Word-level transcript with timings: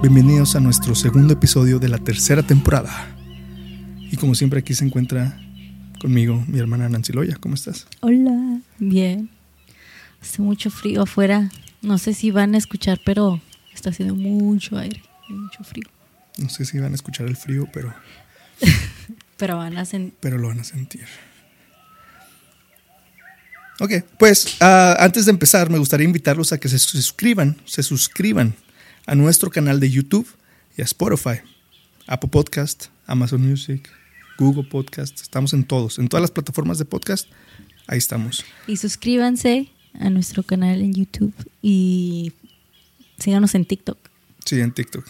Bienvenidos 0.00 0.54
a 0.54 0.60
nuestro 0.60 0.94
segundo 0.94 1.34
episodio 1.34 1.80
de 1.80 1.88
la 1.88 1.98
tercera 1.98 2.44
temporada. 2.44 3.08
Y 4.12 4.16
como 4.16 4.36
siempre 4.36 4.60
aquí 4.60 4.72
se 4.72 4.84
encuentra 4.84 5.40
conmigo 6.00 6.44
mi 6.46 6.60
hermana 6.60 6.88
Nancy 6.88 7.12
Loya. 7.12 7.36
¿Cómo 7.40 7.56
estás? 7.56 7.88
Hola, 7.98 8.60
bien. 8.78 9.28
Hace 10.22 10.40
mucho 10.40 10.70
frío 10.70 11.02
afuera. 11.02 11.50
No 11.82 11.98
sé 11.98 12.14
si 12.14 12.30
van 12.30 12.54
a 12.54 12.58
escuchar, 12.58 13.00
pero 13.04 13.40
está 13.74 13.90
haciendo 13.90 14.14
mucho 14.14 14.78
aire, 14.78 15.02
mucho 15.28 15.64
frío. 15.64 15.88
No 16.38 16.48
sé 16.48 16.64
si 16.64 16.78
van 16.78 16.92
a 16.92 16.94
escuchar 16.94 17.26
el 17.26 17.36
frío, 17.36 17.66
pero... 17.72 17.92
pero 19.36 19.56
van 19.56 19.78
a 19.78 19.84
sentir... 19.84 20.16
Pero 20.20 20.38
lo 20.38 20.46
van 20.46 20.60
a 20.60 20.64
sentir. 20.64 21.06
Ok, 23.80 24.04
pues 24.16 24.58
uh, 24.60 24.94
antes 25.00 25.24
de 25.24 25.32
empezar 25.32 25.70
me 25.70 25.78
gustaría 25.78 26.04
invitarlos 26.04 26.52
a 26.52 26.58
que 26.58 26.68
se 26.68 26.78
suscriban, 26.78 27.56
se 27.64 27.82
suscriban 27.82 28.54
a 29.08 29.14
nuestro 29.14 29.50
canal 29.50 29.80
de 29.80 29.90
YouTube 29.90 30.28
y 30.76 30.82
a 30.82 30.84
Spotify, 30.84 31.40
Apple 32.06 32.28
Podcast, 32.28 32.88
Amazon 33.06 33.40
Music, 33.40 33.88
Google 34.36 34.64
Podcast. 34.64 35.22
Estamos 35.22 35.54
en 35.54 35.64
todos, 35.64 35.98
en 35.98 36.08
todas 36.08 36.20
las 36.20 36.30
plataformas 36.30 36.76
de 36.78 36.84
podcast. 36.84 37.26
Ahí 37.86 37.96
estamos. 37.96 38.44
Y 38.66 38.76
suscríbanse 38.76 39.70
a 39.98 40.10
nuestro 40.10 40.42
canal 40.42 40.82
en 40.82 40.92
YouTube 40.92 41.32
y 41.62 42.34
síganos 43.18 43.54
en 43.54 43.64
TikTok. 43.64 43.96
Sí, 44.44 44.60
en 44.60 44.72
TikTok. 44.72 45.06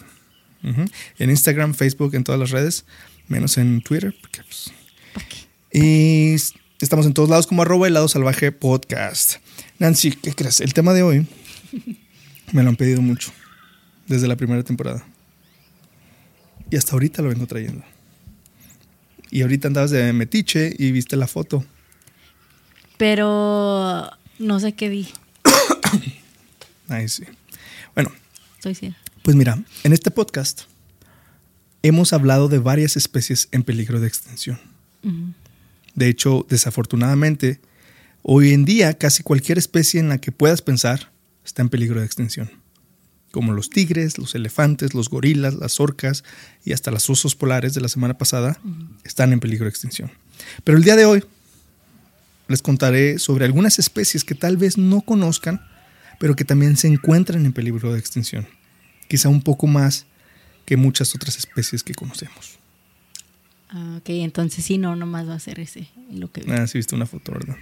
En 0.63 1.29
Instagram, 1.29 1.73
Facebook, 1.73 2.15
en 2.15 2.23
todas 2.23 2.39
las 2.39 2.51
redes, 2.51 2.85
menos 3.27 3.57
en 3.57 3.81
Twitter. 3.81 4.15
Porque, 4.21 4.41
pues, 4.43 4.71
y 5.73 6.35
estamos 6.79 7.05
en 7.05 7.13
todos 7.13 7.27
lados 7.27 7.47
como 7.47 7.63
arroba 7.63 7.87
helado 7.87 8.07
salvaje 8.07 8.53
podcast. 8.53 9.35
Nancy, 9.77 10.11
¿qué 10.11 10.33
crees? 10.33 10.61
El 10.61 10.73
tema 10.73 10.93
de 10.93 11.03
hoy 11.03 11.27
me 12.53 12.63
lo 12.63 12.69
han 12.69 12.77
pedido 12.77 13.01
mucho 13.01 13.33
desde 14.09 14.27
la 14.27 14.35
primera 14.35 14.63
temporada. 14.63 15.05
Y 16.69 16.75
hasta 16.75 16.91
ahorita 16.93 17.21
lo 17.21 17.29
vengo 17.29 17.47
trayendo. 17.47 17.83
Y 19.31 19.43
ahorita 19.43 19.67
andabas 19.67 19.91
de 19.91 20.11
metiche 20.11 20.75
y 20.77 20.91
viste 20.91 21.15
la 21.15 21.27
foto. 21.27 21.63
Pero 22.97 24.09
no 24.39 24.59
sé 24.59 24.73
qué 24.73 24.89
vi. 24.89 25.07
Ahí 26.89 27.07
sí. 27.07 27.23
Bueno. 27.93 28.11
Estoy 28.55 28.93
Pues 29.23 29.37
mira, 29.37 29.63
en 29.83 29.93
este 29.93 30.11
podcast 30.11 30.63
hemos 31.81 32.11
hablado 32.11 32.49
de 32.49 32.57
varias 32.57 32.97
especies 32.97 33.47
en 33.51 33.63
peligro 33.63 34.01
de 34.01 34.07
extinción. 34.07 34.59
De 35.95 36.09
hecho, 36.09 36.45
desafortunadamente, 36.49 37.61
hoy 38.21 38.53
en 38.53 38.65
día 38.65 38.95
casi 38.95 39.23
cualquier 39.23 39.57
especie 39.57 39.99
en 39.99 40.09
la 40.09 40.17
que 40.17 40.33
puedas 40.33 40.61
pensar 40.61 41.11
está 41.45 41.61
en 41.61 41.69
peligro 41.69 42.01
de 42.01 42.05
extinción 42.05 42.58
como 43.31 43.53
los 43.53 43.69
tigres, 43.69 44.17
los 44.17 44.35
elefantes, 44.35 44.93
los 44.93 45.09
gorilas, 45.09 45.55
las 45.55 45.79
orcas 45.79 46.23
y 46.65 46.73
hasta 46.73 46.91
los 46.91 47.09
osos 47.09 47.35
polares 47.35 47.73
de 47.73 47.81
la 47.81 47.89
semana 47.89 48.17
pasada, 48.17 48.59
están 49.03 49.33
en 49.33 49.39
peligro 49.39 49.65
de 49.65 49.69
extinción. 49.69 50.11
Pero 50.63 50.77
el 50.77 50.83
día 50.83 50.95
de 50.95 51.05
hoy 51.05 51.23
les 52.47 52.61
contaré 52.61 53.19
sobre 53.19 53.45
algunas 53.45 53.77
especies 53.79 54.23
que 54.23 54.35
tal 54.35 54.57
vez 54.57 54.77
no 54.77 55.01
conozcan, 55.01 55.61
pero 56.19 56.35
que 56.35 56.45
también 56.45 56.77
se 56.77 56.87
encuentran 56.87 57.45
en 57.45 57.53
peligro 57.53 57.93
de 57.93 57.99
extinción. 57.99 58.47
Quizá 59.07 59.29
un 59.29 59.41
poco 59.41 59.67
más 59.67 60.05
que 60.65 60.77
muchas 60.77 61.15
otras 61.15 61.37
especies 61.37 61.83
que 61.83 61.93
conocemos. 61.93 62.59
Ah, 63.69 63.97
ok, 63.99 64.09
entonces 64.09 64.65
sí, 64.65 64.79
no, 64.79 64.95
nomás 64.95 65.27
va 65.29 65.35
a 65.35 65.39
ser 65.39 65.59
ese 65.59 65.87
lo 66.11 66.31
que 66.31 66.43
Ah, 66.51 66.65
sí, 66.65 66.79
viste 66.79 66.95
una 66.95 67.05
foto, 67.05 67.31
¿verdad? 67.31 67.55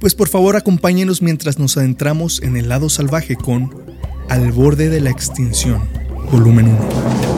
Pues 0.00 0.14
por 0.14 0.28
favor 0.28 0.56
acompáñenos 0.56 1.22
mientras 1.22 1.58
nos 1.58 1.76
adentramos 1.76 2.42
en 2.42 2.56
el 2.56 2.68
lado 2.68 2.88
salvaje 2.88 3.36
con 3.36 3.74
Al 4.28 4.52
borde 4.52 4.88
de 4.88 5.00
la 5.00 5.10
extinción, 5.10 5.88
volumen 6.30 6.68
1. 6.68 7.33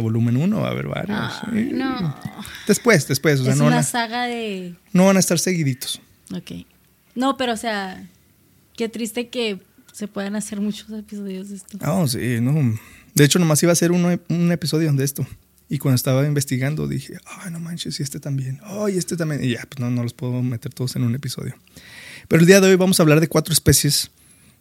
Volumen 0.00 0.36
1 0.36 0.60
va 0.60 0.68
a 0.68 0.70
haber 0.70 0.86
varios. 0.88 1.32
no. 1.72 2.16
Después, 2.66 3.08
después. 3.08 3.40
es 3.40 3.60
una 3.60 3.82
saga 3.82 4.26
de. 4.26 4.74
No 4.92 5.06
van 5.06 5.16
a 5.16 5.20
estar 5.20 5.38
seguiditos. 5.38 6.00
Ok. 6.34 6.66
No, 7.14 7.36
pero 7.36 7.54
o 7.54 7.56
sea, 7.56 8.06
qué 8.76 8.88
triste 8.88 9.28
que 9.28 9.60
se 9.92 10.06
puedan 10.06 10.36
hacer 10.36 10.60
muchos 10.60 10.90
episodios 10.90 11.48
de 11.48 11.56
esto. 11.56 11.78
Ah, 11.80 12.04
sí, 12.06 12.38
no. 12.40 12.78
De 13.14 13.24
hecho, 13.24 13.38
nomás 13.38 13.62
iba 13.62 13.72
a 13.72 13.76
ser 13.76 13.90
un 13.92 14.52
episodio 14.52 14.92
de 14.92 15.04
esto. 15.04 15.26
Y 15.70 15.78
cuando 15.78 15.96
estaba 15.96 16.24
investigando 16.26 16.88
dije, 16.88 17.18
ay, 17.26 17.50
no 17.50 17.60
manches, 17.60 18.00
y 18.00 18.02
este 18.02 18.20
también. 18.20 18.58
Ay, 18.64 18.96
este 18.96 19.16
también. 19.16 19.44
Y 19.44 19.50
ya, 19.50 19.66
pues 19.68 19.78
no, 19.80 19.90
no 19.90 20.02
los 20.02 20.14
puedo 20.14 20.42
meter 20.42 20.72
todos 20.72 20.96
en 20.96 21.02
un 21.02 21.14
episodio. 21.14 21.54
Pero 22.26 22.40
el 22.40 22.46
día 22.46 22.60
de 22.60 22.70
hoy 22.70 22.76
vamos 22.76 22.98
a 22.98 23.02
hablar 23.02 23.20
de 23.20 23.28
cuatro 23.28 23.52
especies 23.52 24.10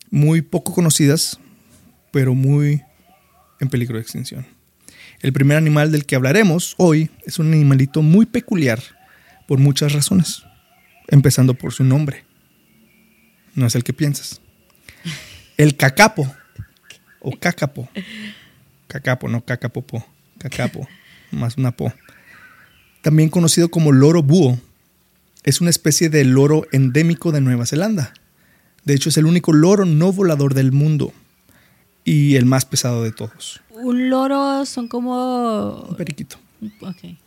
muy 0.09 0.41
poco 0.41 0.73
conocidas, 0.73 1.39
pero 2.11 2.33
muy 2.33 2.81
en 3.59 3.69
peligro 3.69 3.95
de 3.95 4.01
extinción. 4.01 4.45
El 5.22 5.33
primer 5.33 5.57
animal 5.57 5.91
del 5.91 6.05
que 6.05 6.16
hablaremos 6.16 6.75
hoy 6.78 7.09
es 7.25 7.39
un 7.39 7.51
animalito 7.51 8.03
muy 8.03 8.28
peculiar 8.28 8.79
por 9.47 9.57
muchas 9.57 9.94
razones, 9.94 10.44
empezando 11.07 11.55
por 11.55 11.73
su 11.73 11.83
nombre. 11.83 12.23
No 13.55 13.66
es 13.66 13.73
el 13.73 13.83
que 13.83 13.94
piensas. 13.94 14.41
El 15.57 15.75
cacapo 15.75 16.31
o 17.19 17.31
cacapo. 17.31 17.89
Cacapo, 18.88 19.28
no 19.28 19.44
cacapopo. 19.44 20.05
Cacapo, 20.38 20.88
más 21.31 21.57
una 21.57 21.72
po. 21.72 21.91
También 23.01 23.29
conocido 23.29 23.69
como 23.69 23.91
loro 23.91 24.22
búho, 24.22 24.59
es 25.44 25.61
una 25.61 25.72
especie 25.72 26.09
de 26.09 26.25
loro 26.25 26.67
endémico 26.72 27.31
de 27.31 27.41
Nueva 27.41 27.66
Zelanda. 27.66 28.13
De 28.84 28.94
hecho, 28.94 29.09
es 29.09 29.17
el 29.17 29.25
único 29.25 29.51
loro 29.51 29.85
no 29.85 30.11
volador 30.13 30.53
del 30.53 30.72
mundo 30.72 31.11
y 32.03 32.35
el 32.35 32.45
más 32.45 32.66
pesado 32.66 33.03
de 33.03 33.11
todos 33.11 33.61
un 33.83 34.09
loro 34.09 34.65
son 34.65 34.88
como... 34.88 35.85
Un 35.89 35.95
periquito. 35.95 36.38
Ok. 36.81 37.17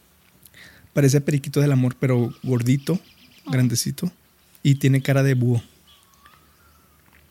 Parece 0.93 1.21
periquito 1.21 1.61
del 1.61 1.73
amor, 1.73 1.97
pero 1.99 2.35
gordito, 2.43 2.99
oh. 3.45 3.51
grandecito. 3.51 4.11
Y 4.63 4.77
tiene 4.77 5.01
cara 5.03 5.23
de 5.23 5.35
búho. 5.35 5.63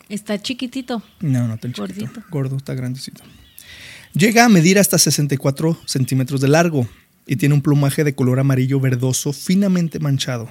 ¿Está 0.07 0.41
chiquitito? 0.41 1.03
No, 1.19 1.47
no 1.47 1.57
tan 1.57 1.73
chiquito. 1.73 2.01
Gordito. 2.01 2.23
Gordo, 2.31 2.57
está 2.57 2.73
grandecito. 2.73 3.23
Llega 4.13 4.45
a 4.45 4.49
medir 4.49 4.79
hasta 4.79 4.97
64 4.97 5.77
centímetros 5.85 6.41
de 6.41 6.47
largo 6.47 6.87
y 7.27 7.35
tiene 7.35 7.53
un 7.53 7.61
plumaje 7.61 8.03
de 8.03 8.15
color 8.15 8.39
amarillo 8.39 8.79
verdoso 8.79 9.33
finamente 9.33 9.99
manchado. 9.99 10.49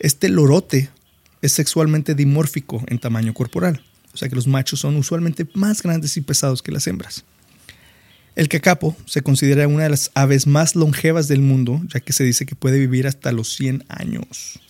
Este 0.00 0.28
lorote 0.28 0.90
es 1.42 1.52
sexualmente 1.52 2.16
dimórfico 2.16 2.82
en 2.88 2.98
tamaño 2.98 3.32
corporal, 3.34 3.82
o 4.12 4.16
sea 4.16 4.28
que 4.28 4.34
los 4.34 4.48
machos 4.48 4.80
son 4.80 4.96
usualmente 4.96 5.46
más 5.54 5.80
grandes 5.80 6.16
y 6.16 6.22
pesados 6.22 6.60
que 6.60 6.72
las 6.72 6.88
hembras. 6.88 7.24
El 8.36 8.48
cacapo 8.50 8.94
se 9.06 9.22
considera 9.22 9.66
una 9.66 9.84
de 9.84 9.90
las 9.90 10.10
aves 10.14 10.46
más 10.46 10.76
longevas 10.76 11.26
del 11.26 11.40
mundo, 11.40 11.80
ya 11.92 12.00
que 12.00 12.12
se 12.12 12.22
dice 12.22 12.44
que 12.44 12.54
puede 12.54 12.78
vivir 12.78 13.06
hasta 13.06 13.32
los 13.32 13.48
100 13.56 13.84
años. 13.88 14.60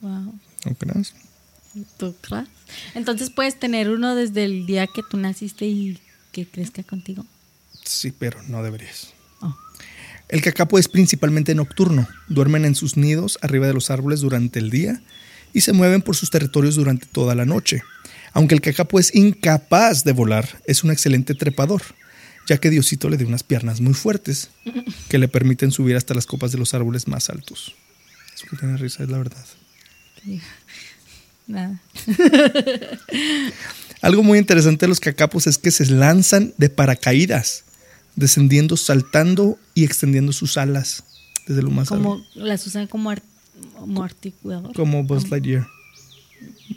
Wow. 0.00 0.34
¿No 0.64 0.74
crees? 0.76 1.14
¿Tú 1.98 2.14
crees? 2.20 2.48
Entonces 2.94 3.30
puedes 3.30 3.58
tener 3.58 3.88
uno 3.88 4.16
desde 4.16 4.44
el 4.44 4.66
día 4.66 4.88
que 4.88 5.02
tú 5.08 5.16
naciste 5.16 5.66
y 5.66 5.98
que 6.32 6.44
crezca 6.44 6.82
contigo. 6.82 7.24
Sí, 7.84 8.10
pero 8.10 8.42
no 8.48 8.64
deberías. 8.64 9.12
Oh. 9.40 9.56
El 10.28 10.42
cacapo 10.42 10.80
es 10.80 10.88
principalmente 10.88 11.54
nocturno. 11.54 12.08
Duermen 12.26 12.64
en 12.64 12.74
sus 12.74 12.96
nidos 12.96 13.38
arriba 13.42 13.68
de 13.68 13.74
los 13.74 13.92
árboles 13.92 14.20
durante 14.20 14.58
el 14.58 14.70
día 14.70 15.00
y 15.52 15.60
se 15.60 15.72
mueven 15.72 16.02
por 16.02 16.16
sus 16.16 16.30
territorios 16.30 16.74
durante 16.74 17.06
toda 17.06 17.36
la 17.36 17.44
noche. 17.44 17.84
Aunque 18.32 18.54
el 18.54 18.60
cacapo 18.60 18.98
es 18.98 19.14
incapaz 19.14 20.04
de 20.04 20.12
volar, 20.12 20.60
es 20.66 20.84
un 20.84 20.90
excelente 20.90 21.34
trepador, 21.34 21.82
ya 22.48 22.58
que 22.58 22.70
Diosito 22.70 23.08
le 23.08 23.16
dio 23.16 23.26
unas 23.26 23.42
piernas 23.42 23.80
muy 23.80 23.94
fuertes 23.94 24.50
que 25.08 25.18
le 25.18 25.28
permiten 25.28 25.70
subir 25.70 25.96
hasta 25.96 26.14
las 26.14 26.26
copas 26.26 26.52
de 26.52 26.58
los 26.58 26.74
árboles 26.74 27.08
más 27.08 27.28
altos. 27.30 27.74
Eso 28.34 28.46
que 28.50 28.56
tiene 28.56 28.76
risa 28.76 29.02
es 29.02 29.10
la 29.10 29.18
verdad. 29.18 29.44
Nada. 31.46 31.80
Algo 34.00 34.22
muy 34.22 34.38
interesante 34.38 34.86
de 34.86 34.88
los 34.88 35.00
cacapos 35.00 35.46
es 35.46 35.58
que 35.58 35.70
se 35.70 35.86
lanzan 35.86 36.54
de 36.56 36.68
paracaídas, 36.70 37.64
descendiendo, 38.16 38.76
saltando 38.76 39.58
y 39.74 39.84
extendiendo 39.84 40.32
sus 40.32 40.56
alas 40.56 41.04
desde 41.46 41.62
lo 41.62 41.70
más 41.70 41.88
Como 41.88 42.14
alto. 42.14 42.26
las 42.34 42.66
usan 42.66 42.86
como, 42.86 43.12
como 43.74 44.02
articulador. 44.02 44.72
Como 44.74 45.04
Buzz 45.04 45.28
Lightyear. 45.30 45.66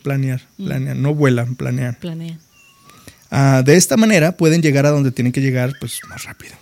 Planear, 0.03 0.41
planear. 0.57 0.95
No 0.95 1.13
vuelan, 1.13 1.55
planean. 1.55 1.95
Planean. 1.99 2.39
Ah, 3.31 3.63
de 3.65 3.75
esta 3.75 3.97
manera 3.97 4.37
pueden 4.37 4.61
llegar 4.61 4.85
a 4.85 4.91
donde 4.91 5.11
tienen 5.11 5.33
que 5.33 5.41
llegar 5.41 5.73
pues, 5.79 5.99
más 6.07 6.23
rápido. 6.23 6.53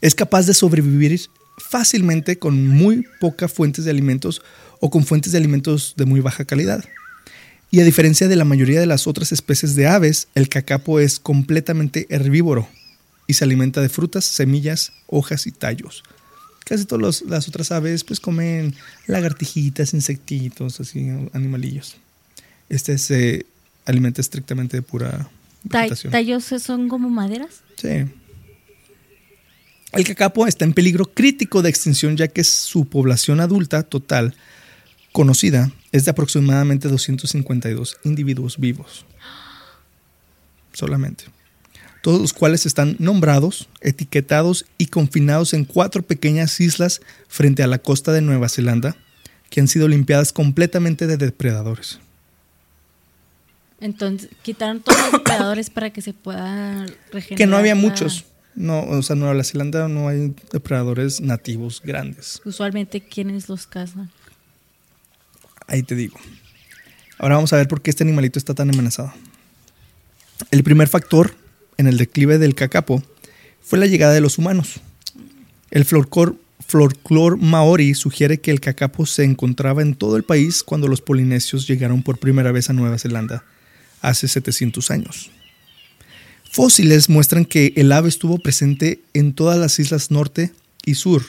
Es 0.00 0.14
capaz 0.14 0.46
de 0.46 0.54
sobrevivir 0.54 1.20
fácilmente 1.58 2.38
con 2.38 2.66
muy 2.66 3.04
pocas 3.20 3.52
fuentes 3.52 3.84
de 3.84 3.90
alimentos 3.90 4.42
o 4.80 4.90
con 4.90 5.04
fuentes 5.04 5.32
de 5.32 5.38
alimentos 5.38 5.94
de 5.96 6.04
muy 6.04 6.20
baja 6.20 6.44
calidad. 6.44 6.84
Y 7.70 7.80
a 7.80 7.84
diferencia 7.84 8.28
de 8.28 8.36
la 8.36 8.44
mayoría 8.44 8.80
de 8.80 8.86
las 8.86 9.06
otras 9.06 9.32
especies 9.32 9.74
de 9.74 9.86
aves, 9.86 10.28
el 10.34 10.48
cacapo 10.48 11.00
es 11.00 11.20
completamente 11.20 12.06
herbívoro 12.08 12.68
y 13.26 13.34
se 13.34 13.44
alimenta 13.44 13.80
de 13.82 13.90
frutas, 13.90 14.24
semillas, 14.24 14.92
hojas 15.06 15.46
y 15.46 15.52
tallos. 15.52 16.02
Casi 16.68 16.84
todas 16.84 17.22
las 17.22 17.48
otras 17.48 17.72
aves 17.72 18.04
pues 18.04 18.20
comen 18.20 18.74
lagartijitas, 19.06 19.94
insectitos, 19.94 20.80
así, 20.80 21.08
animalillos. 21.32 21.96
Este 22.68 22.98
se 22.98 23.46
alimenta 23.86 24.20
estrictamente 24.20 24.76
de 24.76 24.82
pura 24.82 25.30
Ta- 25.70 25.78
vegetación. 25.80 26.12
¿Tallos 26.12 26.44
son 26.44 26.88
como 26.88 27.08
maderas? 27.08 27.62
Sí. 27.76 28.04
El 29.92 30.04
cacapo 30.04 30.46
está 30.46 30.66
en 30.66 30.74
peligro 30.74 31.06
crítico 31.06 31.62
de 31.62 31.70
extinción 31.70 32.18
ya 32.18 32.28
que 32.28 32.44
su 32.44 32.84
población 32.84 33.40
adulta 33.40 33.82
total 33.82 34.34
conocida 35.12 35.72
es 35.92 36.04
de 36.04 36.10
aproximadamente 36.10 36.88
252 36.88 37.96
individuos 38.04 38.58
vivos. 38.58 39.06
Solamente. 40.74 41.24
Todos 42.02 42.20
los 42.20 42.32
cuales 42.32 42.64
están 42.64 42.96
nombrados, 42.98 43.68
etiquetados 43.80 44.66
y 44.78 44.86
confinados 44.86 45.52
en 45.52 45.64
cuatro 45.64 46.02
pequeñas 46.02 46.60
islas 46.60 47.00
frente 47.28 47.62
a 47.62 47.66
la 47.66 47.78
costa 47.78 48.12
de 48.12 48.20
Nueva 48.22 48.48
Zelanda 48.48 48.96
que 49.50 49.60
han 49.60 49.68
sido 49.68 49.88
limpiadas 49.88 50.32
completamente 50.32 51.06
de 51.06 51.16
depredadores. 51.16 51.98
Entonces, 53.80 54.28
quitaron 54.42 54.80
todos 54.80 55.00
los 55.00 55.12
depredadores 55.12 55.70
para 55.70 55.90
que 55.90 56.02
se 56.02 56.12
pueda 56.12 56.84
regenerar. 57.12 57.36
Que 57.38 57.46
no 57.46 57.56
había 57.56 57.74
la- 57.74 57.80
muchos. 57.80 58.24
No, 58.54 58.82
o 58.82 59.02
sea, 59.02 59.14
en 59.14 59.20
Nueva 59.20 59.44
Zelanda 59.44 59.86
no 59.88 60.08
hay 60.08 60.34
depredadores 60.52 61.20
nativos 61.20 61.80
grandes. 61.84 62.40
Usualmente, 62.44 63.00
¿quiénes 63.00 63.48
los 63.48 63.66
cazan? 63.68 64.10
Ahí 65.68 65.82
te 65.84 65.94
digo. 65.94 66.18
Ahora 67.18 67.36
vamos 67.36 67.52
a 67.52 67.56
ver 67.56 67.68
por 67.68 67.82
qué 67.82 67.90
este 67.90 68.02
animalito 68.02 68.38
está 68.38 68.54
tan 68.54 68.68
amenazado. 68.68 69.12
El 70.50 70.64
primer 70.64 70.88
factor 70.88 71.36
en 71.78 71.86
el 71.86 71.96
declive 71.96 72.38
del 72.38 72.54
cacapo 72.54 73.02
fue 73.62 73.78
la 73.78 73.86
llegada 73.86 74.12
de 74.12 74.20
los 74.20 74.36
humanos. 74.36 74.80
El 75.70 75.84
folclor, 75.84 76.36
folclor 76.66 77.38
maori 77.38 77.94
sugiere 77.94 78.38
que 78.38 78.50
el 78.50 78.60
cacapo 78.60 79.06
se 79.06 79.24
encontraba 79.24 79.80
en 79.80 79.94
todo 79.94 80.16
el 80.16 80.24
país 80.24 80.62
cuando 80.62 80.88
los 80.88 81.00
polinesios 81.00 81.66
llegaron 81.66 82.02
por 82.02 82.18
primera 82.18 82.52
vez 82.52 82.68
a 82.68 82.72
Nueva 82.72 82.98
Zelanda 82.98 83.44
hace 84.02 84.28
700 84.28 84.90
años. 84.90 85.30
Fósiles 86.50 87.08
muestran 87.08 87.44
que 87.44 87.72
el 87.76 87.92
ave 87.92 88.08
estuvo 88.08 88.38
presente 88.38 89.00
en 89.14 89.32
todas 89.32 89.58
las 89.58 89.78
islas 89.78 90.10
norte 90.10 90.52
y 90.84 90.94
sur 90.94 91.22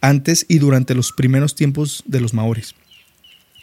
antes 0.00 0.46
y 0.48 0.58
durante 0.58 0.94
los 0.94 1.12
primeros 1.12 1.54
tiempos 1.54 2.02
de 2.06 2.20
los 2.20 2.34
maoris. 2.34 2.74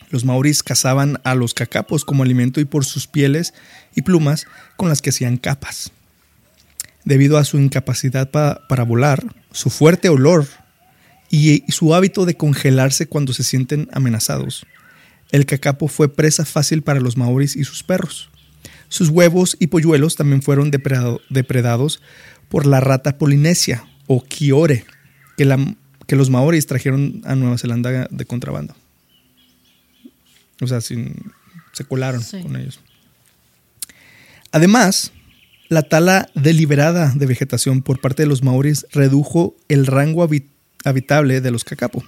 Los 0.09 0.25
maoris 0.25 0.63
cazaban 0.63 1.19
a 1.23 1.35
los 1.35 1.53
cacapos 1.53 2.05
como 2.05 2.23
alimento 2.23 2.59
y 2.59 2.65
por 2.65 2.85
sus 2.85 3.07
pieles 3.07 3.53
y 3.95 4.01
plumas 4.01 4.45
con 4.75 4.89
las 4.89 5.01
que 5.01 5.09
hacían 5.09 5.37
capas. 5.37 5.91
Debido 7.05 7.37
a 7.37 7.45
su 7.45 7.57
incapacidad 7.59 8.29
pa- 8.29 8.61
para 8.67 8.83
volar, 8.83 9.23
su 9.51 9.69
fuerte 9.69 10.09
olor 10.09 10.47
y, 11.29 11.63
y 11.67 11.71
su 11.71 11.95
hábito 11.95 12.25
de 12.25 12.35
congelarse 12.35 13.07
cuando 13.07 13.33
se 13.33 13.43
sienten 13.43 13.87
amenazados, 13.91 14.65
el 15.31 15.45
cacapo 15.45 15.87
fue 15.87 16.13
presa 16.13 16.45
fácil 16.45 16.81
para 16.83 16.99
los 16.99 17.17
maoris 17.17 17.55
y 17.55 17.63
sus 17.63 17.83
perros. 17.83 18.29
Sus 18.89 19.09
huevos 19.09 19.55
y 19.59 19.67
polluelos 19.67 20.15
también 20.15 20.41
fueron 20.41 20.69
depreda- 20.71 21.17
depredados 21.29 22.01
por 22.49 22.65
la 22.65 22.81
rata 22.81 23.17
polinesia 23.17 23.85
o 24.07 24.23
kiore, 24.23 24.85
que, 25.37 25.45
la- 25.45 25.75
que 26.05 26.15
los 26.17 26.29
maoris 26.29 26.67
trajeron 26.67 27.21
a 27.25 27.35
Nueva 27.35 27.57
Zelanda 27.57 28.07
de 28.11 28.25
contrabando. 28.25 28.75
O 30.61 30.67
sea, 30.67 30.81
sin- 30.81 31.31
se 31.71 31.85
colaron 31.85 32.21
Sí. 32.21 32.41
con 32.41 32.57
ellos. 32.57 32.79
Además, 34.51 35.11
la 35.71 35.83
tala 35.83 36.29
deliberada 36.35 37.13
de 37.15 37.25
vegetación 37.25 37.81
por 37.81 38.01
parte 38.01 38.23
de 38.23 38.27
los 38.27 38.43
maoris 38.43 38.85
redujo 38.91 39.55
el 39.69 39.87
rango 39.87 40.21
habi- 40.27 40.47
habitable 40.83 41.39
de 41.39 41.49
los 41.49 41.63
cacapo. 41.63 42.03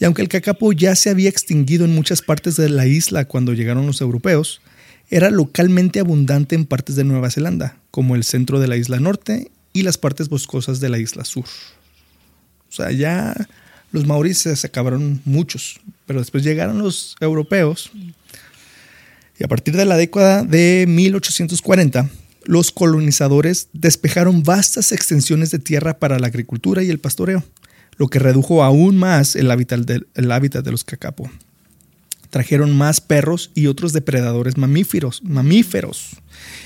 Y 0.00 0.06
aunque 0.06 0.22
el 0.22 0.28
cacapo 0.28 0.72
ya 0.72 0.96
se 0.96 1.10
había 1.10 1.28
extinguido 1.28 1.84
en 1.84 1.94
muchas 1.94 2.22
partes 2.22 2.56
de 2.56 2.70
la 2.70 2.86
isla 2.86 3.26
cuando 3.26 3.52
llegaron 3.52 3.86
los 3.86 4.00
europeos, 4.00 4.62
era 5.10 5.28
localmente 5.28 6.00
abundante 6.00 6.54
en 6.54 6.64
partes 6.64 6.96
de 6.96 7.04
Nueva 7.04 7.30
Zelanda, 7.30 7.76
como 7.90 8.14
el 8.14 8.24
centro 8.24 8.58
de 8.58 8.68
la 8.68 8.78
isla 8.78 8.98
norte 8.98 9.50
y 9.74 9.82
las 9.82 9.98
partes 9.98 10.30
boscosas 10.30 10.80
de 10.80 10.88
la 10.88 10.96
isla 10.98 11.26
sur. 11.26 11.44
O 12.70 12.72
sea, 12.72 12.90
ya 12.90 13.36
los 13.92 14.06
maoris 14.06 14.38
se 14.38 14.66
acabaron 14.66 15.20
muchos, 15.26 15.78
pero 16.06 16.20
después 16.20 16.42
llegaron 16.42 16.78
los 16.78 17.16
europeos 17.20 17.92
y 19.38 19.44
a 19.44 19.48
partir 19.48 19.76
de 19.76 19.84
la 19.84 19.98
década 19.98 20.42
de 20.42 20.86
1840, 20.88 22.08
los 22.46 22.70
colonizadores 22.72 23.68
despejaron 23.72 24.42
vastas 24.42 24.92
extensiones 24.92 25.50
de 25.50 25.58
tierra 25.58 25.98
para 25.98 26.18
la 26.18 26.26
agricultura 26.26 26.82
y 26.82 26.90
el 26.90 26.98
pastoreo, 27.00 27.44
lo 27.96 28.08
que 28.08 28.18
redujo 28.18 28.62
aún 28.62 28.96
más 28.96 29.36
el 29.36 29.50
hábitat, 29.50 29.88
el 30.14 30.32
hábitat 30.32 30.64
de 30.64 30.70
los 30.70 30.84
cacapo. 30.84 31.30
Trajeron 32.30 32.76
más 32.76 33.00
perros 33.00 33.50
y 33.54 33.68
otros 33.68 33.92
depredadores 33.92 34.56
mamíferos, 34.56 35.22
mamíferos, 35.22 36.16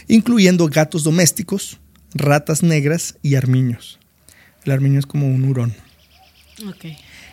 incluyendo 0.06 0.66
gatos 0.68 1.04
domésticos, 1.04 1.78
ratas 2.14 2.62
negras 2.62 3.16
y 3.22 3.34
armiños. 3.34 3.98
El 4.64 4.72
armiño 4.72 4.98
es 4.98 5.06
como 5.06 5.26
un 5.28 5.44
hurón. 5.44 5.74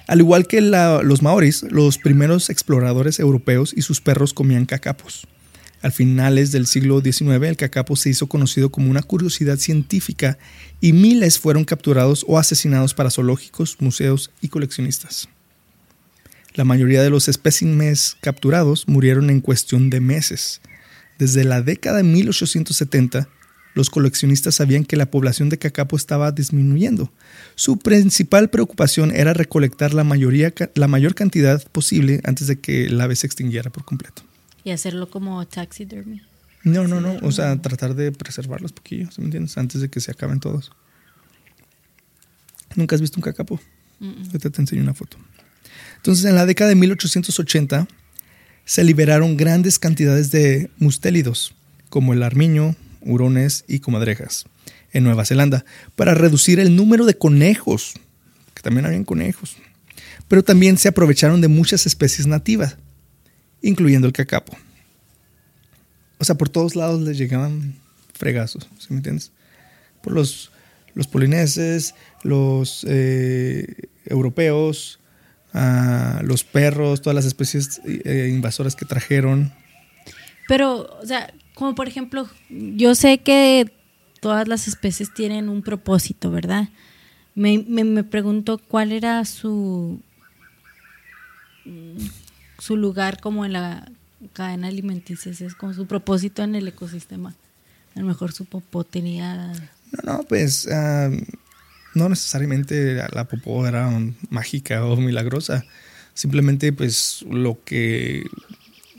Al 0.08 0.20
igual 0.20 0.48
que 0.48 0.62
la- 0.62 1.02
los 1.02 1.22
maoris, 1.22 1.64
los 1.64 1.98
primeros 1.98 2.50
exploradores 2.50 3.20
europeos 3.20 3.74
y 3.76 3.82
sus 3.82 4.02
perros 4.02 4.34
comían 4.34 4.66
cacapos. 4.66 5.26
Al 5.86 5.92
finales 5.92 6.52
del 6.52 6.66
siglo 6.66 7.00
XIX, 7.00 7.44
el 7.44 7.58
cacapo 7.58 7.96
se 7.96 8.10
hizo 8.10 8.26
conocido 8.26 8.72
como 8.72 8.90
una 8.90 9.04
curiosidad 9.04 9.58
científica 9.58 10.40
y 10.82 10.94
miles 10.94 11.38
fueron 11.38 11.64
capturados 11.64 12.26
o 12.28 12.40
asesinados 12.40 12.96
para 12.96 13.12
zoológicos, 13.12 13.78
museos 13.82 14.32
y 14.42 14.48
coleccionistas. 14.48 15.30
La 16.56 16.64
mayoría 16.64 17.04
de 17.04 17.12
los 17.12 17.28
espécimes 17.28 18.18
capturados 18.20 18.88
murieron 18.88 19.30
en 19.30 19.42
cuestión 19.42 19.92
de 19.92 20.00
meses. 20.00 20.60
Desde 21.20 21.44
la 21.44 21.62
década 21.62 21.98
de 21.98 22.04
1870, 22.06 23.30
los 23.76 23.92
coleccionistas 23.92 24.56
sabían 24.56 24.86
que 24.86 24.98
la 24.98 25.12
población 25.12 25.50
de 25.50 25.60
cacapo 25.60 25.98
estaba 25.98 26.32
disminuyendo. 26.32 27.14
Su 27.54 27.78
principal 27.78 28.50
preocupación 28.50 29.16
era 29.16 29.36
recolectar 29.36 29.94
la, 29.94 30.04
mayoría, 30.04 30.52
la 30.74 30.88
mayor 30.88 31.14
cantidad 31.14 31.64
posible 31.68 32.22
antes 32.24 32.48
de 32.48 32.60
que 32.60 32.86
el 32.86 33.00
ave 33.00 33.16
se 33.16 33.28
extinguiera 33.28 33.70
por 33.70 33.86
completo. 33.86 34.25
Y 34.66 34.72
hacerlo 34.72 35.10
como 35.10 35.48
taxidermy. 35.48 36.22
No, 36.64 36.88
no, 36.88 37.00
no. 37.00 37.20
O 37.22 37.32
sea, 37.32 37.62
tratar 37.62 37.94
de 37.94 38.12
preservarlos 38.12 38.74
poquillo, 38.74 39.10
¿sí 39.12 39.22
me 39.22 39.26
entiendes? 39.26 39.58
Antes 39.58 39.80
de 39.80 39.90
que 39.90 40.02
se 40.02 40.12
acaben 40.12 40.40
todos. 40.40 40.72
¿Nunca 42.76 42.96
has 42.96 43.02
visto 43.02 43.20
un 43.20 43.22
cacapo? 43.22 43.62
Ahorita 44.02 44.50
te 44.50 44.62
enseño 44.62 44.82
una 44.82 44.96
foto. 44.96 45.18
Entonces, 45.98 46.26
en 46.26 46.36
la 46.36 46.48
década 46.48 46.70
de 46.70 46.76
1880 46.76 47.88
se 48.66 48.84
liberaron 48.84 49.38
grandes 49.38 49.78
cantidades 49.78 50.32
de 50.32 50.72
mustélidos, 50.78 51.54
como 51.90 52.14
el 52.14 52.24
armiño, 52.24 52.76
hurones 53.02 53.64
y 53.68 53.80
comadrejas, 53.80 54.46
en 54.92 55.04
Nueva 55.04 55.26
Zelanda, 55.26 55.64
para 55.96 56.16
reducir 56.16 56.60
el 56.60 56.76
número 56.76 57.06
de 57.06 57.18
conejos, 57.18 57.94
que 58.56 58.64
también 58.64 58.88
habían 58.88 59.06
conejos. 59.06 59.58
Pero 60.28 60.44
también 60.44 60.80
se 60.80 60.88
aprovecharon 60.88 61.42
de 61.42 61.48
muchas 61.48 61.86
especies 61.86 62.26
nativas, 62.26 62.78
incluyendo 63.66 64.08
el 64.08 64.14
cacapo. 64.14 64.56
O 66.20 66.24
sea, 66.24 66.36
por 66.36 66.50
todos 66.50 66.76
lados 66.76 67.02
les 67.02 67.18
llegaban 67.18 67.76
fregazos, 68.14 68.70
¿sí 68.78 68.88
me 68.90 68.98
entiendes? 68.98 69.32
Por 70.02 70.14
los, 70.14 70.52
los 70.94 71.08
polineses, 71.08 71.96
los 72.24 72.86
eh, 72.88 73.90
europeos, 74.06 75.00
ah, 75.54 76.22
los 76.24 76.44
perros, 76.44 77.02
todas 77.02 77.16
las 77.16 77.26
especies 77.26 77.82
eh, 77.86 78.30
invasoras 78.32 78.76
que 78.76 78.86
trajeron. 78.86 79.52
Pero, 80.48 81.00
o 81.02 81.06
sea, 81.06 81.34
como 81.56 81.74
por 81.76 81.88
ejemplo, 81.88 82.30
yo 82.50 82.94
sé 82.94 83.18
que 83.18 83.72
todas 84.22 84.48
las 84.48 84.68
especies 84.68 85.14
tienen 85.14 85.50
un 85.50 85.64
propósito, 85.64 86.30
¿verdad? 86.32 86.70
Me, 87.34 87.66
me, 87.68 87.84
me 87.84 88.04
pregunto 88.04 88.60
cuál 88.60 88.92
era 88.92 89.26
su... 89.26 90.00
su 92.58 92.78
lugar 92.78 93.20
como 93.20 93.46
en 93.46 93.54
la 93.54 93.92
cadena 94.34 94.68
alimenticia, 94.68 95.32
es 95.32 95.56
como 95.56 95.74
su 95.74 95.86
propósito 95.86 96.44
en 96.44 96.56
el 96.56 96.68
ecosistema. 96.68 97.36
A 97.96 98.00
lo 98.00 98.06
mejor 98.06 98.32
su 98.32 98.46
popó 98.46 98.84
tenía... 98.84 99.54
No, 99.92 100.14
no, 100.14 100.24
pues 100.24 100.68
ah, 100.72 101.10
no 101.94 102.10
necesariamente 102.10 102.96
la, 102.96 103.10
la 103.14 103.26
popó 103.26 103.66
era 103.68 103.88
um, 103.88 104.14
mágica 104.30 104.84
o 104.86 104.96
milagrosa. 104.98 105.66
Simplemente 106.14 106.74
pues 106.74 107.26
lo 107.30 107.60
que 107.64 108.24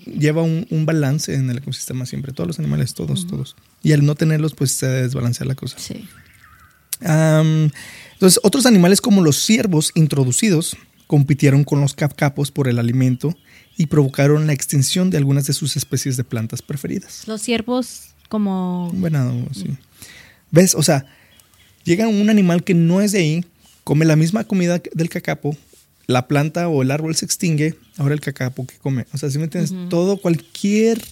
lleva 0.06 0.42
un, 0.42 0.66
un 0.70 0.86
balance 0.86 1.34
en 1.34 1.50
el 1.50 1.58
ecosistema 1.58 2.06
siempre. 2.06 2.32
Todos 2.32 2.46
los 2.46 2.58
animales, 2.58 2.94
todos, 2.94 3.26
todos. 3.26 3.56
Y 3.82 3.92
al 3.92 4.04
no 4.04 4.14
tenerlos 4.14 4.54
pues 4.54 4.72
se 4.72 4.86
desbalancea 4.86 5.46
la 5.46 5.54
cosa. 5.54 5.78
Sí. 5.78 6.08
Entonces, 7.00 8.40
otros 8.42 8.64
animales 8.64 9.02
como 9.02 9.22
los 9.22 9.36
ciervos 9.36 9.92
introducidos 9.94 10.76
compitieron 11.06 11.64
con 11.64 11.80
los 11.80 11.94
capcapos 11.94 12.50
por 12.50 12.68
el 12.68 12.78
alimento 12.78 13.36
y 13.76 13.87
provocaron 13.87 14.47
la 14.47 14.52
extinción 14.52 15.11
de 15.11 15.18
algunas 15.18 15.47
de 15.47 15.52
sus 15.52 15.76
especies 15.76 16.16
de 16.16 16.25
plantas 16.25 16.62
preferidas. 16.62 17.26
Los 17.26 17.42
ciervos 17.42 18.09
como... 18.28 18.88
Un 18.90 19.02
venado, 19.02 19.35
sí. 19.52 19.76
¿Ves? 20.50 20.75
O 20.75 20.83
sea, 20.83 21.06
llega 21.85 22.09
un 22.09 22.30
animal 22.30 22.64
que 22.64 22.75
no 22.75 23.00
es 23.00 23.12
de 23.12 23.18
ahí, 23.18 23.45
come 23.85 24.04
la 24.04 24.16
misma 24.16 24.45
comida 24.45 24.80
del 24.95 25.09
cacapo, 25.09 25.56
la 26.06 26.28
planta 26.28 26.68
o 26.68 26.83
el 26.83 26.90
árbol 26.90 27.14
se 27.16 27.25
extingue, 27.25 27.75
ahora 27.97 28.14
el 28.14 28.21
cacapo 28.21 28.66
que 28.66 28.76
come. 28.76 29.06
O 29.12 29.18
sea, 29.18 29.30
si 29.30 29.38
me 29.38 29.45
entiendes, 29.45 29.75
todo, 29.90 30.16
cualquier 30.16 31.02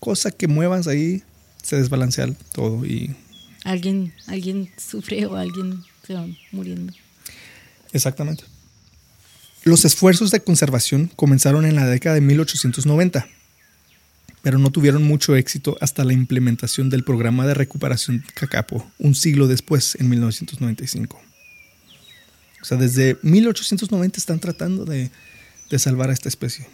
cosa 0.00 0.30
que 0.30 0.48
muevas 0.48 0.86
ahí, 0.86 1.22
se 1.62 1.76
desbalancea 1.76 2.28
todo 2.52 2.86
y 2.86 3.14
Alguien, 3.64 4.14
alguien 4.26 4.70
sufre 4.78 5.26
o 5.26 5.36
alguien 5.36 5.82
se 6.06 6.14
va 6.14 6.26
muriendo. 6.52 6.92
Exactamente. 7.92 8.44
Los 9.64 9.84
esfuerzos 9.84 10.30
de 10.30 10.40
conservación 10.40 11.10
comenzaron 11.16 11.66
en 11.66 11.76
la 11.76 11.86
década 11.86 12.14
de 12.14 12.20
1890, 12.20 13.28
pero 14.42 14.58
no 14.58 14.70
tuvieron 14.70 15.02
mucho 15.02 15.36
éxito 15.36 15.76
hasta 15.80 16.04
la 16.04 16.12
implementación 16.12 16.90
del 16.90 17.04
programa 17.04 17.46
de 17.46 17.54
recuperación 17.54 18.24
Cacapo 18.34 18.88
un 18.98 19.14
siglo 19.14 19.46
después, 19.46 19.96
en 19.98 20.08
1995. 20.08 21.20
O 22.60 22.64
sea, 22.64 22.78
desde 22.78 23.18
1890 23.22 24.18
están 24.18 24.40
tratando 24.40 24.84
de, 24.84 25.10
de 25.70 25.78
salvar 25.78 26.10
a 26.10 26.12
esta 26.12 26.28
especie. 26.28 26.66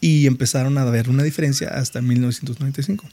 Y 0.00 0.26
empezaron 0.26 0.78
a 0.78 0.84
ver 0.84 1.08
una 1.08 1.22
diferencia 1.22 1.68
hasta 1.68 2.02
1995. 2.02 3.08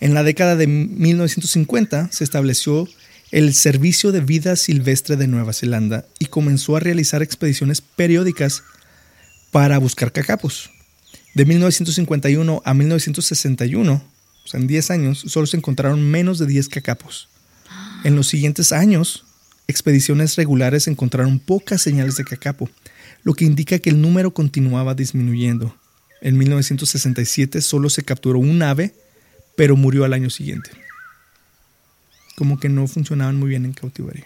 En 0.00 0.14
la 0.14 0.22
década 0.22 0.56
de 0.56 0.66
1950 0.66 2.10
se 2.10 2.24
estableció 2.24 2.88
el 3.30 3.54
Servicio 3.54 4.10
de 4.10 4.20
Vida 4.20 4.56
Silvestre 4.56 5.16
de 5.16 5.28
Nueva 5.28 5.52
Zelanda 5.52 6.04
y 6.18 6.26
comenzó 6.26 6.76
a 6.76 6.80
realizar 6.80 7.22
expediciones 7.22 7.80
periódicas 7.80 8.64
para 9.52 9.78
buscar 9.78 10.12
cacapos. 10.12 10.70
De 11.34 11.44
1951 11.44 12.60
a 12.64 12.74
1961, 12.74 13.92
o 13.92 14.48
sea, 14.48 14.58
en 14.58 14.66
10 14.66 14.90
años, 14.90 15.24
solo 15.26 15.46
se 15.46 15.56
encontraron 15.56 16.02
menos 16.10 16.40
de 16.40 16.46
10 16.46 16.68
cacapos. 16.68 17.28
En 18.02 18.16
los 18.16 18.26
siguientes 18.26 18.72
años, 18.72 19.24
expediciones 19.68 20.34
regulares 20.34 20.88
encontraron 20.88 21.38
pocas 21.38 21.80
señales 21.82 22.16
de 22.16 22.24
cacapo, 22.24 22.68
lo 23.22 23.34
que 23.34 23.44
indica 23.44 23.78
que 23.78 23.90
el 23.90 24.00
número 24.00 24.32
continuaba 24.32 24.94
disminuyendo. 24.94 25.76
En 26.20 26.36
1967 26.36 27.60
solo 27.62 27.90
se 27.90 28.02
capturó 28.02 28.40
un 28.40 28.60
ave, 28.62 28.92
pero 29.56 29.76
murió 29.76 30.04
al 30.04 30.14
año 30.14 30.30
siguiente. 30.30 30.70
Como 32.40 32.58
que 32.58 32.70
no 32.70 32.86
funcionaban 32.88 33.36
muy 33.36 33.50
bien 33.50 33.66
en 33.66 33.74
cautiverio. 33.74 34.24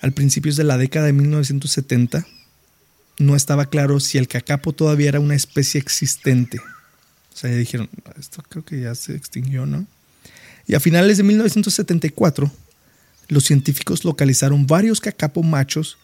Al 0.00 0.12
principios 0.12 0.54
de 0.54 0.62
la 0.62 0.78
década 0.78 1.06
de 1.06 1.12
1970, 1.12 2.24
no 3.18 3.34
estaba 3.34 3.66
claro 3.66 3.98
si 3.98 4.16
el 4.16 4.28
cacapo 4.28 4.72
todavía 4.72 5.08
era 5.08 5.18
una 5.18 5.34
especie 5.34 5.80
existente. 5.80 6.60
O 6.60 7.36
sea, 7.36 7.50
ya 7.50 7.56
dijeron, 7.56 7.90
esto 8.16 8.40
creo 8.48 8.64
que 8.64 8.80
ya 8.80 8.94
se 8.94 9.16
extinguió, 9.16 9.66
¿no? 9.66 9.84
Y 10.68 10.76
a 10.76 10.80
finales 10.80 11.16
de 11.16 11.24
1974, 11.24 12.48
los 13.26 13.42
científicos 13.42 14.04
localizaron 14.04 14.68
varios 14.68 15.00
cacapo 15.00 15.42
machos 15.42 15.98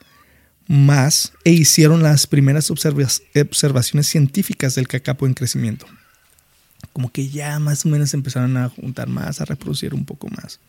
más 0.66 1.33
e 1.45 1.52
hicieron 1.52 2.02
las 2.02 2.26
primeras 2.26 2.73
observa- 2.73 3.07
observaciones 3.40 4.09
científicas 4.09 4.75
del 4.75 4.88
cacapo 4.88 5.28
en 5.28 5.35
crecimiento. 5.35 5.87
Como 6.96 7.12
que 7.12 7.28
ya 7.28 7.58
más 7.58 7.84
o 7.84 7.90
menos 7.90 8.14
empezaron 8.14 8.56
a 8.56 8.70
juntar 8.70 9.06
más, 9.06 9.42
a 9.42 9.44
reproducir 9.44 9.92
un 9.92 10.06
poco 10.06 10.28
más. 10.28 10.60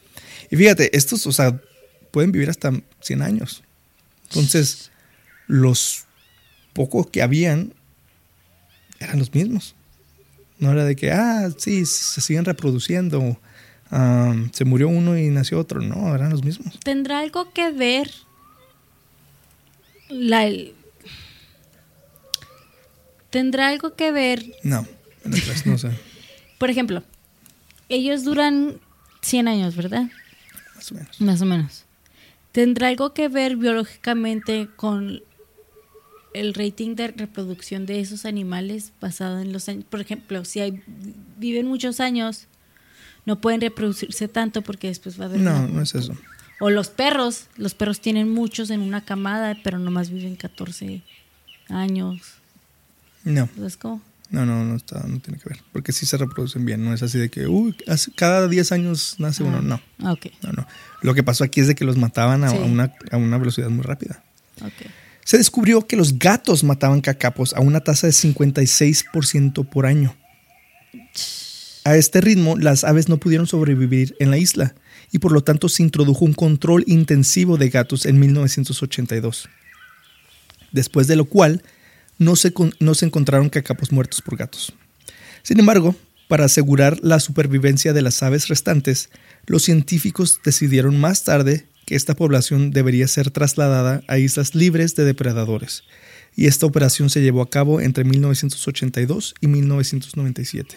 Y 0.51 0.57
fíjate, 0.57 0.93
estos, 0.98 1.25
o 1.25 1.31
sea, 1.31 1.57
pueden 2.12 2.34
vivir 2.34 2.50
hasta 2.50 2.74
100 3.00 3.22
años. 3.22 3.63
Entonces, 4.25 4.91
los 5.48 6.03
pocos 6.74 7.07
que 7.07 7.22
habían 7.22 7.74
eran 9.00 9.19
los 9.19 9.34
mismos. 9.34 9.74
No 10.60 10.74
era 10.74 10.84
de 10.84 10.98
que, 10.98 11.13
ah, 11.13 11.50
sí, 11.57 11.86
se 11.86 12.19
siguen 12.19 12.43
reproduciendo. 12.43 13.39
ah, 13.89 14.36
se 14.51 14.65
murió 14.65 14.89
uno 14.89 15.17
y 15.17 15.29
nació 15.29 15.62
otro. 15.62 15.79
No, 15.79 16.13
eran 16.13 16.29
los 16.29 16.43
mismos. 16.43 16.77
¿Tendrá 16.81 17.19
algo 17.19 17.53
que 17.53 17.72
ver 17.72 18.12
la... 20.10 20.51
¿Tendrá 23.29 23.69
algo 23.69 23.96
que 23.96 24.12
ver, 24.12 24.43
No, 24.63 24.86
no 25.24 25.77
sé, 25.77 25.91
por 26.58 26.70
ejemplo, 26.70 27.04
ellos 27.90 28.24
duran 28.24 28.80
100 29.22 29.48
años, 29.48 29.76
¿verdad? 29.76 30.04
más 30.76 30.92
o 30.92 30.96
menos. 30.96 31.22
Más 31.22 31.42
o 31.42 31.46
menos. 31.46 31.84
¿Tendrá 32.52 32.88
algo 32.90 33.14
que 33.14 33.28
ver 33.30 33.56
biológicamente 33.56 34.68
con 34.76 35.22
el 36.34 36.54
rating 36.54 36.96
de 36.96 37.08
reproducción 37.10 37.86
de 37.86 38.00
esos 38.00 38.26
animales 38.26 38.92
basado 39.02 39.40
en 39.40 39.52
los 39.54 39.68
años? 39.70 39.86
Por 39.90 40.02
ejemplo, 40.02 40.44
si 40.46 40.60
hay, 40.60 40.82
viven 41.38 41.68
muchos 41.68 42.00
años, 42.00 42.46
no 43.26 43.40
pueden 43.42 43.62
reproducirse 43.62 44.28
tanto 44.28 44.62
porque 44.62 44.88
después 44.88 45.20
va 45.20 45.26
a 45.26 45.28
haber... 45.28 45.40
No, 45.42 45.52
una- 45.52 45.68
no 45.68 45.82
es 45.82 45.94
eso. 45.96 46.16
O 46.60 46.70
los 46.72 46.90
perros, 46.90 47.48
los 47.58 47.76
perros 47.76 48.02
tienen 48.02 48.32
muchos 48.34 48.72
en 48.72 48.82
una 48.82 49.06
camada, 49.06 49.56
pero 49.64 49.78
nomás 49.78 50.10
viven 50.10 50.36
14 50.36 51.04
años. 51.70 52.22
No, 53.24 53.48
¿Sabes 53.56 53.78
cómo? 53.78 54.02
No, 54.29 54.46
no, 54.46 54.63
no, 54.65 54.75
está, 54.75 55.01
no 55.07 55.19
tiene 55.19 55.39
que 55.39 55.50
ver. 55.50 55.60
Porque 55.72 55.91
sí 55.93 56.05
se 56.05 56.17
reproducen 56.17 56.65
bien. 56.65 56.84
No 56.84 56.93
es 56.93 57.01
así 57.03 57.17
de 57.17 57.29
que, 57.29 57.48
uy, 57.48 57.75
cada 58.15 58.48
10 58.48 58.72
años 58.72 59.15
nace 59.19 59.43
uno. 59.43 59.62
No, 59.62 59.81
Ah, 60.00 60.13
ok, 60.13 60.27
no, 60.43 60.51
no. 60.51 60.67
Lo 61.01 61.13
que 61.13 61.24
pasó 61.24 61.43
aquí 61.43 61.62
es 61.62 61.67
de 61.67 61.75
que 61.75 61.86
los 61.86 61.98
mataban 61.98 62.43
a, 62.43 62.50
Sí. 62.50 62.57
a 62.57 62.60
una, 62.62 62.93
a 63.12 63.17
una 63.17 63.38
velocidad 63.38 63.69
muy 63.69 63.84
rápida. 63.84 64.24
ok. 64.62 64.88
Se 65.24 65.38
descubrió 65.38 65.86
que 65.88 65.98
los 65.98 66.19
gatos 66.19 66.63
mataban 66.63 67.01
cacapos 67.01 67.53
a 67.53 67.60
una 67.60 67.81
tasa 67.81 68.07
de 68.07 68.13
56% 68.13 69.65
por 69.69 69.86
año. 69.86 70.15
A 71.84 71.96
este 71.96 72.22
ritmo, 72.22 72.57
las 72.57 72.84
aves 72.86 73.10
no 73.10 73.17
pudieron 73.17 73.46
sobrevivir 73.48 74.15
en 74.19 74.31
la 74.31 74.38
isla 74.38 74.74
y 75.12 75.19
por 75.19 75.31
lo 75.34 75.41
tanto 75.43 75.67
se 75.69 75.84
introdujo 75.84 76.24
un 76.25 76.34
control 76.34 76.84
intensivo 76.88 77.57
de 77.57 77.69
gatos 77.69 78.05
en 78.05 78.19
1982. 78.19 79.50
Después 80.72 81.07
de 81.07 81.15
lo 81.15 81.25
cual, 81.25 81.62
no 82.18 82.36
se, 82.36 82.54
no 82.80 82.94
se 82.96 83.06
encontraron 83.06 83.50
cacapos 83.50 83.92
muertos 83.92 84.22
por 84.22 84.38
gatos. 84.38 84.74
Sin 85.44 85.60
embargo, 85.60 85.96
para 86.28 86.46
asegurar 86.46 87.00
la 87.02 87.20
supervivencia 87.20 87.94
de 87.94 88.02
las 88.02 88.22
aves 88.22 88.48
restantes, 88.48 89.10
los 89.46 89.64
científicos 89.64 90.42
decidieron 90.44 91.00
más 91.00 91.24
tarde 91.24 91.68
que 91.86 91.96
esta 91.96 92.16
población 92.16 92.72
debería 92.72 93.08
ser 93.08 93.32
trasladada 93.32 94.02
a 94.10 94.18
islas 94.18 94.56
libres 94.56 94.96
de 94.96 95.06
depredadores, 95.06 95.84
y 96.36 96.48
esta 96.48 96.66
operación 96.66 97.10
se 97.10 97.22
llevó 97.22 97.42
a 97.42 97.50
cabo 97.50 97.80
entre 97.80 98.04
1982 98.04 99.36
y 99.40 99.48
1997. 99.48 100.76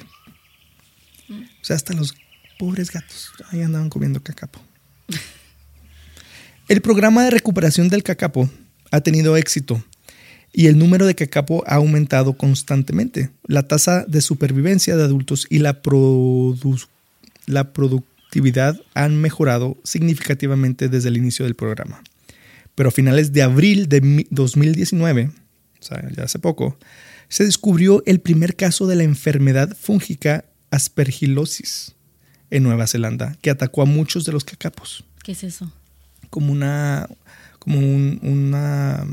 O 1.30 1.64
sea, 1.64 1.76
hasta 1.76 1.94
los 1.94 2.14
pobres 2.58 2.90
gatos 2.90 3.32
ahí 3.50 3.60
andaban 3.62 3.90
comiendo 3.90 4.22
cacapo. 4.22 4.60
El 6.68 6.80
programa 6.80 7.24
de 7.24 7.30
recuperación 7.30 7.88
del 7.88 8.04
cacapo 8.04 8.48
ha 8.92 9.00
tenido 9.00 9.36
éxito 9.36 9.84
y 10.52 10.66
el 10.66 10.78
número 10.78 11.06
de 11.06 11.14
cacapo 11.14 11.62
ha 11.66 11.76
aumentado 11.76 12.32
constantemente. 12.34 13.30
La 13.46 13.68
tasa 13.68 14.04
de 14.06 14.20
supervivencia 14.20 14.96
de 14.96 15.04
adultos 15.04 15.46
y 15.50 15.58
la, 15.60 15.80
produ- 15.82 16.88
la 17.46 17.72
productividad 17.72 18.80
han 18.94 19.16
mejorado 19.20 19.76
significativamente 19.84 20.88
desde 20.88 21.08
el 21.08 21.16
inicio 21.16 21.44
del 21.44 21.54
programa. 21.54 22.02
Pero 22.74 22.88
a 22.88 22.92
finales 22.92 23.32
de 23.32 23.42
abril 23.42 23.88
de 23.88 24.00
mi- 24.00 24.26
2019, 24.30 25.30
o 25.80 25.82
sea, 25.84 26.08
ya 26.16 26.24
hace 26.24 26.38
poco, 26.38 26.76
se 27.28 27.44
descubrió 27.44 28.02
el 28.06 28.20
primer 28.20 28.56
caso 28.56 28.86
de 28.88 28.96
la 28.96 29.04
enfermedad 29.04 29.76
fúngica 29.80 30.44
aspergilosis 30.70 31.94
en 32.50 32.62
Nueva 32.64 32.86
Zelanda, 32.88 33.36
que 33.42 33.50
atacó 33.50 33.82
a 33.82 33.86
muchos 33.86 34.24
de 34.24 34.32
los 34.32 34.44
cacapos 34.44 35.04
¿Qué 35.22 35.32
es 35.32 35.44
eso? 35.44 35.72
como 36.30 36.52
una 36.52 37.08
como 37.60 37.78
un, 37.78 38.18
una 38.22 39.06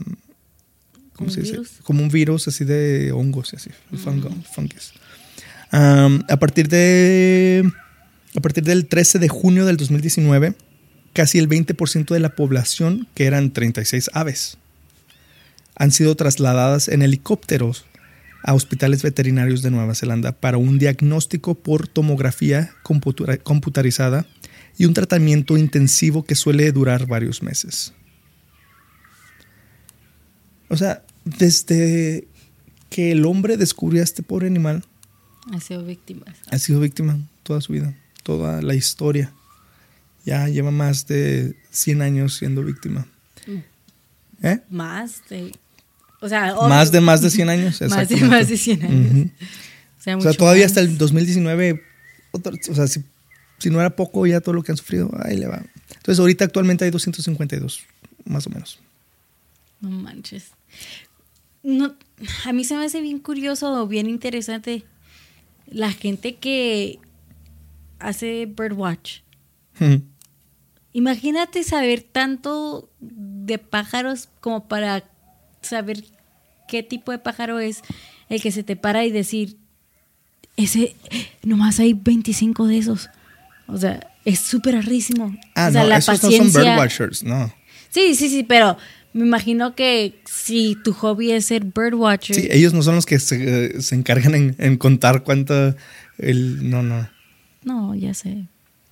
¿cómo 1.18 1.28
¿Un 1.30 1.34
se 1.34 1.42
dice? 1.42 1.52
virus? 1.54 1.72
como 1.84 2.02
un 2.02 2.10
virus 2.10 2.48
así 2.48 2.64
de 2.64 3.12
hongos 3.12 3.54
así 3.54 3.70
fungo- 3.92 4.32
fungus. 4.54 4.94
A 5.72 6.38
partir 6.40 6.70
de 6.70 7.70
a 8.36 8.40
partir 8.40 8.64
del 8.64 8.86
13 8.88 9.20
de 9.20 9.28
junio 9.28 9.66
del 9.66 9.76
2019 9.78 10.56
casi 11.14 11.40
el 11.40 11.50
20% 11.50 12.14
de 12.14 12.20
la 12.20 12.30
población 12.36 13.08
que 13.16 13.26
eran 13.26 13.52
36 13.52 14.12
aves 14.14 14.58
han 15.76 15.92
sido 15.92 16.16
trasladadas 16.16 16.88
en 16.88 17.02
helicópteros 17.02 17.86
a 18.44 18.54
hospitales 18.54 19.02
veterinarios 19.04 19.62
de 19.62 19.72
Nueva 19.72 19.94
Zelanda 19.96 20.32
para 20.32 20.58
un 20.58 20.78
diagnóstico 20.80 21.56
por 21.56 21.88
tomografía 21.88 22.72
computarizada 23.44 24.26
y 24.78 24.86
un 24.86 24.94
tratamiento 24.94 25.58
intensivo 25.58 26.24
que 26.24 26.36
suele 26.36 26.72
durar 26.72 27.08
varios 27.08 27.42
meses. 27.44 27.94
O 30.70 30.78
sea, 30.78 31.04
desde 31.28 32.28
que 32.90 33.12
el 33.12 33.26
hombre 33.26 33.58
descubrió 33.58 34.02
a 34.02 34.04
este 34.04 34.24
pobre 34.24 34.48
animal, 34.48 34.84
ha 35.52 35.60
sido 35.62 35.84
víctima. 35.84 36.26
Ha 36.50 36.58
sido 36.60 36.80
víctima 36.80 37.18
toda 37.44 37.62
su 37.62 37.74
vida, 37.74 37.94
toda 38.24 38.62
la 38.62 38.76
historia. 38.76 39.34
Ya 40.26 40.48
lleva 40.50 40.72
más 40.72 41.08
de 41.08 41.56
100 41.72 42.02
años 42.02 42.36
siendo 42.36 42.64
víctima. 42.64 43.08
Mm. 43.46 44.46
¿Eh? 44.46 44.60
Más 44.70 45.22
de... 45.30 45.54
O 46.20 46.28
sea, 46.28 46.54
más 46.68 46.92
de 46.92 47.00
más 47.00 47.22
de 47.22 47.30
100 47.30 47.50
años. 47.50 47.82
Más 47.90 48.10
de 48.10 48.18
más 48.22 48.50
de 48.50 48.58
100 48.58 48.84
años. 48.84 49.32
O 50.18 50.22
sea, 50.22 50.34
todavía 50.34 50.66
hasta 50.66 50.80
el 50.80 50.98
2019, 50.98 51.84
o 52.32 52.74
sea, 52.74 52.88
si, 52.88 53.04
si, 53.60 53.70
no 53.70 53.80
era 53.80 53.96
poco 53.96 54.26
ya 54.26 54.42
todo 54.42 54.56
lo 54.56 54.64
que 54.64 54.72
han 54.72 54.78
sufrido, 54.78 55.12
ahí 55.24 55.38
le 55.38 55.48
va. 55.48 55.62
Entonces 55.90 56.20
ahorita 56.20 56.46
actualmente 56.46 56.86
hay 56.86 56.92
252, 56.92 57.84
más 58.26 58.48
o 58.48 58.50
menos. 58.50 58.80
No 59.80 59.92
manches. 59.92 60.46
No, 61.64 61.96
a 62.46 62.54
mí 62.54 62.64
se 62.64 62.76
me 62.76 62.86
hace 62.86 63.02
bien 63.02 63.20
curioso, 63.20 63.88
bien 63.88 64.10
interesante 64.10 64.84
la 65.68 65.92
gente 65.92 66.36
que 66.36 67.00
hace 68.00 68.46
birdwatch. 68.46 69.22
Imagínate 70.94 71.64
saber 71.64 72.02
tanto 72.02 72.90
de 73.00 73.60
pájaros 73.60 74.30
como 74.40 74.68
para 74.68 75.04
saber 75.62 76.04
qué 76.68 76.84
tipo 76.84 77.12
de 77.12 77.20
pájaro 77.20 77.60
es 77.60 77.82
el 78.30 78.42
que 78.42 78.52
se 78.52 78.64
te 78.64 78.76
para 78.76 79.06
y 79.06 79.12
decir, 79.12 79.58
ese, 80.56 80.96
nomás 81.44 81.80
hay 81.80 81.94
25 81.94 82.66
de 82.68 82.78
esos. 82.78 83.10
O 83.68 83.78
sea, 83.78 84.12
es 84.26 84.40
súper 84.40 84.76
rarísimo. 84.76 85.38
Ah, 85.56 85.68
o 85.70 85.72
sea, 85.72 85.84
no, 85.84 85.90
la 85.90 85.98
esos 85.98 86.24
no 86.24 86.32
son 86.32 86.52
birdwatchers, 86.52 87.24
no. 87.24 87.54
Sí, 87.90 88.16
sí, 88.16 88.30
sí, 88.30 88.44
pero 88.44 88.78
me 89.18 89.26
imagino 89.26 89.74
que 89.74 90.22
si 90.26 90.78
tu 90.84 90.94
hobby 90.94 91.32
es 91.32 91.46
ser 91.46 91.66
birdwatcher. 91.66 92.36
Sí, 92.36 92.48
ellos 92.52 92.74
no 92.74 92.84
son 92.84 92.96
los 92.96 93.08
que 93.08 93.18
se, 93.18 93.82
se 93.82 93.96
encargan 93.96 94.56
en, 94.58 94.78
contar 94.78 95.24
cuánto 95.24 95.76
el... 96.20 96.70
No, 96.70 96.84
no. 96.84 97.10
No, 97.64 97.96
ya 97.96 98.14
sé. 98.14 98.46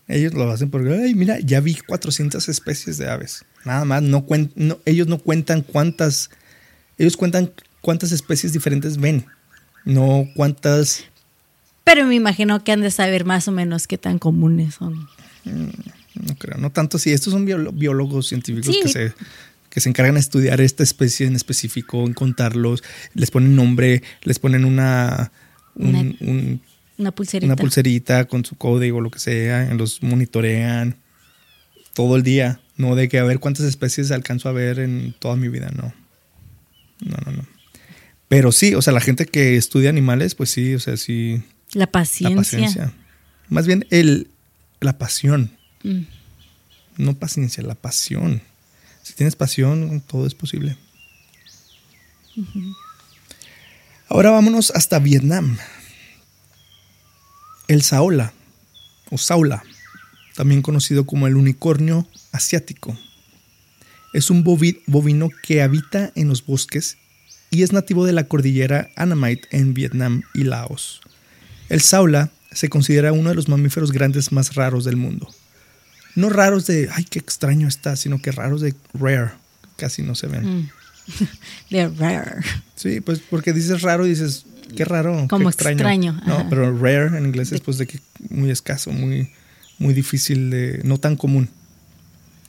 Ellos 0.07 0.33
lo 0.33 0.49
hacen 0.49 0.71
porque, 0.71 0.91
ay, 0.91 1.13
mira, 1.13 1.39
ya 1.39 1.59
vi 1.59 1.75
400 1.75 2.49
especies 2.49 2.97
de 2.97 3.07
aves. 3.07 3.45
Nada 3.65 3.85
más, 3.85 4.01
no, 4.01 4.25
no 4.55 4.79
ellos 4.85 5.05
no 5.07 5.19
cuentan 5.19 5.61
cuántas... 5.61 6.31
Ellos 6.97 7.17
cuentan 7.17 7.51
cuántas 7.81 8.11
especies 8.11 8.51
diferentes 8.51 8.97
ven, 8.97 9.25
no 9.83 10.27
cuántas... 10.35 11.03
Pero 11.83 12.03
me 12.07 12.15
imagino 12.15 12.63
que 12.63 12.71
han 12.71 12.81
de 12.81 12.89
saber 12.89 13.25
más 13.25 13.47
o 13.47 13.51
menos 13.51 13.85
qué 13.85 13.99
tan 13.99 14.17
comunes 14.17 14.73
son. 14.73 15.07
Mm, 15.43 15.69
no 16.15 16.35
creo, 16.39 16.57
no 16.57 16.71
tanto 16.71 16.97
sí. 16.97 17.13
Estos 17.13 17.31
son 17.31 17.45
biólogos 17.45 18.27
científicos 18.27 18.75
que 18.81 18.89
se 18.89 19.13
que 19.75 19.81
se 19.81 19.89
encargan 19.89 20.13
de 20.13 20.21
estudiar 20.21 20.61
esta 20.61 20.83
especie 20.83 21.27
en 21.27 21.35
específico, 21.35 22.05
en 22.07 22.13
contarlos, 22.13 22.81
les 23.13 23.29
ponen 23.29 23.57
nombre, 23.57 24.03
les 24.21 24.39
ponen 24.39 24.63
una, 24.63 25.33
una, 25.75 27.11
pulserita. 27.11 27.45
una 27.45 27.57
pulserita 27.57 28.23
con 28.23 28.45
su 28.45 28.55
código, 28.55 29.01
lo 29.01 29.11
que 29.11 29.19
sea, 29.19 29.65
los 29.73 30.01
monitorean 30.01 30.95
todo 31.93 32.15
el 32.15 32.23
día, 32.23 32.61
no 32.77 32.95
de 32.95 33.09
que 33.09 33.19
a 33.19 33.25
ver 33.25 33.41
cuántas 33.41 33.65
especies 33.65 34.11
alcanzo 34.11 34.47
a 34.47 34.53
ver 34.53 34.79
en 34.79 35.13
toda 35.19 35.35
mi 35.35 35.49
vida, 35.49 35.69
no. 35.75 35.93
No, 37.01 37.17
no, 37.25 37.33
no. 37.33 37.45
Pero 38.29 38.53
sí, 38.53 38.75
o 38.75 38.81
sea, 38.81 38.93
la 38.93 39.01
gente 39.01 39.25
que 39.25 39.57
estudia 39.57 39.89
animales, 39.89 40.35
pues 40.35 40.51
sí, 40.51 40.73
o 40.73 40.79
sea, 40.79 40.95
sí. 40.95 41.43
La 41.73 41.87
paciencia. 41.87 42.29
La 42.29 42.41
paciencia. 42.41 42.93
Más 43.49 43.67
bien 43.67 43.85
el, 43.89 44.29
la 44.79 44.97
pasión. 44.97 45.51
Mm. 45.83 46.03
No 46.95 47.15
paciencia, 47.15 47.61
la 47.61 47.75
pasión. 47.75 48.41
Si 49.05 49.13
tienes 49.13 49.35
pasión, 49.35 50.01
todo 50.01 50.25
es 50.25 50.33
posible. 50.33 50.75
Ahora 54.09 54.31
vámonos 54.31 54.71
hasta 54.71 54.97
Vietnam. 54.97 55.59
El 57.67 57.83
Saola, 57.83 58.33
o 59.11 59.19
Saula, 59.19 59.61
también 60.35 60.63
conocido 60.63 61.05
como 61.05 61.27
el 61.27 61.35
unicornio 61.35 62.07
asiático, 62.31 62.97
es 64.11 64.31
un 64.31 64.43
bovino 64.43 65.29
que 65.43 65.61
habita 65.61 66.11
en 66.15 66.27
los 66.27 66.43
bosques 66.43 66.97
y 67.51 67.61
es 67.61 67.73
nativo 67.73 68.07
de 68.07 68.13
la 68.13 68.27
cordillera 68.27 68.89
Annamite 68.95 69.47
en 69.51 69.75
Vietnam 69.75 70.23
y 70.33 70.45
Laos. 70.45 71.01
El 71.69 71.81
Saula 71.81 72.31
se 72.51 72.69
considera 72.69 73.13
uno 73.13 73.29
de 73.29 73.35
los 73.35 73.49
mamíferos 73.49 73.91
grandes 73.91 74.31
más 74.31 74.55
raros 74.55 74.83
del 74.83 74.95
mundo 74.95 75.29
no 76.15 76.29
raros 76.29 76.65
de, 76.65 76.89
ay, 76.91 77.03
qué 77.03 77.19
extraño 77.19 77.67
está, 77.67 77.95
sino 77.97 78.21
que 78.21 78.31
raros 78.31 78.61
de 78.61 78.73
rare. 78.93 79.31
Casi 79.75 80.01
no 80.01 80.15
se 80.15 80.27
ven. 80.27 80.59
Mm. 80.59 80.69
De 81.69 81.87
rare. 81.89 82.41
Sí, 82.75 83.01
pues 83.01 83.19
porque 83.29 83.53
dices 83.53 83.81
raro 83.81 84.05
y 84.05 84.09
dices, 84.09 84.45
qué 84.75 84.85
raro. 84.85 85.27
Como 85.29 85.45
qué 85.45 85.49
extraño. 85.49 86.13
No, 86.25 86.47
pero 86.49 86.75
rare 86.77 87.17
en 87.17 87.25
inglés 87.25 87.51
es 87.51 87.61
pues 87.61 87.77
de 87.77 87.85
que 87.85 87.99
muy 88.29 88.49
escaso, 88.49 88.91
muy, 88.91 89.29
muy 89.77 89.93
difícil 89.93 90.49
de, 90.49 90.81
no 90.83 90.97
tan 90.97 91.17
común. 91.17 91.49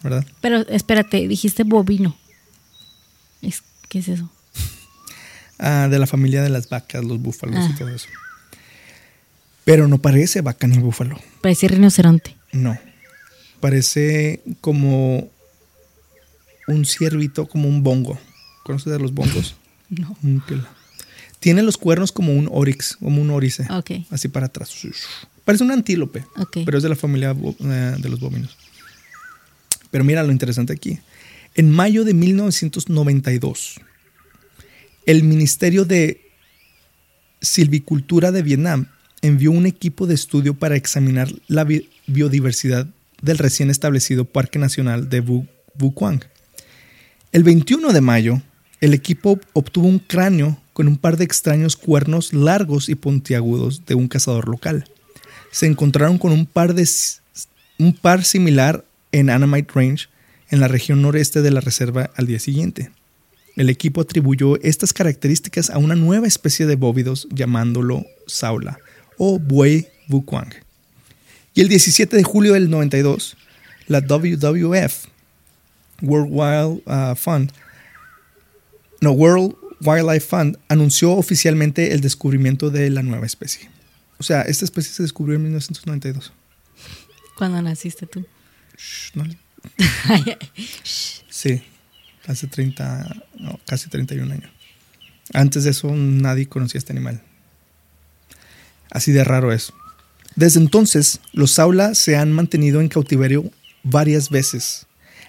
¿Verdad? 0.03 0.25
Pero 0.41 0.67
espérate, 0.69 1.27
dijiste 1.27 1.65
bovino. 1.65 2.17
¿Qué 3.89 3.99
es 4.01 4.09
eso? 4.09 4.31
ah, 5.59 5.89
de 5.91 5.99
la 5.99 6.07
familia 6.07 6.43
de 6.43 6.49
las 6.49 6.69
vacas, 6.69 7.05
los 7.05 7.21
búfalos 7.21 7.57
y 7.69 7.73
ah. 7.73 7.77
todo 7.79 7.89
eso. 7.89 8.09
Pero 9.65 9.89
no 9.89 9.99
parece 9.99 10.41
vaca 10.41 10.67
ni 10.67 10.79
búfalo. 10.79 11.21
Parece 11.41 11.69
rinoceronte. 11.69 12.37
No 12.53 12.79
parece 13.61 14.43
como 14.61 15.31
un 16.67 16.85
ciervito, 16.85 17.47
como 17.47 17.69
un 17.69 17.83
bongo. 17.83 18.19
¿Conoces 18.65 18.93
de 18.93 18.99
los 18.99 19.13
bongos? 19.13 19.57
no. 19.89 20.17
Tiene 21.41 21.63
los 21.63 21.77
cuernos 21.77 22.13
como 22.13 22.33
un 22.33 22.49
orix, 22.51 22.97
como 22.97 23.23
un 23.23 23.31
orice. 23.31 23.67
Okay. 23.71 24.07
Así 24.11 24.29
para 24.29 24.47
atrás. 24.47 24.75
Parece 25.45 25.63
un 25.63 25.71
antílope, 25.71 26.25
pero 26.65 26.77
es 26.77 26.83
de 26.83 26.89
la 26.89 26.97
familia 26.97 27.37
eh, 27.61 27.95
de 27.99 28.09
los 28.09 28.19
bóvinos. 28.19 28.57
Pero 29.91 30.03
mira 30.03 30.25
lo 30.25 30.33
interesante 30.33 30.73
aquí. 30.73 30.99
En 31.55 31.71
mayo 31.71 32.05
de 32.05 32.15
1992, 32.15 33.81
el 35.07 35.23
Ministerio 35.23 35.85
de 35.85 36.21
Silvicultura 37.41 38.33
de 38.33 38.43
Vietnam 38.43 38.89
envió 39.23 39.53
un 39.53 39.67
equipo 39.67 40.07
de 40.07 40.15
estudio 40.15 40.55
para 40.55 40.77
examinar 40.77 41.29
la 41.47 41.67
biodiversidad 42.07 42.89
del 43.23 43.39
recién 43.39 43.71
establecido 43.71 44.25
Parque 44.25 44.59
Nacional 44.59 45.09
de 45.09 45.21
Vuquang. 45.75 46.21
El 47.33 47.45
21 47.45 47.93
de 47.93 48.01
mayo, 48.01 48.43
el 48.81 48.95
equipo 48.95 49.41
obtuvo 49.53 49.89
un 49.89 49.99
cráneo 49.99 50.59
con 50.73 50.89
un 50.89 50.97
par 50.97 51.17
de 51.17 51.25
extraños 51.25 51.77
cuernos 51.77 52.33
largos 52.33 52.89
y 52.89 52.95
puntiagudos 52.95 53.87
de 53.87 53.95
un 53.95 54.09
cazador 54.09 54.49
local. 54.49 54.85
Se 55.51 55.67
encontraron 55.67 56.19
con 56.19 56.33
un 56.33 56.45
par, 56.45 56.75
de, 56.75 56.89
un 57.79 57.95
par 57.95 58.25
similar 58.25 58.85
en 59.13 59.31
Anamite 59.31 59.73
Range, 59.75 60.09
en 60.51 60.61
la 60.61 60.69
región 60.69 61.03
noreste 61.03 61.43
de 61.43 61.51
la 61.51 61.61
reserva 61.61 62.11
al 62.15 62.27
día 62.27 62.39
siguiente. 62.39 62.91
El 63.57 63.71
equipo 63.71 64.03
atribuyó 64.03 64.61
estas 64.61 64.93
características 64.93 65.71
a 65.71 65.79
una 65.79 65.95
nueva 65.95 66.27
especie 66.27 66.67
de 66.67 66.77
bóvidos 66.77 67.27
llamándolo 67.31 68.05
Saula 68.27 68.79
o 69.17 69.39
Buey 69.39 69.89
Vuquang. 70.09 70.66
Y 71.57 71.63
el 71.63 71.69
17 71.69 72.15
de 72.15 72.23
julio 72.23 72.53
del 72.53 72.69
92, 72.69 73.35
la 73.87 74.03
WWF, 74.03 75.07
World 76.03 76.29
Wild 76.31 76.83
uh, 76.85 77.17
Fund, 77.17 77.51
no, 79.01 79.13
World 79.13 79.57
Wildlife 79.81 80.27
Fund, 80.27 80.59
anunció 80.69 81.13
oficialmente 81.13 81.95
el 81.95 82.03
descubrimiento 82.03 82.69
de 82.69 82.91
la 82.91 83.03
nueva 83.03 83.25
especie. 83.25 83.71
O 84.19 84.23
sea, 84.23 84.43
esta 84.43 84.67
especie 84.67 84.93
se 84.93 85.03
descubrió 85.03 85.37
en 85.37 85.45
1992. 85.45 86.31
¿Cuándo 87.39 87.63
naciste 87.63 88.07
tú? 88.07 88.27
sí, 90.85 91.63
hace 92.27 92.49
30, 92.49 93.25
no, 93.39 93.59
casi 93.67 93.89
31 93.89 94.31
años. 94.31 94.51
Antes 95.33 95.65
de 95.65 95.71
eso 95.71 95.91
nadie 95.91 96.51
conocía 96.51 96.79
este 96.79 96.93
animal. 96.93 97.23
Así 98.91 99.13
de 99.13 99.25
raro 99.25 99.53
es. 99.53 99.73
Desde 100.37 100.61
entonces, 100.61 101.21
los 101.33 101.53
Saula 101.53 101.95
se 101.95 102.17
han 102.17 102.31
mantenido 102.31 102.83
en 102.83 102.89
cautiverio 102.89 103.51
varias 103.83 104.29
veces, 104.29 104.87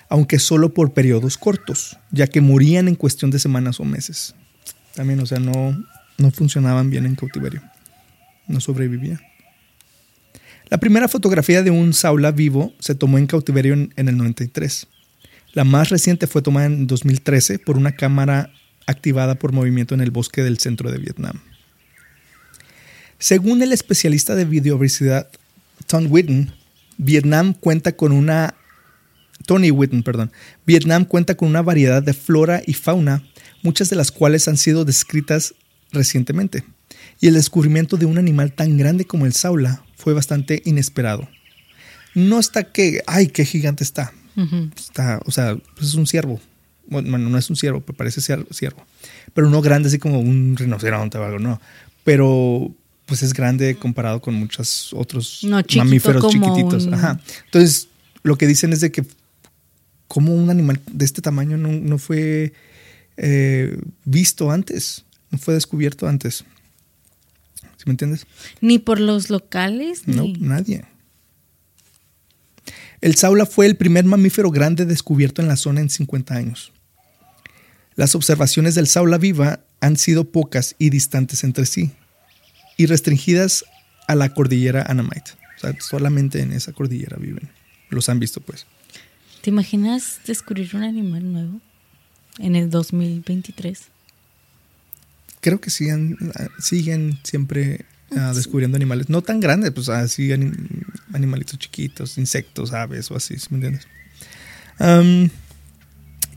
aunque 0.10 0.38
solo 0.38 0.74
por 0.74 0.94
periodos 0.94 1.38
cortos, 1.38 1.98
ya 2.12 2.28
que 2.28 2.42
morían 2.42 2.90
en 2.90 2.96
cuestión 2.96 3.32
de 3.32 3.40
semanas 3.40 3.80
o 3.80 3.86
meses. 3.86 4.36
También, 4.94 5.22
o 5.22 5.26
sea, 5.26 5.40
no, 5.40 5.82
no 6.18 6.32
funcionaban 6.32 6.90
bien 6.90 7.06
en 7.06 7.16
cautiverio. 7.16 7.62
No 8.48 8.60
sobrevivían. 8.60 9.22
La 10.70 10.78
primera 10.78 11.08
fotografía 11.08 11.64
de 11.64 11.72
un 11.72 11.94
Saula 11.94 12.32
vivo 12.32 12.74
se 12.80 12.94
tomó 12.94 13.18
en 13.18 13.28
cautiverio 13.28 13.74
en, 13.74 13.94
en 13.96 14.10
el 14.10 14.18
93. 14.18 14.88
La 15.54 15.64
más 15.64 15.90
reciente 15.90 16.28
fue 16.28 16.42
tomada 16.42 16.66
en 16.66 16.86
2013 16.86 17.60
por 17.60 17.78
una 17.78 17.94
cámara 17.94 18.52
activada 18.86 19.36
por 19.36 19.54
movimiento 19.54 19.96
en 19.96 20.02
el 20.02 20.12
bosque 20.12 20.44
del 20.44 20.58
centro 20.58 20.92
de 20.92 20.98
Vietnam. 20.98 21.40
Según 23.20 23.62
el 23.62 23.74
especialista 23.74 24.36
de 24.36 24.46
biodiversidad 24.46 25.28
Tom 25.88 26.08
Whitten, 26.10 26.54
Vietnam 26.98 27.54
cuenta 27.54 27.96
con 27.96 28.12
una 28.12 28.56
Tony 29.46 29.72
Whitten, 29.72 30.04
perdón. 30.04 30.32
Vietnam 30.66 31.06
cuenta 31.06 31.36
con 31.36 31.48
una 31.48 31.62
variedad 31.62 32.04
de 32.04 32.14
flora 32.14 32.62
y 32.66 32.74
fauna, 32.74 33.24
muchas 33.64 33.90
de 33.90 33.96
las 33.96 34.12
cuales 34.12 34.48
han 34.48 34.58
sido 34.58 34.86
descritas 34.86 35.56
recientemente. 35.92 36.64
Y 37.20 37.28
el 37.28 37.36
descubrimiento 37.36 37.98
de 37.98 38.06
un 38.06 38.18
animal 38.18 38.54
tan 38.54 38.78
grande 38.78 39.06
como 39.06 39.26
el 39.26 39.34
saula 39.34 39.84
fue 39.96 40.14
bastante 40.14 40.62
inesperado. 40.66 41.28
No 42.14 42.40
está 42.40 42.72
que, 42.72 43.02
ay, 43.08 43.28
qué 43.28 43.46
gigante 43.46 43.84
está. 43.84 44.14
Está, 44.76 45.20
o 45.26 45.32
sea, 45.32 45.56
pues 45.76 45.88
es 45.88 45.94
un 45.96 46.06
ciervo. 46.06 46.40
Bueno, 46.88 47.18
no 47.18 47.38
es 47.38 47.50
un 47.50 47.56
ciervo, 47.56 47.82
pero 47.82 47.98
parece 47.98 48.22
ciervo. 48.22 48.86
Pero 49.34 49.50
no 49.50 49.62
grande 49.62 49.88
así 49.88 49.98
como 49.98 50.20
un 50.20 50.56
rinoceronte 50.58 51.18
o 51.18 51.24
algo, 51.24 51.40
no. 51.40 51.60
Pero 52.04 52.74
pues 53.08 53.24
es 53.24 53.34
grande 53.34 53.76
comparado 53.76 54.22
con 54.22 54.36
muchos 54.36 54.94
otros 54.94 55.40
mamíferos 55.44 56.28
chiquititos. 56.28 56.88
Ajá. 56.92 57.20
Entonces, 57.46 57.88
lo 58.22 58.38
que 58.38 58.46
dicen 58.46 58.74
es 58.74 58.82
de 58.82 58.92
que 58.92 59.04
como 60.08 60.36
un 60.36 60.50
animal 60.50 60.80
de 60.92 61.06
este 61.06 61.22
tamaño 61.22 61.58
no, 61.58 61.98
fue 61.98 62.54
eh, 63.16 63.80
visto 64.04 64.52
antes, 64.52 65.06
no 65.32 65.38
fue 65.38 65.54
descubierto 65.54 66.08
antes. 66.08 66.44
¿Sí 67.78 67.84
me 67.86 67.92
entiendes? 67.92 68.28
Ni 68.60 68.78
por 68.78 69.00
los 69.00 69.30
locales. 69.30 70.06
No, 70.06 70.26
nadie. 70.40 70.84
El 73.00 73.16
saula 73.16 73.46
fue 73.46 73.68
el 73.68 73.78
primer 73.78 74.04
mamífero 74.04 74.52
grande 74.52 74.86
descubierto 74.86 75.42
en 75.42 75.48
la 75.48 75.56
zona 75.56 75.80
en 75.80 75.90
50 75.90 76.36
años. 76.36 76.74
Las 77.96 78.16
observaciones 78.16 78.76
del 78.76 78.88
saula 78.88 79.18
viva 79.18 79.62
han 79.80 79.96
sido 79.96 80.26
pocas 80.26 80.76
y 80.78 80.90
distantes 80.90 81.46
entre 81.46 81.66
sí 81.66 81.94
y 82.78 82.86
restringidas 82.86 83.66
a 84.08 84.16
la 84.16 84.34
cordillera 84.34 84.84
Anamite. 84.88 85.32
O 85.58 85.60
sea, 85.60 85.76
solamente 85.82 86.42
en 86.42 86.54
esa 86.54 86.72
cordillera 86.72 87.18
viven. 87.18 87.50
Los 87.90 88.10
han 88.10 88.20
visto, 88.20 88.40
pues. 88.42 88.66
¿Te 89.42 89.50
imaginas 89.50 90.20
descubrir 90.26 90.76
un 90.76 90.84
animal 90.84 91.32
nuevo 91.32 91.60
en 92.38 92.56
el 92.56 92.70
2023? 92.70 93.82
Creo 95.40 95.60
que 95.60 95.70
siguen, 95.70 96.18
siguen 96.60 97.20
siempre 97.24 97.86
ah, 98.16 98.34
descubriendo 98.36 98.76
animales. 98.76 99.10
No 99.10 99.22
tan 99.22 99.40
grandes, 99.40 99.72
pues 99.72 99.90
así 99.90 100.32
animalitos 101.14 101.58
chiquitos, 101.60 102.18
insectos, 102.18 102.74
aves 102.74 103.10
o 103.12 103.16
así, 103.16 103.36
¿me 103.50 103.58
entiendes? 103.58 103.88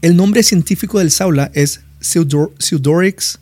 el 0.01 0.17
nombre 0.17 0.43
científico 0.43 0.99
del 0.99 1.11
saula 1.11 1.51
es 1.53 1.83
Pseudorix 2.01 3.39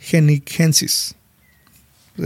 genicensis 0.00 1.14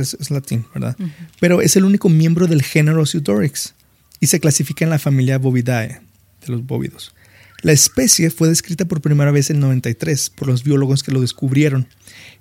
es, 0.01 0.31
latín, 0.31 0.65
¿verdad? 0.75 0.97
Pero 1.41 1.61
es 1.61 1.77
el 1.77 1.85
único 1.85 2.09
miembro 2.09 2.47
del 2.47 2.63
género 2.63 3.05
Pseudorix 3.07 3.75
y 4.21 4.27
se 4.27 4.41
clasifica 4.41 4.85
en 4.85 4.91
la 4.91 4.99
familia 4.99 5.39
Bovidae, 5.39 6.01
de 6.41 6.49
los 6.49 6.65
bóvidos. 6.67 7.15
La 7.63 7.73
especie 7.73 8.31
fue 8.31 8.49
descrita 8.49 8.85
por 8.85 9.01
primera 9.01 9.31
vez 9.31 9.51
en 9.51 9.61
93 9.61 10.31
por 10.31 10.49
los 10.49 10.65
biólogos 10.65 11.03
que 11.03 11.13
lo 11.13 11.21
descubrieron. 11.21 11.89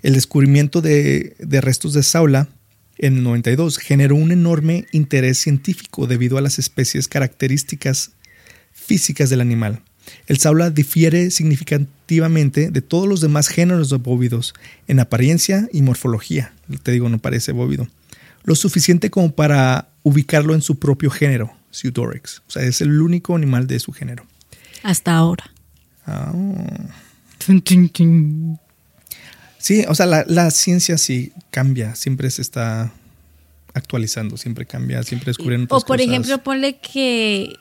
El 0.02 0.14
descubrimiento 0.14 0.82
de, 0.82 1.36
de 1.40 1.62
restos 1.62 1.94
de 1.94 2.04
Saula 2.04 2.50
en 2.98 3.24
92 3.24 3.78
generó 3.78 4.16
un 4.16 4.32
enorme 4.32 4.86
interés 4.92 5.38
científico 5.38 6.08
debido 6.08 6.38
a 6.38 6.42
las 6.42 6.60
especies 6.60 7.08
características 7.08 8.12
físicas 8.72 9.30
del 9.30 9.42
animal. 9.42 9.82
El 10.28 10.38
saula 10.38 10.70
difiere 10.70 11.32
significativamente 11.32 12.72
de 12.72 12.82
todos 12.82 13.08
los 13.08 13.22
demás 13.22 13.48
géneros 13.48 13.90
de 13.90 13.98
bóvidos 13.98 14.54
en 14.88 15.00
apariencia 15.00 15.68
y 15.72 15.82
morfología. 15.82 16.54
Te 16.84 16.92
digo, 16.92 17.10
no 17.10 17.20
parece 17.20 17.52
bóvido. 17.52 17.88
Lo 18.44 18.56
suficiente 18.56 19.10
como 19.10 19.34
para 19.34 19.90
ubicarlo 20.04 20.54
en 20.54 20.62
su 20.62 20.78
propio 20.78 21.10
género, 21.10 21.54
Pseudorix. 21.72 22.42
O 22.48 22.52
sea, 22.52 22.64
es 22.64 22.82
el 22.82 23.02
único 23.02 23.36
animal 23.36 23.68
de 23.68 23.80
su 23.80 23.92
género. 23.94 24.26
Hasta 24.84 25.14
ahora. 25.14 25.50
Ah. 26.06 26.34
Sí, 29.58 29.86
o 29.88 29.96
sea, 29.96 30.06
la, 30.06 30.52
ciencia 30.52 30.98
sí 30.98 31.32
cambia, 31.50 31.96
siempre 31.96 32.30
se 32.30 32.42
está 32.42 32.92
actualizando, 33.74 34.38
siempre 34.38 34.66
cambia, 34.66 35.04
siempre 35.04 35.28
descubren 35.28 35.68
O 35.70 35.82
por 35.82 36.02
ejemplo, 36.02 36.44
ponle 36.44 36.80
que 36.80 37.56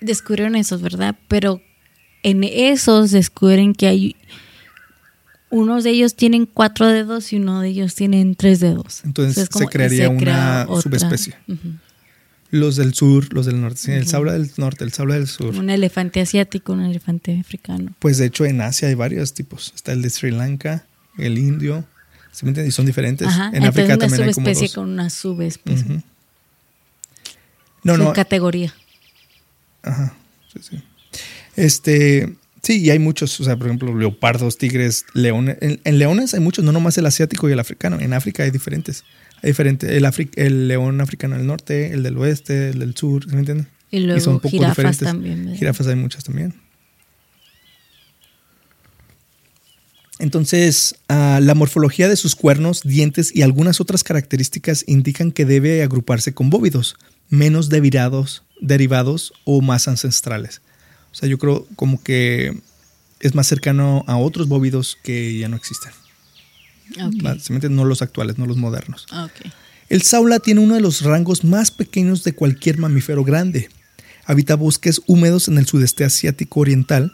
descubrieron 0.00 0.56
esos, 0.56 0.82
¿verdad? 0.82 1.16
Pero 1.28 1.60
en 2.22 2.44
esos 2.44 3.10
descubren 3.10 3.74
que 3.74 3.86
hay 3.86 4.16
unos 5.50 5.84
de 5.84 5.90
ellos 5.90 6.16
tienen 6.16 6.46
cuatro 6.46 6.88
dedos 6.88 7.32
y 7.32 7.36
uno 7.36 7.60
de 7.60 7.68
ellos 7.68 7.94
tienen 7.94 8.34
tres 8.34 8.58
dedos. 8.58 9.02
Entonces, 9.04 9.48
se 9.52 9.66
crearía 9.66 10.08
una 10.08 10.66
subespecie. 10.82 11.36
Los 12.50 12.76
del 12.76 12.94
sur, 12.94 13.32
los 13.32 13.46
del 13.46 13.60
norte, 13.60 13.96
el 13.96 14.06
sabla 14.06 14.32
del 14.32 14.50
norte, 14.56 14.84
el 14.84 14.92
sabla 14.92 15.14
del 15.14 15.26
sur. 15.26 15.54
Un 15.56 15.70
elefante 15.70 16.20
asiático, 16.20 16.72
un 16.72 16.82
elefante 16.82 17.38
africano. 17.38 17.92
Pues 17.98 18.18
de 18.18 18.26
hecho 18.26 18.44
en 18.44 18.60
Asia 18.60 18.88
hay 18.88 18.94
varios 18.94 19.34
tipos. 19.34 19.72
Está 19.74 19.92
el 19.92 20.02
de 20.02 20.10
Sri 20.10 20.30
Lanka, 20.30 20.86
el 21.18 21.38
indio, 21.38 21.84
¿se 22.32 22.44
me 22.44 22.50
entiende? 22.50 22.68
Y 22.68 22.72
son 22.72 22.86
diferentes. 22.86 23.28
en 23.52 23.64
África 23.64 23.96
también 23.96 24.22
hay 24.24 24.34
como 24.34 24.48
dos. 24.48 24.74
con 24.74 24.88
una 24.88 25.10
subespecie. 25.10 26.02
No, 27.82 27.96
no. 27.96 28.12
categoría. 28.12 28.74
Ajá, 29.84 30.14
sí, 30.52 30.60
sí. 30.62 30.82
Este, 31.56 32.34
sí, 32.62 32.80
y 32.80 32.90
hay 32.90 32.98
muchos, 32.98 33.38
o 33.40 33.44
sea, 33.44 33.56
por 33.56 33.68
ejemplo, 33.68 33.96
leopardos, 33.96 34.58
tigres, 34.58 35.06
leones. 35.14 35.56
En, 35.60 35.98
leones 35.98 36.34
hay 36.34 36.40
muchos, 36.40 36.64
no 36.64 36.72
nomás 36.72 36.98
el 36.98 37.06
asiático 37.06 37.48
y 37.48 37.52
el 37.52 37.60
africano. 37.60 38.00
En 38.00 38.12
África 38.12 38.42
hay 38.42 38.50
diferentes. 38.50 39.04
Hay 39.42 39.50
diferentes. 39.50 39.90
El, 39.90 40.04
el 40.36 40.68
león 40.68 41.00
africano 41.00 41.36
del 41.36 41.46
norte, 41.46 41.92
el 41.92 42.02
del 42.02 42.16
oeste, 42.18 42.70
el 42.70 42.80
del 42.80 42.96
sur, 42.96 43.26
¿me 43.28 43.40
entiendes? 43.40 43.66
Y 43.90 44.00
luego 44.00 44.20
son 44.20 44.34
un 44.34 44.40
poco 44.40 44.50
jirafas 44.50 44.76
diferentes. 44.76 45.06
también. 45.06 45.56
Jirafas 45.56 45.86
hay 45.86 45.96
muchas 45.96 46.24
también. 46.24 46.54
Entonces, 50.18 50.96
ah, 51.08 51.40
la 51.42 51.54
morfología 51.54 52.08
de 52.08 52.16
sus 52.16 52.36
cuernos, 52.36 52.82
dientes 52.82 53.34
y 53.34 53.42
algunas 53.42 53.80
otras 53.80 54.04
características 54.04 54.84
indican 54.86 55.32
que 55.32 55.44
debe 55.44 55.82
agruparse 55.82 56.32
con 56.32 56.50
bóvidos, 56.50 56.96
menos 57.34 57.68
derivados, 57.68 58.42
derivados 58.60 59.32
o 59.44 59.60
más 59.60 59.88
ancestrales. 59.88 60.62
O 61.12 61.14
sea, 61.14 61.28
yo 61.28 61.38
creo 61.38 61.66
como 61.76 62.02
que 62.02 62.58
es 63.20 63.34
más 63.34 63.46
cercano 63.46 64.04
a 64.06 64.16
otros 64.16 64.48
bóvidos 64.48 64.98
que 65.02 65.38
ya 65.38 65.48
no 65.48 65.56
existen. 65.56 65.92
Okay. 66.90 67.70
No 67.70 67.84
los 67.84 68.02
actuales, 68.02 68.38
no 68.38 68.46
los 68.46 68.56
modernos. 68.56 69.06
El 69.88 70.02
saula 70.02 70.38
tiene 70.40 70.60
uno 70.60 70.74
de 70.74 70.80
los 70.80 71.02
rangos 71.02 71.44
más 71.44 71.70
pequeños 71.70 72.24
de 72.24 72.34
cualquier 72.34 72.78
mamífero 72.78 73.24
grande. 73.24 73.68
Habita 74.26 74.56
bosques 74.56 75.00
húmedos 75.06 75.48
en 75.48 75.58
el 75.58 75.66
sudeste 75.66 76.04
asiático 76.04 76.60
oriental, 76.60 77.12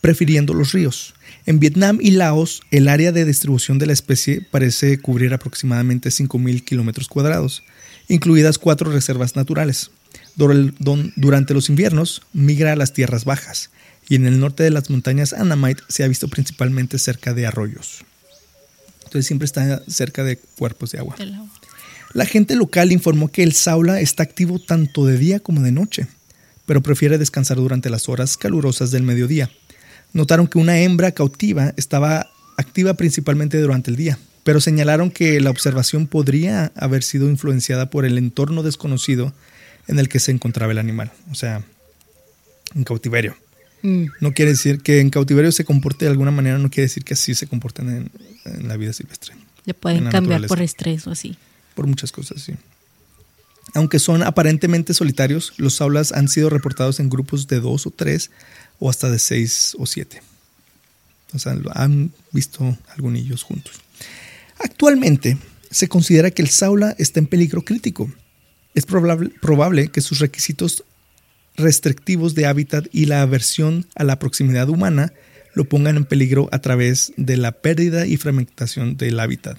prefiriendo 0.00 0.54
los 0.54 0.72
ríos. 0.72 1.14
En 1.46 1.60
Vietnam 1.60 1.98
y 2.00 2.10
Laos, 2.10 2.62
el 2.70 2.88
área 2.88 3.12
de 3.12 3.24
distribución 3.24 3.78
de 3.78 3.86
la 3.86 3.92
especie 3.92 4.40
parece 4.50 4.98
cubrir 5.00 5.32
aproximadamente 5.32 6.08
5.000 6.08 6.64
kilómetros 6.64 7.08
cuadrados 7.08 7.62
incluidas 8.08 8.58
cuatro 8.58 8.90
reservas 8.90 9.36
naturales. 9.36 9.90
Durante 10.36 11.54
los 11.54 11.68
inviernos 11.68 12.22
migra 12.32 12.72
a 12.72 12.76
las 12.76 12.92
tierras 12.92 13.24
bajas 13.24 13.70
y 14.08 14.14
en 14.14 14.26
el 14.26 14.38
norte 14.38 14.62
de 14.62 14.70
las 14.70 14.90
montañas 14.90 15.32
Anamite 15.32 15.82
se 15.88 16.04
ha 16.04 16.08
visto 16.08 16.28
principalmente 16.28 16.98
cerca 16.98 17.34
de 17.34 17.46
arroyos. 17.46 18.04
Entonces 19.04 19.26
siempre 19.26 19.46
está 19.46 19.82
cerca 19.88 20.24
de 20.24 20.36
cuerpos 20.36 20.92
de 20.92 20.98
agua. 20.98 21.16
La 22.12 22.26
gente 22.26 22.54
local 22.54 22.92
informó 22.92 23.28
que 23.28 23.42
el 23.42 23.52
saula 23.52 24.00
está 24.00 24.22
activo 24.22 24.58
tanto 24.58 25.06
de 25.06 25.18
día 25.18 25.40
como 25.40 25.62
de 25.62 25.72
noche, 25.72 26.06
pero 26.64 26.82
prefiere 26.82 27.18
descansar 27.18 27.56
durante 27.56 27.90
las 27.90 28.08
horas 28.08 28.36
calurosas 28.36 28.90
del 28.90 29.02
mediodía. 29.02 29.50
Notaron 30.12 30.46
que 30.46 30.58
una 30.58 30.78
hembra 30.78 31.12
cautiva 31.12 31.72
estaba 31.76 32.30
activa 32.56 32.94
principalmente 32.94 33.60
durante 33.60 33.90
el 33.90 33.96
día, 33.96 34.18
pero 34.46 34.60
señalaron 34.60 35.10
que 35.10 35.40
la 35.40 35.50
observación 35.50 36.06
podría 36.06 36.70
haber 36.76 37.02
sido 37.02 37.28
influenciada 37.28 37.90
por 37.90 38.04
el 38.04 38.16
entorno 38.16 38.62
desconocido 38.62 39.34
en 39.88 39.98
el 39.98 40.08
que 40.08 40.20
se 40.20 40.30
encontraba 40.30 40.70
el 40.70 40.78
animal, 40.78 41.10
o 41.32 41.34
sea, 41.34 41.64
en 42.72 42.84
cautiverio. 42.84 43.36
Mm. 43.82 44.04
No 44.20 44.34
quiere 44.34 44.52
decir 44.52 44.82
que 44.82 45.00
en 45.00 45.10
cautiverio 45.10 45.50
se 45.50 45.64
comporte 45.64 46.04
de 46.04 46.12
alguna 46.12 46.30
manera, 46.30 46.58
no 46.58 46.70
quiere 46.70 46.84
decir 46.84 47.02
que 47.02 47.14
así 47.14 47.34
se 47.34 47.48
comporten 47.48 48.08
en, 48.44 48.68
la 48.68 48.76
vida 48.76 48.92
silvestre. 48.92 49.34
Le 49.64 49.74
pueden 49.74 50.08
cambiar 50.10 50.46
por 50.46 50.62
estrés 50.62 51.08
o 51.08 51.10
así. 51.10 51.36
Por 51.74 51.88
muchas 51.88 52.12
cosas, 52.12 52.40
sí. 52.40 52.54
Aunque 53.74 53.98
son 53.98 54.22
aparentemente 54.22 54.94
solitarios, 54.94 55.54
los 55.56 55.80
aulas 55.80 56.12
han 56.12 56.28
sido 56.28 56.50
reportados 56.50 57.00
en 57.00 57.10
grupos 57.10 57.48
de 57.48 57.58
dos 57.58 57.84
o 57.88 57.90
tres 57.90 58.30
o 58.78 58.90
hasta 58.90 59.10
de 59.10 59.18
seis 59.18 59.74
o 59.76 59.86
siete. 59.86 60.22
O 61.34 61.40
sea, 61.40 61.58
han 61.74 62.12
visto 62.30 62.78
algunillos 62.94 63.42
juntos. 63.42 63.80
Actualmente 64.58 65.38
se 65.70 65.88
considera 65.88 66.30
que 66.30 66.42
el 66.42 66.48
Saula 66.48 66.94
está 66.98 67.20
en 67.20 67.26
peligro 67.26 67.62
crítico. 67.62 68.10
Es 68.74 68.84
probable, 68.86 69.88
que 69.88 70.00
sus 70.00 70.18
requisitos 70.18 70.84
restrictivos 71.56 72.34
de 72.34 72.46
hábitat 72.46 72.86
y 72.92 73.06
la 73.06 73.22
aversión 73.22 73.86
a 73.94 74.04
la 74.04 74.18
proximidad 74.18 74.68
humana 74.68 75.12
lo 75.54 75.64
pongan 75.64 75.96
en 75.96 76.04
peligro 76.04 76.50
a 76.52 76.58
través 76.58 77.14
de 77.16 77.38
la 77.38 77.52
pérdida 77.52 78.06
y 78.06 78.18
fragmentación 78.18 78.98
del 78.98 79.18
hábitat. 79.18 79.58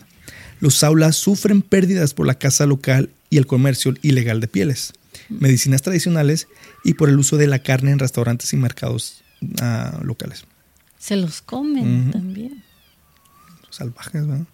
Los 0.59 0.75
saulas 0.75 1.15
sufren 1.15 1.63
pérdidas 1.63 2.13
por 2.13 2.27
la 2.27 2.35
caza 2.35 2.67
local 2.67 3.09
y 3.31 3.37
el 3.37 3.47
comercio 3.47 3.95
ilegal 4.03 4.39
de 4.39 4.47
pieles, 4.47 4.93
medicinas 5.29 5.81
tradicionales 5.81 6.47
y 6.83 6.93
por 6.93 7.09
el 7.09 7.17
uso 7.17 7.37
de 7.37 7.47
la 7.47 7.59
carne 7.59 7.91
en 7.91 7.99
restaurantes 7.99 8.53
y 8.53 8.57
mercados 8.57 9.23
ah, 9.61 9.99
locales. 10.03 10.45
Se 10.99 11.15
los 11.15 11.41
comen 11.41 12.11
también. 12.11 12.63
Salvajes, 13.71 14.27
¿verdad? 14.27 14.45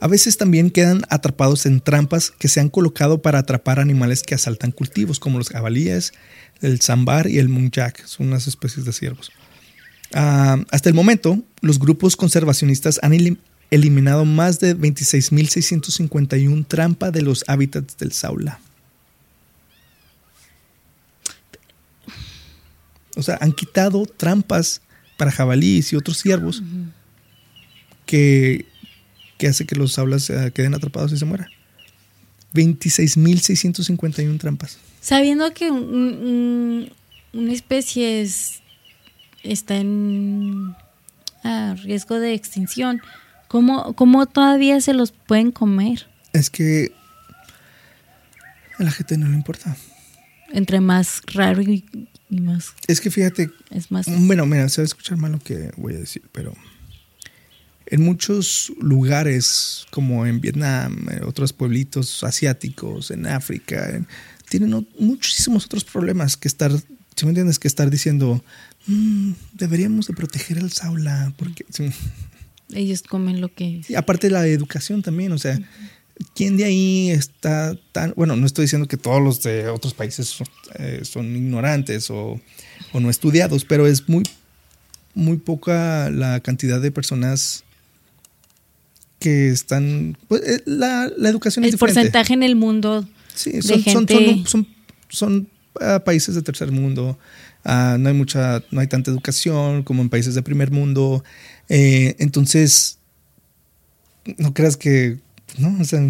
A 0.00 0.08
veces 0.08 0.38
también 0.38 0.70
quedan 0.70 1.02
atrapados 1.10 1.66
en 1.66 1.80
trampas 1.80 2.30
que 2.30 2.48
se 2.48 2.58
han 2.58 2.70
colocado 2.70 3.20
para 3.20 3.38
atrapar 3.38 3.78
animales 3.78 4.22
que 4.22 4.34
asaltan 4.34 4.72
cultivos, 4.72 5.20
como 5.20 5.36
los 5.36 5.50
jabalíes, 5.50 6.14
el 6.62 6.80
sambar 6.80 7.28
y 7.28 7.38
el 7.38 7.50
muncak, 7.50 8.06
son 8.06 8.28
unas 8.28 8.46
especies 8.46 8.86
de 8.86 8.94
ciervos. 8.94 9.30
Ah, 10.14 10.56
hasta 10.70 10.88
el 10.88 10.94
momento, 10.94 11.42
los 11.60 11.78
grupos 11.78 12.16
conservacionistas 12.16 12.98
han 13.02 13.12
eliminado 13.70 14.24
más 14.24 14.58
de 14.58 14.74
26.651 14.74 16.66
trampas 16.66 17.12
de 17.12 17.20
los 17.20 17.44
hábitats 17.46 17.98
del 17.98 18.12
saula. 18.12 18.58
O 23.16 23.22
sea, 23.22 23.36
han 23.42 23.52
quitado 23.52 24.06
trampas 24.06 24.80
para 25.18 25.30
jabalíes 25.30 25.92
y 25.92 25.96
otros 25.96 26.16
ciervos 26.16 26.62
que 28.06 28.69
que 29.40 29.48
hace 29.48 29.64
que 29.64 29.74
los 29.74 29.94
saulas 29.94 30.28
eh, 30.28 30.52
queden 30.54 30.74
atrapados 30.74 31.10
y 31.12 31.16
se 31.16 31.24
mueran. 31.24 31.48
26.651 32.52 34.38
trampas. 34.38 34.76
Sabiendo 35.00 35.54
que 35.54 35.70
una 35.70 36.92
especie 37.52 38.28
está 39.42 39.76
en 39.78 40.76
riesgo 41.82 42.20
de 42.20 42.34
extinción, 42.34 43.00
¿cómo, 43.48 43.94
¿cómo, 43.94 44.26
todavía 44.26 44.78
se 44.82 44.92
los 44.92 45.12
pueden 45.12 45.52
comer? 45.52 46.06
Es 46.34 46.50
que 46.50 46.92
a 48.78 48.82
la 48.82 48.90
gente 48.90 49.16
no 49.16 49.26
le 49.26 49.36
importa. 49.36 49.74
Entre 50.52 50.80
más 50.80 51.22
raro 51.32 51.62
y, 51.62 51.86
y 52.28 52.40
más... 52.40 52.74
Es 52.88 53.00
que 53.00 53.10
fíjate... 53.10 53.50
Es 53.70 53.90
más... 53.90 54.04
Bueno, 54.06 54.44
mira, 54.44 54.68
se 54.68 54.82
va 54.82 54.84
a 54.84 54.86
escuchar 54.86 55.16
mal 55.16 55.32
lo 55.32 55.38
que 55.38 55.70
voy 55.78 55.94
a 55.94 55.98
decir, 55.98 56.24
pero 56.30 56.52
en 57.90 58.02
muchos 58.02 58.72
lugares, 58.80 59.86
como 59.90 60.24
en 60.24 60.40
Vietnam, 60.40 61.06
en 61.10 61.24
otros 61.24 61.52
pueblitos 61.52 62.22
asiáticos, 62.22 63.10
en 63.10 63.26
África, 63.26 64.00
tienen 64.48 64.86
muchísimos 64.98 65.66
otros 65.66 65.84
problemas 65.84 66.36
que 66.36 66.46
estar, 66.46 66.70
si 67.16 67.24
me 67.24 67.30
entiendes, 67.30 67.58
que 67.58 67.66
estar 67.66 67.90
diciendo, 67.90 68.42
mm, 68.86 69.32
deberíamos 69.54 70.06
de 70.06 70.14
proteger 70.14 70.58
al 70.58 70.70
saula, 70.70 71.32
porque... 71.36 71.64
Ellos 72.72 73.02
comen 73.02 73.40
lo 73.40 73.52
que... 73.52 73.82
Y 73.88 73.94
aparte 73.96 74.28
de 74.28 74.34
la 74.34 74.46
educación 74.46 75.02
también, 75.02 75.32
o 75.32 75.38
sea, 75.38 75.60
¿quién 76.36 76.56
de 76.56 76.64
ahí 76.64 77.10
está 77.10 77.76
tan... 77.90 78.14
Bueno, 78.16 78.36
no 78.36 78.46
estoy 78.46 78.66
diciendo 78.66 78.86
que 78.86 78.96
todos 78.96 79.20
los 79.20 79.42
de 79.42 79.68
otros 79.68 79.94
países 79.94 80.28
son, 80.28 80.46
eh, 80.76 81.36
ignorantes 81.36 82.08
o, 82.10 82.40
o 82.92 83.00
no 83.00 83.10
estudiados, 83.10 83.64
pero 83.64 83.88
es 83.88 84.08
muy 84.08 84.22
muy 85.12 85.38
poca 85.38 86.08
la 86.08 86.38
cantidad 86.38 86.80
de 86.80 86.92
personas 86.92 87.64
que 89.20 89.50
están... 89.50 90.18
Pues, 90.26 90.42
eh, 90.42 90.62
la, 90.66 91.08
educación 91.28 91.64
el 91.64 91.74
es 91.74 91.76
porcentaje 91.76 92.34
en 92.34 92.42
el 92.42 92.56
mundo 92.56 93.06
sí, 93.34 93.62
son, 93.62 93.82
gente... 93.82 94.42
son, 94.46 94.66
son, 95.08 95.48
ah, 95.80 96.02
países 96.04 96.34
de 96.34 96.42
tercer 96.42 96.72
mundo. 96.72 97.18
Ah, 97.64 97.96
no 97.98 98.08
hay 98.08 98.14
mucha, 98.14 98.62
no 98.70 98.80
hay 98.80 98.86
tanta 98.86 99.10
educación 99.10 99.82
como 99.82 100.02
en 100.02 100.08
países 100.08 100.34
de 100.34 100.42
primer 100.42 100.70
mundo. 100.70 101.22
Eh, 101.68 102.16
entonces, 102.18 102.98
no 104.38 104.54
creas 104.54 104.76
que, 104.76 105.18
no, 105.58 105.76
o 105.80 105.84
sea, 105.84 106.00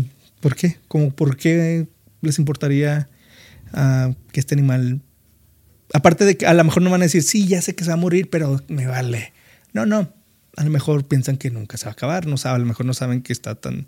¿por 0.41 0.57
qué? 0.57 0.79
Como, 0.89 1.11
¿por 1.11 1.37
qué 1.37 1.87
les 2.23 2.39
importaría 2.39 3.09
ah, 3.73 4.13
que 4.33 4.41
este 4.41 4.55
animal, 4.55 5.01
aparte 5.93 6.25
de 6.25 6.37
que 6.37 6.47
a 6.47 6.55
lo 6.55 6.65
mejor 6.65 6.83
no 6.83 6.91
van 6.91 7.03
a 7.03 7.05
decir, 7.05 7.23
sí, 7.23 7.47
ya 7.47 7.61
sé 7.61 7.75
que 7.75 7.85
se 7.85 7.91
va 7.91 7.95
a 7.95 7.99
morir, 7.99 8.31
pero 8.31 8.63
me 8.69 8.87
vale. 8.87 9.33
No, 9.73 9.87
no, 9.87 10.13
a 10.57 10.65
lo 10.65 10.71
mejor 10.71 11.07
piensan 11.07 11.37
que 11.37 11.51
nunca 11.51 11.77
se 11.77 11.87
va 11.87 11.91
a 11.91 11.93
acabar, 11.93 12.27
no 12.27 12.37
saben, 12.37 12.57
a 12.57 12.59
lo 12.59 12.67
mejor 12.67 12.87
no 12.87 12.95
saben 12.95 13.23
que 13.23 13.33
está 13.33 13.55
tan 13.55 13.87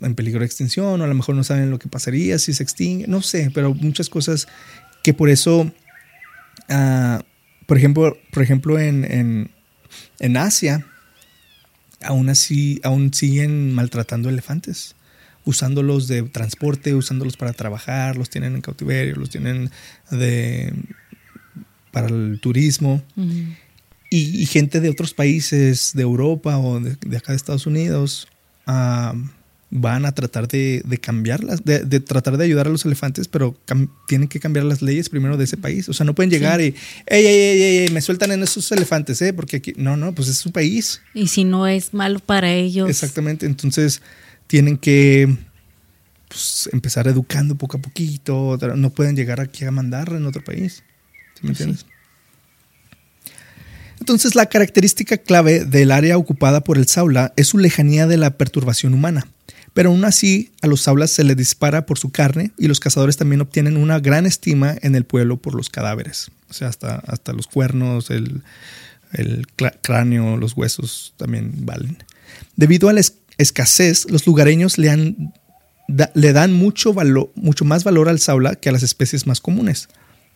en 0.00 0.14
peligro 0.14 0.40
de 0.40 0.46
extinción, 0.46 1.00
o 1.00 1.04
a 1.04 1.06
lo 1.06 1.14
mejor 1.14 1.34
no 1.34 1.44
saben 1.44 1.70
lo 1.70 1.78
que 1.78 1.88
pasaría 1.88 2.38
si 2.38 2.52
se 2.52 2.62
extingue, 2.62 3.06
no 3.06 3.22
sé, 3.22 3.50
pero 3.52 3.74
muchas 3.74 4.08
cosas 4.08 4.48
que 5.02 5.14
por 5.14 5.28
eso, 5.28 5.70
ah, 6.68 7.22
por 7.66 7.76
ejemplo, 7.76 8.16
por 8.32 8.42
ejemplo 8.42 8.78
en, 8.78 9.50
en, 10.18 10.36
Asia, 10.36 10.86
aún 12.02 12.28
así, 12.28 12.80
aún 12.82 13.12
siguen 13.12 13.74
maltratando 13.74 14.28
elefantes, 14.28 14.96
usándolos 15.44 16.08
de 16.08 16.22
transporte, 16.22 16.94
usándolos 16.94 17.36
para 17.36 17.52
trabajar, 17.52 18.16
los 18.16 18.30
tienen 18.30 18.54
en 18.54 18.60
cautiverio, 18.62 19.16
los 19.16 19.30
tienen 19.30 19.70
de 20.10 20.72
para 21.90 22.08
el 22.08 22.40
turismo. 22.40 23.02
Y, 24.14 24.44
gente 24.44 24.80
de 24.80 24.90
otros 24.90 25.14
países, 25.14 25.92
de 25.94 26.02
Europa 26.02 26.58
o 26.58 26.78
de, 26.78 27.16
acá 27.16 27.32
de 27.32 27.36
Estados 27.36 27.66
Unidos, 27.66 28.28
van 28.66 30.04
a 30.04 30.12
tratar 30.12 30.48
de, 30.48 30.98
cambiarlas, 31.00 31.64
de, 31.64 32.00
tratar 32.00 32.36
de 32.36 32.44
ayudar 32.44 32.66
a 32.66 32.70
los 32.70 32.84
elefantes, 32.84 33.26
pero 33.26 33.56
tienen 34.06 34.28
que 34.28 34.38
cambiar 34.38 34.66
las 34.66 34.82
leyes 34.82 35.08
primero 35.08 35.38
de 35.38 35.44
ese 35.44 35.56
país. 35.56 35.88
O 35.88 35.94
sea, 35.94 36.04
no 36.04 36.14
pueden 36.14 36.30
llegar 36.30 36.60
y, 36.60 36.74
ey, 37.06 37.26
ey, 37.26 37.62
ey, 37.62 37.88
me 37.90 38.02
sueltan 38.02 38.32
en 38.32 38.42
esos 38.42 38.70
elefantes, 38.70 39.22
¿eh? 39.22 39.32
Porque 39.32 39.56
aquí, 39.56 39.72
no, 39.78 39.96
no, 39.96 40.14
pues 40.14 40.28
es 40.28 40.36
su 40.36 40.52
país. 40.52 41.00
Y 41.14 41.28
si 41.28 41.44
no 41.44 41.66
es 41.66 41.94
malo 41.94 42.18
para 42.18 42.52
ellos. 42.52 42.90
Exactamente, 42.90 43.46
entonces 43.46 44.02
tienen 44.46 44.76
que 44.76 45.38
pues, 46.28 46.68
empezar 46.70 47.08
educando 47.08 47.54
poco 47.54 47.78
a 47.78 47.80
poquito, 47.80 48.58
no 48.76 48.90
pueden 48.90 49.16
llegar 49.16 49.40
aquí 49.40 49.64
a 49.64 49.70
mandar 49.70 50.12
en 50.12 50.26
otro 50.26 50.44
país. 50.44 50.82
¿Sí 51.34 51.40
me 51.44 51.50
entiendes? 51.52 51.86
Entonces, 54.02 54.34
la 54.34 54.46
característica 54.46 55.16
clave 55.16 55.64
del 55.64 55.92
área 55.92 56.18
ocupada 56.18 56.64
por 56.64 56.76
el 56.76 56.88
saula 56.88 57.32
es 57.36 57.46
su 57.46 57.58
lejanía 57.58 58.08
de 58.08 58.16
la 58.16 58.36
perturbación 58.36 58.94
humana. 58.94 59.28
Pero 59.74 59.90
aún 59.90 60.04
así, 60.04 60.50
a 60.60 60.66
los 60.66 60.80
saulas 60.80 61.12
se 61.12 61.22
les 61.22 61.36
dispara 61.36 61.86
por 61.86 62.00
su 62.00 62.10
carne 62.10 62.50
y 62.58 62.66
los 62.66 62.80
cazadores 62.80 63.16
también 63.16 63.42
obtienen 63.42 63.76
una 63.76 64.00
gran 64.00 64.26
estima 64.26 64.74
en 64.82 64.96
el 64.96 65.04
pueblo 65.04 65.36
por 65.36 65.54
los 65.54 65.70
cadáveres. 65.70 66.32
O 66.50 66.52
sea, 66.52 66.66
hasta, 66.66 66.96
hasta 66.96 67.32
los 67.32 67.46
cuernos, 67.46 68.10
el, 68.10 68.42
cráneo, 69.82 70.36
los 70.36 70.56
huesos 70.56 71.14
también 71.16 71.64
valen. 71.64 72.02
Debido 72.56 72.88
a 72.88 72.94
la 72.94 73.02
escasez, 73.38 74.10
los 74.10 74.26
lugareños 74.26 74.78
le, 74.78 75.14
le 75.86 76.32
dan 76.32 76.52
mucho, 76.52 76.92
mucho 77.36 77.64
más 77.64 77.84
valor 77.84 78.08
al 78.08 78.18
saula 78.18 78.56
que 78.56 78.68
a 78.68 78.72
las 78.72 78.82
especies 78.82 79.28
más 79.28 79.40
comunes 79.40 79.88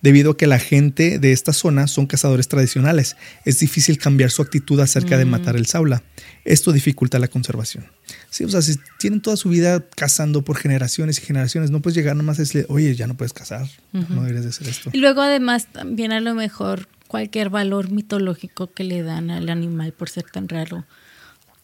debido 0.07 0.31
a 0.31 0.37
que 0.37 0.47
la 0.47 0.61
gente 0.61 1.19
de 1.19 1.33
esta 1.33 1.53
zona 1.53 1.89
son 1.89 2.07
cazadores 2.07 2.47
tradicionales. 2.47 3.17
Es 3.45 3.59
difícil 3.59 3.99
cambiar 3.99 4.31
su 4.31 4.41
actitud 4.41 4.79
acerca 4.79 5.19
de 5.19 5.25
mm. 5.25 5.29
matar 5.29 5.57
el 5.57 5.67
saula. 5.67 6.05
Esto 6.45 6.71
dificulta 6.71 7.19
la 7.19 7.27
conservación. 7.27 7.87
Sí, 8.31 8.45
o 8.45 8.49
sea, 8.49 8.63
si 8.63 8.77
tienen 9.01 9.21
toda 9.21 9.37
su 9.37 9.49
vida 9.49 9.85
cazando 9.97 10.43
por 10.43 10.59
generaciones 10.59 11.19
y 11.19 11.23
generaciones, 11.23 11.73
no 11.73 11.83
puedes 11.83 11.97
llegar 11.97 12.15
nomás 12.15 12.39
a 12.39 12.43
decirle, 12.43 12.67
oye, 12.69 12.95
ya 12.95 13.09
no 13.09 13.17
puedes 13.17 13.33
cazar, 13.33 13.67
no 13.91 14.21
deberías 14.21 14.45
de 14.45 14.51
hacer 14.51 14.69
esto. 14.69 14.91
Y 14.93 14.99
luego 14.99 15.23
además 15.23 15.67
también 15.73 16.13
a 16.13 16.21
lo 16.21 16.37
mejor 16.37 16.87
cualquier 17.09 17.51
valor 17.51 17.91
mitológico 17.91 18.73
que 18.73 18.85
le 18.85 19.03
dan 19.03 19.31
al 19.31 19.49
animal 19.49 19.93
por 19.93 20.09
ser 20.09 20.23
tan 20.31 20.49
raro 20.49 20.85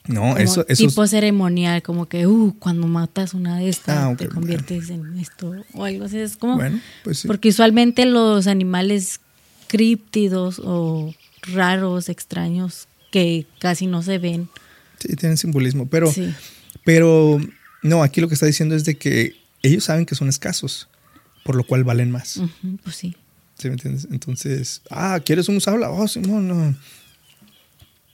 no, 0.06 0.36
eso, 0.36 0.64
eso 0.68 0.88
Tipo 0.88 1.06
ceremonial, 1.06 1.82
como 1.82 2.08
que, 2.08 2.26
uh, 2.26 2.56
cuando 2.58 2.86
matas 2.88 3.34
una 3.34 3.58
de 3.58 3.68
estas, 3.68 3.98
ah, 3.98 4.14
te 4.16 4.28
conviertes 4.28 4.90
en 4.90 5.16
esto 5.18 5.54
o 5.74 5.84
algo 5.84 6.06
así. 6.06 6.18
Es 6.18 6.36
como. 6.36 6.60
Pues 7.04 7.24
porque 7.26 7.50
usualmente 7.50 8.04
los 8.04 8.46
animales 8.48 9.20
críptidos 9.68 10.60
o 10.64 11.14
raros, 11.42 12.08
extraños, 12.08 12.88
que 13.12 13.46
casi 13.60 13.86
no 13.86 14.02
se 14.02 14.18
ven. 14.18 14.48
Sí, 14.98 15.14
tienen 15.14 15.36
simbolismo. 15.36 15.86
Pero, 15.88 16.12
pero 16.84 17.40
no, 17.82 18.02
aquí 18.02 18.20
lo 18.20 18.28
que 18.28 18.34
está 18.34 18.46
diciendo 18.46 18.74
es 18.74 18.84
de 18.84 18.96
que 18.96 19.36
ellos 19.62 19.84
saben 19.84 20.04
que 20.04 20.16
son 20.16 20.28
escasos, 20.28 20.88
por 21.44 21.54
lo 21.54 21.64
cual 21.64 21.84
valen 21.84 22.10
más. 22.10 22.40
pues 22.82 22.96
sí. 22.96 23.16
¿Sí 23.56 23.68
me 23.68 23.74
entiendes? 23.74 24.08
Entonces, 24.10 24.82
ah, 24.90 25.20
¿quieres 25.24 25.48
un 25.48 25.60
sabla? 25.60 25.90
Oh, 25.90 26.08
sí, 26.08 26.18
no, 26.20 26.40
no 26.40 26.74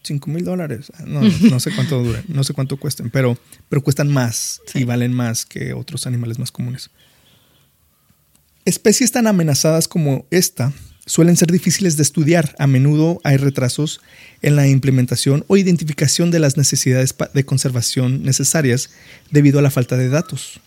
5 0.03 0.31
mil 0.31 0.45
dólares. 0.45 0.93
No, 1.07 1.21
no, 1.51 1.61
sé 1.61 1.71
cuánto 1.75 2.03
duren, 2.03 2.25
no 2.29 2.45
sé 2.45 2.55
cuánto 2.55 2.77
cuesten, 2.77 3.11
pero, 3.11 3.39
pero 3.69 3.83
cuestan 3.83 4.09
más 4.09 4.61
y 4.75 4.85
valen 4.85 5.13
más 5.13 5.47
que 5.47 5.73
otros 5.73 6.07
animales 6.07 6.39
más 6.39 6.53
comunes. 6.53 6.91
Especies 8.65 9.13
tan 9.13 9.27
amenazadas 9.27 9.89
como 9.89 10.27
esta 10.31 10.73
suelen 11.07 11.37
ser 11.37 11.51
difíciles 11.51 11.97
de 11.97 12.03
estudiar. 12.03 12.55
A 12.59 12.67
menudo 12.67 13.21
hay 13.25 13.39
retrasos 13.39 14.01
en 14.43 14.57
la 14.57 14.69
implementación 14.69 15.45
o 15.49 15.57
identificación 15.57 16.31
de 16.31 16.39
las 16.39 16.57
necesidades 16.57 17.15
de 17.33 17.45
conservación 17.45 18.23
necesarias 18.23 18.91
debido 19.31 19.59
a 19.59 19.63
la 19.63 19.71
falta 19.71 19.97
de 19.97 20.09
datos. 20.09 20.61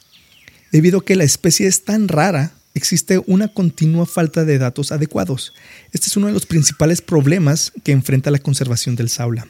Debido 0.72 1.00
a 1.00 1.06
que 1.06 1.15
la 1.15 1.24
especie 1.24 1.67
es 1.67 1.84
tan 1.84 2.08
rara, 2.08 2.54
existe 2.73 3.21
una 3.27 3.47
continua 3.47 4.05
falta 4.05 4.45
de 4.45 4.57
datos 4.57 4.91
adecuados. 4.91 5.53
Este 5.91 6.07
es 6.07 6.17
uno 6.17 6.27
de 6.27 6.34
los 6.34 6.45
principales 6.45 7.01
problemas 7.01 7.71
que 7.84 7.91
enfrenta 7.91 8.31
la 8.31 8.39
conservación 8.39 8.95
del 8.95 9.10
saula. 9.10 9.47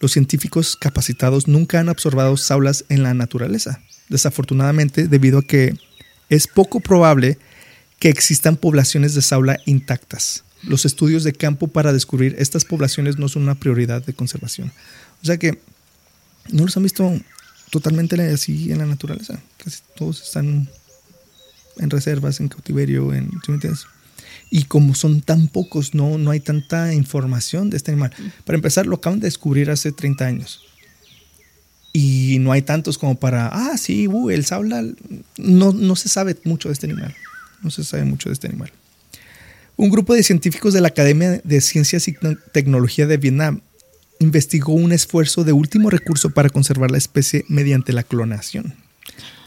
Los 0.00 0.12
científicos 0.12 0.76
capacitados 0.76 1.48
nunca 1.48 1.80
han 1.80 1.88
observado 1.88 2.36
saulas 2.36 2.84
en 2.88 3.02
la 3.02 3.14
naturaleza, 3.14 3.80
desafortunadamente 4.08 5.06
debido 5.06 5.38
a 5.38 5.46
que 5.46 5.76
es 6.28 6.46
poco 6.46 6.80
probable 6.80 7.38
que 7.98 8.08
existan 8.08 8.56
poblaciones 8.56 9.14
de 9.14 9.22
saula 9.22 9.60
intactas. 9.64 10.44
Los 10.62 10.84
estudios 10.84 11.24
de 11.24 11.32
campo 11.32 11.68
para 11.68 11.92
descubrir 11.92 12.36
estas 12.38 12.64
poblaciones 12.64 13.18
no 13.18 13.28
son 13.28 13.42
una 13.42 13.54
prioridad 13.54 14.04
de 14.04 14.12
conservación. 14.12 14.72
O 15.22 15.26
sea 15.26 15.36
que 15.36 15.60
no 16.50 16.64
los 16.64 16.76
han 16.76 16.82
visto 16.82 17.12
totalmente 17.70 18.20
así 18.22 18.72
en 18.72 18.78
la 18.78 18.86
naturaleza. 18.86 19.40
Casi 19.56 19.78
todos 19.96 20.22
están 20.22 20.68
en 21.78 21.90
reservas, 21.90 22.40
en 22.40 22.48
cautiverio, 22.48 23.12
en 23.14 23.30
Y 24.50 24.64
como 24.64 24.94
son 24.94 25.20
tan 25.20 25.48
pocos, 25.48 25.94
no, 25.94 26.18
no 26.18 26.30
hay 26.30 26.40
tanta 26.40 26.92
información 26.94 27.70
de 27.70 27.76
este 27.76 27.92
animal. 27.92 28.12
Para 28.44 28.56
empezar, 28.56 28.86
lo 28.86 28.96
acaban 28.96 29.20
de 29.20 29.26
descubrir 29.26 29.70
hace 29.70 29.92
30 29.92 30.24
años. 30.24 30.60
Y 31.92 32.38
no 32.40 32.52
hay 32.52 32.62
tantos 32.62 32.96
como 32.96 33.16
para, 33.16 33.48
ah, 33.48 33.76
sí, 33.76 34.08
uh, 34.08 34.30
el 34.30 34.46
saula. 34.46 34.82
No, 35.36 35.72
no 35.72 35.96
se 35.96 36.08
sabe 36.08 36.36
mucho 36.44 36.68
de 36.68 36.74
este 36.74 36.86
animal. 36.86 37.14
No 37.62 37.70
se 37.70 37.84
sabe 37.84 38.04
mucho 38.04 38.28
de 38.28 38.34
este 38.34 38.48
animal. 38.48 38.72
Un 39.76 39.90
grupo 39.90 40.14
de 40.14 40.22
científicos 40.22 40.74
de 40.74 40.80
la 40.80 40.88
Academia 40.88 41.40
de 41.42 41.60
Ciencias 41.60 42.08
y 42.08 42.14
Tecnología 42.52 43.06
de 43.06 43.16
Vietnam 43.16 43.60
investigó 44.20 44.72
un 44.72 44.92
esfuerzo 44.92 45.44
de 45.44 45.52
último 45.52 45.90
recurso 45.90 46.30
para 46.30 46.48
conservar 46.48 46.90
la 46.90 46.98
especie 46.98 47.44
mediante 47.48 47.92
la 47.92 48.02
clonación. 48.02 48.74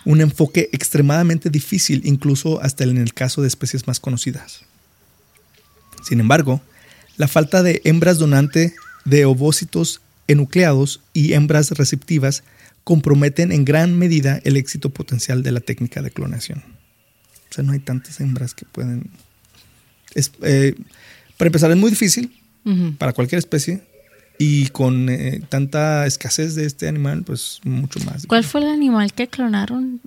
Un 0.05 0.21
enfoque 0.21 0.69
extremadamente 0.71 1.49
difícil 1.49 2.01
incluso 2.05 2.61
hasta 2.61 2.83
en 2.83 2.97
el 2.97 3.13
caso 3.13 3.41
de 3.41 3.47
especies 3.47 3.87
más 3.87 3.99
conocidas. 3.99 4.61
Sin 6.07 6.19
embargo, 6.19 6.61
la 7.17 7.27
falta 7.27 7.63
de 7.63 7.81
hembras 7.83 8.19
donante 8.19 8.75
de 9.05 9.25
ovócitos 9.25 10.01
enucleados 10.27 11.01
y 11.13 11.33
hembras 11.33 11.71
receptivas 11.71 12.43
comprometen 12.83 13.51
en 13.51 13.65
gran 13.65 13.97
medida 13.97 14.39
el 14.43 14.57
éxito 14.57 14.91
potencial 14.91 15.41
de 15.41 15.51
la 15.51 15.59
técnica 15.59 16.01
de 16.01 16.11
clonación. 16.11 16.63
O 17.49 17.53
sea, 17.53 17.63
no 17.63 17.73
hay 17.73 17.79
tantas 17.79 18.19
hembras 18.19 18.53
que 18.53 18.65
pueden... 18.65 19.09
Eh, 20.15 20.75
para 21.37 21.47
empezar, 21.47 21.71
es 21.71 21.77
muy 21.77 21.89
difícil 21.89 22.31
para 22.97 23.13
cualquier 23.13 23.39
especie 23.39 23.81
y 24.37 24.67
con 24.67 25.09
eh, 25.09 25.41
tanta 25.49 26.05
escasez 26.05 26.55
de 26.55 26.65
este 26.65 26.87
animal, 26.87 27.23
pues 27.23 27.59
mucho 27.63 27.99
más. 28.01 28.25
¿Cuál 28.25 28.43
fue 28.43 28.61
el 28.61 28.67
animal 28.67 29.13
que 29.13 29.27
clonaron? 29.27 30.01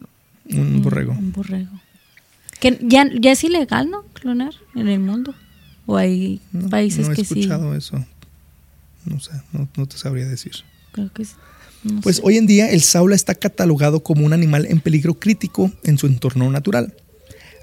Un 0.50 0.82
borrego. 0.82 1.12
Un, 1.12 1.32
borrego. 1.32 1.70
Que 2.60 2.78
ya, 2.82 3.08
ya 3.18 3.32
es 3.32 3.44
ilegal, 3.44 3.90
¿no? 3.90 4.02
Clonar 4.14 4.54
en 4.74 4.88
el 4.88 5.00
mundo. 5.00 5.34
¿O 5.86 5.96
hay 5.96 6.40
países 6.70 7.08
que 7.08 7.24
sí? 7.24 7.34
No 7.34 7.36
he 7.36 7.40
escuchado 7.40 7.74
eso. 7.74 8.06
No 9.04 9.20
sé, 9.20 9.32
no, 9.52 9.86
te 9.86 9.96
sabría 9.96 10.26
decir. 10.26 10.52
Creo 10.92 11.10
que 11.12 11.24
sí. 11.24 11.34
pues 12.02 12.20
hoy 12.22 12.36
en 12.36 12.46
día 12.46 12.70
el 12.70 12.82
saula 12.82 13.14
está 13.14 13.34
catalogado 13.34 14.02
como 14.02 14.26
un 14.26 14.32
animal 14.32 14.66
en 14.66 14.80
peligro 14.80 15.14
crítico 15.14 15.72
en 15.84 15.96
su 15.96 16.06
entorno 16.06 16.50
natural. 16.50 16.94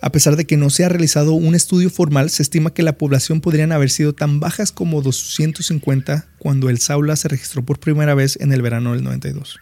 A 0.05 0.11
pesar 0.11 0.35
de 0.35 0.45
que 0.45 0.55
no 0.55 0.69
se 0.69 0.85
ha 0.85 0.89
realizado 0.89 1.33
un 1.33 1.55
estudio 1.55 1.89
formal, 1.89 2.29
se 2.29 2.43
estima 2.43 2.71
que 2.75 2.83
la 2.83 2.95
población 2.95 3.41
podrían 3.41 3.71
haber 3.71 3.89
sido 3.89 4.13
tan 4.13 4.39
bajas 4.39 4.71
como 4.71 5.01
250 5.01 6.27
cuando 6.37 6.69
el 6.69 6.77
Saula 6.77 7.15
se 7.15 7.27
registró 7.27 7.65
por 7.65 7.79
primera 7.79 8.13
vez 8.13 8.37
en 8.39 8.53
el 8.53 8.61
verano 8.61 8.93
del 8.93 9.03
92. 9.03 9.57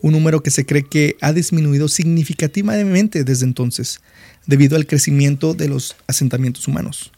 Un 0.00 0.12
número 0.12 0.44
que 0.44 0.52
se 0.52 0.64
cree 0.64 0.84
que 0.84 1.16
ha 1.20 1.32
disminuido 1.32 1.88
significativamente 1.88 3.24
desde 3.24 3.44
entonces, 3.44 3.98
debido 4.46 4.76
al 4.76 4.86
crecimiento 4.86 5.54
de 5.54 5.66
los 5.66 5.96
asentamientos 6.06 6.68
humanos. 6.68 7.10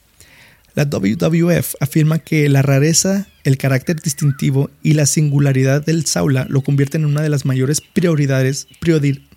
La 0.75 0.87
WWF 0.87 1.75
afirma 1.79 2.21
que 2.21 2.49
la 2.49 2.63
rareza, 2.63 3.29
el 3.43 3.59
carácter 3.59 4.01
distintivo 4.01 4.71
y 4.83 4.95
la 4.95 5.05
singularidad 5.05 5.85
del 5.85 6.07
Saula 6.07 6.47
lo 6.49 6.63
convierten 6.63 7.03
en 7.03 7.09
una 7.09 7.21
de 7.21 7.29
las 7.29 7.45
mayores 7.45 7.83
prioridades, 7.83 8.67
priori, 8.81 9.29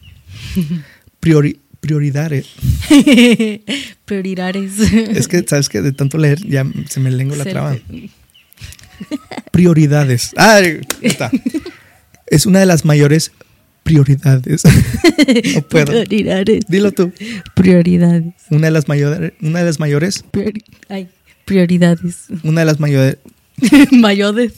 priori, 1.20 1.60
prioridades. 1.80 2.48
prioridades. 4.06 4.80
Es 4.80 5.28
que, 5.28 5.44
¿sabes 5.48 5.70
que 5.70 5.82
De 5.82 5.92
tanto 5.92 6.18
leer 6.18 6.40
ya 6.46 6.66
se 6.90 7.00
me 7.00 7.12
lengua 7.12 7.38
la 7.38 7.46
traba. 7.46 7.78
Prioridades. 9.52 10.32
Ah, 10.38 10.62
está. 11.02 11.32
Es 12.28 12.46
una 12.46 12.60
de 12.60 12.66
las 12.66 12.86
mayores 12.86 13.32
prioridades. 13.88 14.64
no 15.56 15.62
puedo. 15.62 15.86
Prioridades. 15.86 16.66
Dilo 16.68 16.92
tú. 16.92 17.12
Prioridades. 17.56 18.34
Una 18.50 18.68
de 18.68 18.72
las 18.72 18.88
mayores. 18.88 19.34
Una 19.42 19.60
de 19.60 19.66
las 19.66 19.80
mayores. 19.80 20.26
Ay, 20.90 21.08
prioridades. 21.46 22.26
Una 22.44 22.62
de 22.62 22.66
las 22.66 22.80
mayores. 22.80 23.18
mayores. 23.92 24.54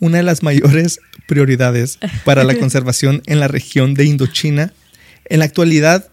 una 0.00 0.18
de 0.18 0.22
las 0.24 0.42
mayores 0.42 1.00
prioridades 1.26 1.98
para 2.24 2.44
la 2.44 2.54
conservación 2.56 3.22
en 3.26 3.40
la 3.40 3.48
región 3.48 3.94
de 3.94 4.04
Indochina 4.04 4.72
en 5.32 5.38
la 5.38 5.46
actualidad, 5.46 6.10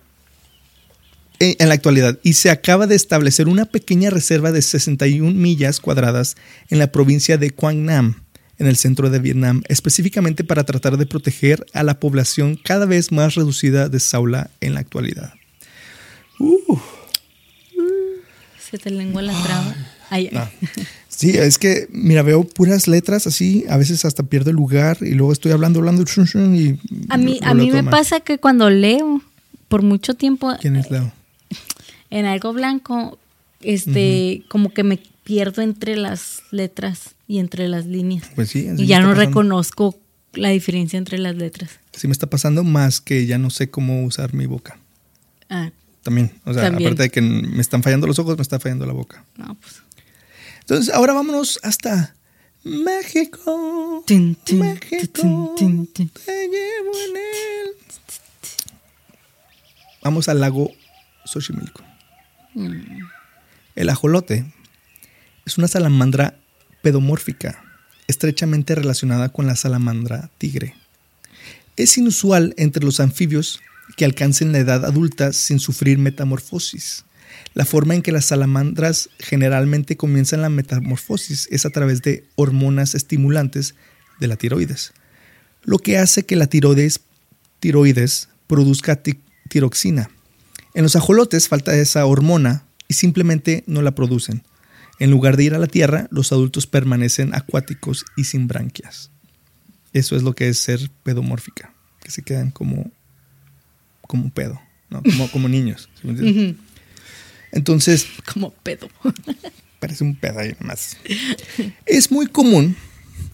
en 1.39 1.67
la 1.67 1.73
actualidad, 1.73 2.17
y 2.23 2.34
se 2.34 2.49
acaba 2.49 2.88
de 2.88 2.95
establecer 2.95 3.49
una 3.49 3.65
pequeña 3.65 4.10
reserva 4.10 4.53
de 4.53 4.62
61 4.62 5.34
millas 5.34 5.82
cuadradas 5.82 6.38
en 6.69 6.79
la 6.79 6.93
provincia 6.93 7.38
de 7.38 7.51
Quang 7.51 7.79
Nam, 7.79 8.23
en 8.60 8.67
el 8.67 8.77
centro 8.77 9.10
de 9.10 9.19
Vietnam, 9.19 9.62
específicamente 9.67 10.45
para 10.45 10.63
tratar 10.63 10.95
de 10.95 11.05
proteger 11.05 11.65
a 11.73 11.84
la 11.84 11.99
población 11.99 12.55
cada 12.55 12.86
vez 12.86 13.12
más 13.12 13.36
reducida 13.36 13.89
de 13.89 13.99
Saula 13.99 14.51
en 14.62 14.73
la 14.73 14.79
actualidad. 14.79 15.34
Uh. 16.39 16.79
Se 18.71 18.77
te 18.77 18.89
lengua 18.89 19.21
la 19.21 19.34
traba. 19.43 19.75
Ah. 20.12 20.49
Sí, 21.19 21.32
es 21.32 21.58
que, 21.58 21.89
mira, 21.91 22.21
veo 22.21 22.45
puras 22.45 22.88
letras 22.88 23.27
así, 23.27 23.65
a 23.67 23.75
veces 23.75 24.05
hasta 24.05 24.23
pierdo 24.23 24.51
el 24.51 24.55
lugar 24.55 24.99
y 25.01 25.15
luego 25.15 25.34
estoy 25.34 25.51
hablando, 25.51 25.79
hablando 25.79 26.01
y... 26.01 26.79
A 27.10 27.17
mí, 27.17 27.41
a 27.43 27.53
mí 27.53 27.71
me 27.71 27.84
pasa 27.84 28.21
que 28.21 28.38
cuando 28.38 28.69
leo, 28.69 29.21
por 29.67 29.82
mucho 29.82 30.13
tiempo... 30.13 30.55
¿Quién 30.62 30.77
es 30.77 30.89
Leo? 30.89 31.12
En 32.10 32.25
algo 32.25 32.53
blanco, 32.53 33.19
este, 33.62 34.45
como 34.47 34.69
que 34.73 34.84
me 34.84 34.97
pierdo 35.25 35.62
entre 35.62 35.97
las 35.97 36.41
letras 36.51 37.15
y 37.27 37.39
entre 37.39 37.67
las 37.67 37.86
líneas. 37.86 38.23
Pues 38.34 38.51
sí. 38.51 38.69
Y 38.77 38.86
ya 38.86 39.01
no 39.01 39.13
reconozco 39.13 39.99
la 40.32 40.47
diferencia 40.49 40.95
entre 40.95 41.17
las 41.17 41.36
letras. 41.36 41.69
Sí 41.91 42.08
me 42.08 42.13
está 42.13 42.27
pasando 42.27 42.63
más 42.63 43.01
que 43.01 43.25
ya 43.25 43.38
no 43.38 43.49
sé 43.49 43.69
cómo 43.69 44.05
usar 44.05 44.34
mi 44.34 44.45
boca. 44.45 44.79
Ah. 45.49 45.69
También, 46.01 46.32
o 46.45 46.53
sea, 46.53 46.67
aparte 46.67 47.03
de 47.03 47.10
que 47.10 47.19
me 47.19 47.60
están 47.60 47.84
fallando 47.84 48.08
los 48.08 48.17
ojos, 48.19 48.38
me 48.38 48.41
está 48.41 48.58
fallando 48.58 48.86
la 48.86 48.93
boca. 48.93 49.25
No, 49.36 49.55
pues... 49.55 49.82
Entonces, 50.69 50.93
ahora 50.93 51.13
vámonos 51.13 51.60
hasta 51.63 52.13
México. 52.63 54.03
México. 54.08 55.55
te 55.58 56.47
llevo 56.47 56.91
en 57.08 57.17
él. 57.17 57.71
Vamos 60.03 60.29
al 60.29 60.39
lago 60.39 60.71
Xochimilco. 61.25 61.82
Mm. 62.53 62.99
El 63.75 63.89
ajolote 63.89 64.45
es 65.43 65.58
una 65.58 65.67
salamandra 65.67 66.38
pedomórfica, 66.84 67.63
estrechamente 68.08 68.75
relacionada 68.75 69.29
con 69.29 69.47
la 69.47 69.55
salamandra 69.55 70.29
tigre. 70.38 70.75
Es 71.77 71.97
inusual 71.97 72.53
entre 72.58 72.86
los 72.86 72.99
anfibios 72.99 73.60
que 73.97 74.05
alcancen 74.05 74.51
la 74.51 74.60
edad 74.60 74.86
adulta 74.86 75.34
sin 75.34 75.60
sufrir 75.60 75.97
metamorfosis. 75.97 77.05
La 77.60 77.65
forma 77.65 77.93
en 77.93 78.02
que 78.02 78.13
las 78.13 78.24
salamandras 78.24 79.10
generalmente 79.19 79.98
comienzan 79.98 80.42
la 80.42 80.48
metamorfosis 80.48 81.50
es 81.52 81.65
a 81.65 81.71
través 81.71 82.02
de 82.02 82.23
hormonas 82.36 82.96
estimulantes 82.96 83.75
de 84.21 84.27
la 84.27 84.38
tiroides, 84.38 84.94
lo 85.63 85.77
que 85.79 85.98
hace 85.98 86.25
que 86.25 86.38
la 86.38 86.48
tiroides, 86.48 87.02
tiroides 87.60 88.29
produzca 88.48 89.02
tiroxina. 89.50 90.10
En 90.73 90.83
los 90.83 90.96
ajolotes 90.96 91.50
falta 91.50 91.75
esa 91.75 92.06
hormona 92.06 92.63
y 92.88 92.94
simplemente 92.94 93.65
no 93.67 93.81
la 93.81 93.94
producen. 93.94 94.42
En 94.98 95.12
lugar 95.12 95.36
de 95.36 95.44
ir 95.44 95.54
a 95.54 95.60
la 95.60 95.67
tierra, 95.67 96.08
los 96.12 96.31
adultos 96.31 96.65
permanecen 96.65 97.36
acuáticos 97.36 98.06
y 98.15 98.23
sin 98.23 98.48
branquias. 98.48 99.12
Eso 99.92 100.15
es 100.15 100.23
lo 100.23 100.33
que 100.33 100.48
es 100.48 100.60
ser 100.60 100.90
pedomórfica, 101.04 101.73
que 102.02 102.10
se 102.10 102.21
quedan 102.21 102.52
como, 102.52 102.90
como 104.08 104.29
pedo, 104.29 104.62
como, 104.90 105.29
como 105.29 105.50
niños. 105.50 105.90
Entonces. 107.52 108.08
Como 108.31 108.52
pedo. 108.52 108.89
Parece 109.79 110.04
un 110.04 110.15
pedo 110.15 110.39
ahí 110.39 110.56
nomás. 110.60 110.97
Es 111.85 112.12
muy 112.12 112.27
común 112.27 112.75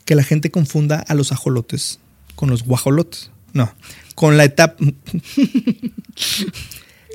que 0.05 0.15
la 0.15 0.23
gente 0.23 0.51
confunda 0.51 0.99
a 0.99 1.15
los 1.15 1.31
ajolotes 1.31 1.99
con 2.35 2.49
los 2.49 2.63
guajolotes. 2.63 3.31
No, 3.53 3.73
con 4.13 4.37
la 4.37 4.43
etapa. 4.43 4.75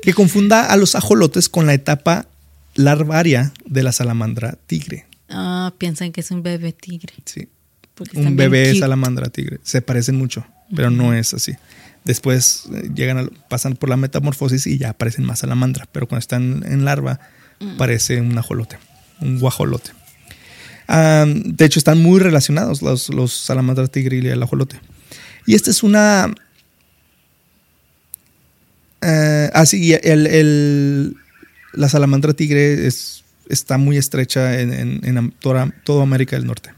que 0.01 0.13
confunda 0.13 0.65
a 0.65 0.77
los 0.77 0.95
ajolotes 0.95 1.49
con 1.49 1.67
la 1.67 1.73
etapa 1.73 2.27
larvaria 2.75 3.53
de 3.65 3.83
la 3.83 3.91
salamandra 3.91 4.57
tigre. 4.67 5.05
Ah, 5.29 5.73
piensan 5.77 6.11
que 6.11 6.21
es 6.21 6.31
un 6.31 6.43
bebé 6.43 6.73
tigre. 6.73 7.13
Sí. 7.25 7.47
un 8.15 8.35
bebé 8.35 8.77
salamandra 8.77 9.29
tigre. 9.29 9.59
Se 9.63 9.81
parecen 9.81 10.15
mucho, 10.15 10.45
pero 10.75 10.89
no 10.89 11.13
es 11.13 11.33
así. 11.33 11.53
Después 12.03 12.63
eh, 12.73 12.89
llegan 12.95 13.17
a- 13.17 13.29
pasan 13.49 13.75
por 13.75 13.89
la 13.89 13.97
metamorfosis 13.97 14.65
y 14.67 14.77
ya 14.77 14.89
aparecen 14.91 15.23
más 15.25 15.39
salamandra, 15.39 15.87
pero 15.91 16.07
cuando 16.07 16.19
están 16.21 16.63
en 16.65 16.83
larva 16.85 17.19
parece 17.77 18.19
un 18.21 18.35
ajolote, 18.37 18.79
un 19.19 19.39
guajolote. 19.39 19.91
Ah, 20.87 21.25
de 21.27 21.65
hecho, 21.65 21.77
están 21.79 21.99
muy 22.01 22.19
relacionados 22.19 22.81
los, 22.81 23.09
los 23.09 23.31
salamandra 23.33 23.87
tigre 23.87 24.17
y 24.17 24.27
el 24.27 24.41
ajolote. 24.41 24.79
Y 25.45 25.53
esta 25.55 25.69
es 25.69 25.83
una... 25.83 26.33
Eh, 29.01 29.49
ah, 29.53 29.65
sí, 29.65 29.83
y 29.83 29.93
el, 29.93 30.27
el- 30.27 31.15
la 31.73 31.87
salamandra 31.89 32.33
tigre 32.33 32.85
es, 32.87 33.23
está 33.49 33.77
muy 33.77 33.97
estrecha 33.97 34.59
en, 34.59 34.73
en- 34.73 35.17
en 35.17 35.31
toda, 35.31 35.71
toda 35.83 36.03
América 36.03 36.35
del 36.35 36.45
Norte. 36.45 36.71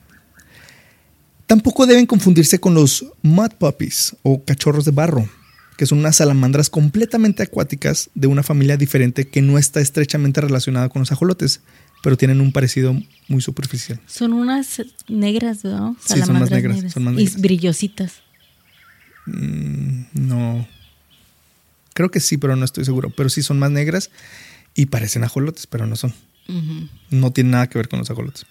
Tampoco 1.53 1.85
deben 1.85 2.07
confundirse 2.07 2.59
con 2.59 2.73
los 2.73 3.05
mud 3.21 3.51
puppies 3.59 4.15
o 4.23 4.43
cachorros 4.43 4.85
de 4.85 4.91
barro, 4.91 5.29
que 5.77 5.85
son 5.85 5.99
unas 5.99 6.15
salamandras 6.15 6.67
completamente 6.67 7.43
acuáticas 7.43 8.09
de 8.15 8.25
una 8.25 8.41
familia 8.41 8.75
diferente 8.75 9.27
que 9.27 9.43
no 9.43 9.59
está 9.59 9.79
estrechamente 9.79 10.41
relacionada 10.41 10.89
con 10.89 11.01
los 11.01 11.11
ajolotes, 11.11 11.61
pero 12.01 12.17
tienen 12.17 12.41
un 12.41 12.53
parecido 12.53 12.99
muy 13.27 13.39
superficial. 13.43 14.01
Son 14.07 14.33
unas 14.33 14.81
negras, 15.07 15.63
¿no? 15.63 15.95
Sí, 15.99 16.07
son 16.07 16.17
más 16.17 16.25
Salamandras 16.25 16.63
negras, 16.63 16.91
son 16.91 17.03
más 17.03 17.13
negras. 17.13 17.37
Y 17.37 17.41
brillositas. 17.41 18.13
Mm, 19.27 20.05
no. 20.13 20.67
Creo 21.93 22.09
que 22.09 22.19
sí, 22.19 22.37
pero 22.37 22.55
no 22.55 22.65
estoy 22.65 22.83
seguro. 22.83 23.11
Pero 23.11 23.29
sí 23.29 23.43
son 23.43 23.59
más 23.59 23.69
negras 23.69 24.09
y 24.73 24.87
parecen 24.87 25.23
ajolotes, 25.23 25.67
pero 25.67 25.85
no 25.85 25.97
son. 25.97 26.15
No 27.09 27.31
tiene 27.31 27.51
nada 27.51 27.67
que 27.67 27.77
ver 27.77 27.89
con 27.89 27.99
los 27.99 28.09
ajolotes. 28.09 28.45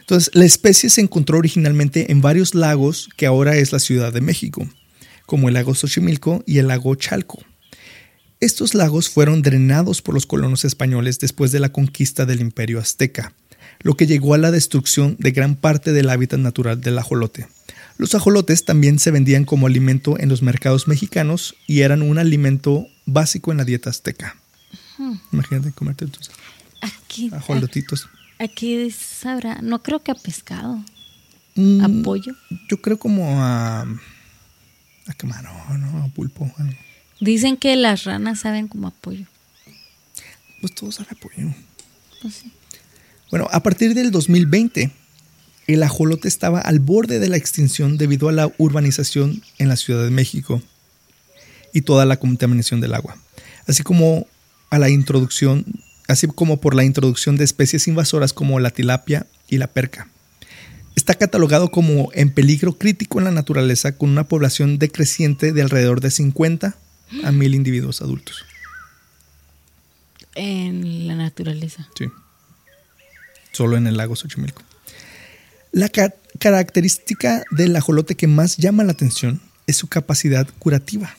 Entonces, 0.00 0.30
la 0.34 0.44
especie 0.44 0.90
se 0.90 1.00
encontró 1.00 1.38
originalmente 1.38 2.12
en 2.12 2.20
varios 2.20 2.54
lagos 2.54 3.08
que 3.16 3.26
ahora 3.26 3.56
es 3.56 3.72
la 3.72 3.78
Ciudad 3.78 4.12
de 4.12 4.20
México, 4.20 4.68
como 5.26 5.48
el 5.48 5.54
lago 5.54 5.74
Xochimilco 5.74 6.42
y 6.46 6.58
el 6.58 6.68
lago 6.68 6.94
Chalco. 6.94 7.42
Estos 8.40 8.74
lagos 8.74 9.08
fueron 9.08 9.42
drenados 9.42 10.02
por 10.02 10.14
los 10.14 10.26
colonos 10.26 10.64
españoles 10.64 11.20
después 11.20 11.52
de 11.52 11.60
la 11.60 11.70
conquista 11.70 12.26
del 12.26 12.40
imperio 12.40 12.80
azteca, 12.80 13.34
lo 13.80 13.94
que 13.94 14.06
llegó 14.06 14.34
a 14.34 14.38
la 14.38 14.50
destrucción 14.50 15.16
de 15.18 15.30
gran 15.30 15.54
parte 15.54 15.92
del 15.92 16.10
hábitat 16.10 16.40
natural 16.40 16.80
del 16.80 16.98
ajolote. 16.98 17.46
Los 17.98 18.14
ajolotes 18.14 18.64
también 18.64 18.98
se 18.98 19.10
vendían 19.10 19.44
como 19.44 19.66
alimento 19.66 20.18
en 20.18 20.28
los 20.28 20.42
mercados 20.42 20.88
mexicanos 20.88 21.54
y 21.68 21.82
eran 21.82 22.02
un 22.02 22.18
alimento 22.18 22.86
básico 23.06 23.52
en 23.52 23.58
la 23.58 23.64
dieta 23.64 23.90
azteca. 23.90 24.36
Imagínate 25.32 25.72
comerte 25.72 26.06
tus 26.06 26.30
Aquí, 26.82 27.30
ajolotitos. 27.32 28.08
aquí 28.38 28.90
sabrá, 28.90 29.62
no 29.62 29.82
creo 29.82 30.02
que 30.02 30.10
a 30.10 30.14
pescado, 30.14 30.84
Mm, 31.54 31.84
a 31.84 32.02
pollo. 32.02 32.34
Yo 32.68 32.80
creo 32.80 32.98
como 32.98 33.42
a. 33.42 33.82
A 33.82 35.14
camarón, 35.16 35.80
¿no? 35.80 36.04
A 36.04 36.08
pulpo. 36.08 36.50
algo. 36.58 36.72
Dicen 37.20 37.56
que 37.56 37.76
las 37.76 38.04
ranas 38.04 38.40
saben 38.40 38.68
como 38.68 38.88
a 38.88 38.90
pollo. 38.90 39.26
Pues 40.60 40.74
todo 40.74 40.92
sabe 40.92 41.08
a 41.12 41.14
pollo. 41.14 41.52
Pues 42.20 42.34
sí. 42.34 42.52
Bueno, 43.30 43.48
a 43.50 43.62
partir 43.62 43.94
del 43.94 44.10
2020, 44.10 44.90
el 45.66 45.82
ajolote 45.82 46.28
estaba 46.28 46.60
al 46.60 46.78
borde 46.78 47.18
de 47.18 47.28
la 47.28 47.36
extinción 47.36 47.98
debido 47.98 48.28
a 48.28 48.32
la 48.32 48.52
urbanización 48.58 49.42
en 49.58 49.68
la 49.68 49.76
Ciudad 49.76 50.04
de 50.04 50.10
México 50.10 50.62
y 51.72 51.82
toda 51.82 52.04
la 52.04 52.18
contaminación 52.18 52.80
del 52.80 52.94
agua, 52.94 53.16
así 53.66 53.82
como 53.82 54.26
a 54.70 54.78
la 54.78 54.90
introducción, 54.90 55.64
así 56.12 56.26
como 56.28 56.60
por 56.60 56.74
la 56.74 56.84
introducción 56.84 57.36
de 57.36 57.44
especies 57.44 57.88
invasoras 57.88 58.32
como 58.32 58.60
la 58.60 58.70
tilapia 58.70 59.26
y 59.48 59.58
la 59.58 59.66
perca. 59.66 60.08
Está 60.94 61.14
catalogado 61.14 61.70
como 61.70 62.10
en 62.12 62.30
peligro 62.30 62.76
crítico 62.78 63.18
en 63.18 63.24
la 63.24 63.30
naturaleza 63.30 63.96
con 63.96 64.10
una 64.10 64.24
población 64.28 64.78
decreciente 64.78 65.52
de 65.52 65.62
alrededor 65.62 66.00
de 66.00 66.10
50 66.10 66.76
a 67.24 67.32
1000 67.32 67.54
individuos 67.54 68.02
adultos. 68.02 68.44
En 70.34 71.06
la 71.06 71.14
naturaleza. 71.14 71.88
Sí. 71.98 72.06
Solo 73.52 73.76
en 73.76 73.86
el 73.86 73.96
lago 73.96 74.16
Xochimilco. 74.16 74.62
La 75.72 75.88
ca- 75.88 76.14
característica 76.38 77.44
del 77.50 77.76
ajolote 77.76 78.14
que 78.14 78.26
más 78.26 78.56
llama 78.56 78.84
la 78.84 78.92
atención 78.92 79.40
es 79.66 79.76
su 79.76 79.88
capacidad 79.88 80.46
curativa. 80.58 81.16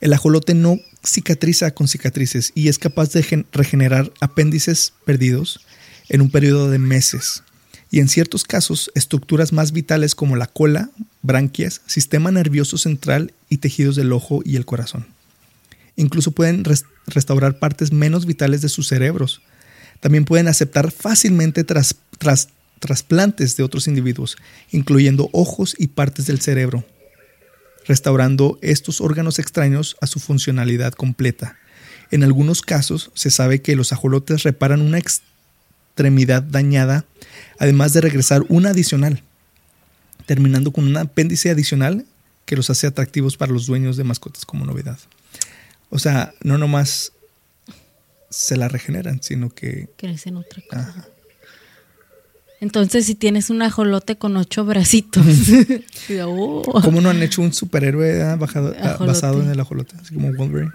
El 0.00 0.12
ajolote 0.12 0.54
no 0.54 0.78
cicatriza 1.04 1.70
con 1.72 1.88
cicatrices 1.88 2.52
y 2.54 2.68
es 2.68 2.78
capaz 2.78 3.12
de 3.12 3.22
gen- 3.22 3.46
regenerar 3.52 4.12
apéndices 4.20 4.92
perdidos 5.04 5.60
en 6.08 6.20
un 6.20 6.30
periodo 6.30 6.70
de 6.70 6.78
meses. 6.78 7.42
Y 7.90 7.98
en 8.00 8.08
ciertos 8.08 8.44
casos, 8.44 8.90
estructuras 8.94 9.52
más 9.52 9.72
vitales 9.72 10.14
como 10.14 10.36
la 10.36 10.46
cola, 10.46 10.90
branquias, 11.22 11.80
sistema 11.86 12.30
nervioso 12.30 12.78
central 12.78 13.34
y 13.48 13.58
tejidos 13.58 13.96
del 13.96 14.12
ojo 14.12 14.42
y 14.44 14.56
el 14.56 14.64
corazón. 14.64 15.06
Incluso 15.96 16.30
pueden 16.30 16.64
res- 16.64 16.84
restaurar 17.06 17.58
partes 17.58 17.92
menos 17.92 18.26
vitales 18.26 18.62
de 18.62 18.68
sus 18.68 18.86
cerebros. 18.88 19.42
También 20.00 20.24
pueden 20.24 20.48
aceptar 20.48 20.92
fácilmente 20.92 21.64
tras- 21.64 21.96
tras- 22.18 22.48
trasplantes 22.78 23.56
de 23.56 23.64
otros 23.64 23.86
individuos, 23.88 24.38
incluyendo 24.70 25.28
ojos 25.32 25.74
y 25.78 25.88
partes 25.88 26.26
del 26.26 26.40
cerebro, 26.40 26.84
restaurando 27.90 28.56
estos 28.62 29.00
órganos 29.00 29.40
extraños 29.40 29.96
a 30.00 30.06
su 30.06 30.20
funcionalidad 30.20 30.92
completa. 30.92 31.56
En 32.12 32.22
algunos 32.22 32.62
casos 32.62 33.10
se 33.14 33.32
sabe 33.32 33.62
que 33.62 33.74
los 33.74 33.92
ajolotes 33.92 34.44
reparan 34.44 34.80
una 34.80 34.98
extremidad 34.98 36.40
dañada, 36.40 37.04
además 37.58 37.92
de 37.92 38.00
regresar 38.00 38.44
una 38.48 38.70
adicional, 38.70 39.24
terminando 40.24 40.70
con 40.70 40.86
un 40.86 40.96
apéndice 40.96 41.50
adicional 41.50 42.06
que 42.46 42.54
los 42.54 42.70
hace 42.70 42.86
atractivos 42.86 43.36
para 43.36 43.52
los 43.52 43.66
dueños 43.66 43.96
de 43.96 44.04
mascotas 44.04 44.44
como 44.44 44.64
novedad. 44.66 44.98
O 45.88 45.98
sea, 45.98 46.32
no 46.44 46.58
nomás 46.58 47.12
se 48.28 48.56
la 48.56 48.68
regeneran, 48.68 49.20
sino 49.20 49.50
que 49.50 49.88
Crecen 49.96 50.36
otra 50.36 50.62
cosa. 50.62 50.88
Ajá. 50.90 51.08
Entonces, 52.60 53.06
si 53.06 53.14
tienes 53.14 53.48
un 53.48 53.62
ajolote 53.62 54.16
con 54.16 54.36
ocho 54.36 54.64
bracitos. 54.64 55.24
oh. 56.24 56.62
¿Cómo 56.82 57.00
no 57.00 57.08
han 57.08 57.22
hecho 57.22 57.40
un 57.40 57.52
superhéroe 57.54 58.22
ah, 58.22 58.36
bajado- 58.36 58.76
ah, 58.78 58.98
basado 59.00 59.42
en 59.42 59.50
el 59.50 59.58
ajolote? 59.58 59.96
Así 60.00 60.14
como 60.14 60.32
Wolverine. 60.34 60.72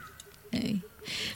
Ey. 0.51 0.81